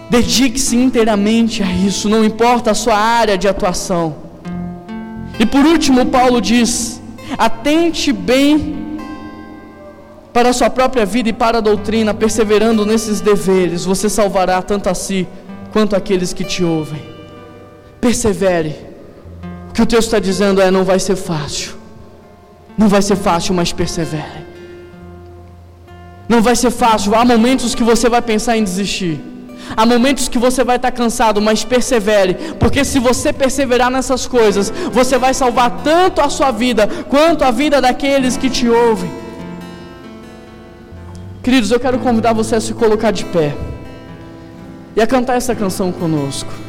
Dedique-se 0.10 0.76
inteiramente 0.76 1.62
a 1.62 1.72
isso, 1.72 2.10
não 2.10 2.26
importa 2.26 2.72
a 2.72 2.74
sua 2.74 2.97
área 2.97 3.38
de 3.38 3.47
atuação. 3.47 4.16
E 5.39 5.45
por 5.45 5.64
último, 5.66 6.05
Paulo 6.07 6.41
diz: 6.41 6.99
atente 7.38 8.12
bem 8.12 8.97
para 10.34 10.49
a 10.49 10.53
sua 10.53 10.70
própria 10.70 11.05
vida 11.05 11.30
e 11.30 11.34
para 11.34 11.60
a 11.60 11.62
doutrina, 11.62 12.14
perseverando 12.14 12.86
nesses 12.86 13.22
deveres, 13.22 13.86
você 13.86 14.10
salvará 14.10 14.62
tanto 14.62 14.89
a 14.89 14.93
si 14.93 15.28
quanto 15.72 15.95
aqueles 15.95 16.34
que 16.34 16.43
te 16.43 16.64
ouvem. 16.64 17.01
Persevere. 18.01 18.76
O 19.70 19.74
que 19.74 19.82
o 19.82 19.86
texto 19.86 20.07
está 20.07 20.20
dizendo 20.20 20.60
é: 20.60 20.72
não 20.72 20.84
vai 20.84 20.99
ser 20.99 21.16
fácil. 21.16 21.74
Não 22.76 22.88
vai 22.88 23.01
ser 23.01 23.16
fácil, 23.16 23.53
mas 23.53 23.72
persevere. 23.72 24.47
Não 26.28 26.41
vai 26.41 26.55
ser 26.55 26.72
fácil. 26.72 27.14
Há 27.14 27.24
momentos 27.26 27.76
que 27.76 27.84
você 27.84 28.10
vai 28.10 28.22
pensar 28.22 28.57
em 28.57 28.64
desistir. 28.64 29.20
Há 29.76 29.86
momentos 29.86 30.28
que 30.28 30.38
você 30.38 30.63
vai 30.63 30.76
estar 30.76 30.91
cansado, 30.91 31.41
mas 31.41 31.63
persevere, 31.63 32.34
porque 32.59 32.84
se 32.84 32.99
você 32.99 33.32
perseverar 33.32 33.89
nessas 33.89 34.28
coisas, 34.28 34.72
você 34.91 35.17
vai 35.17 35.34
salvar 35.34 35.82
tanto 35.84 36.22
a 36.22 36.30
sua 36.30 36.51
vida 36.51 36.88
quanto 37.07 37.43
a 37.43 37.51
vida 37.51 37.82
daqueles 37.82 38.38
que 38.38 38.49
te 38.49 38.67
ouvem. 38.67 39.11
Queridos, 41.41 41.72
eu 41.72 41.80
quero 41.80 41.99
convidar 41.99 42.34
você 42.34 42.55
a 42.55 42.61
se 42.61 42.74
colocar 42.74 43.11
de 43.11 43.26
pé 43.26 43.55
e 44.95 45.01
a 45.01 45.07
cantar 45.07 45.36
essa 45.36 45.55
canção 45.55 45.91
conosco. 45.91 46.68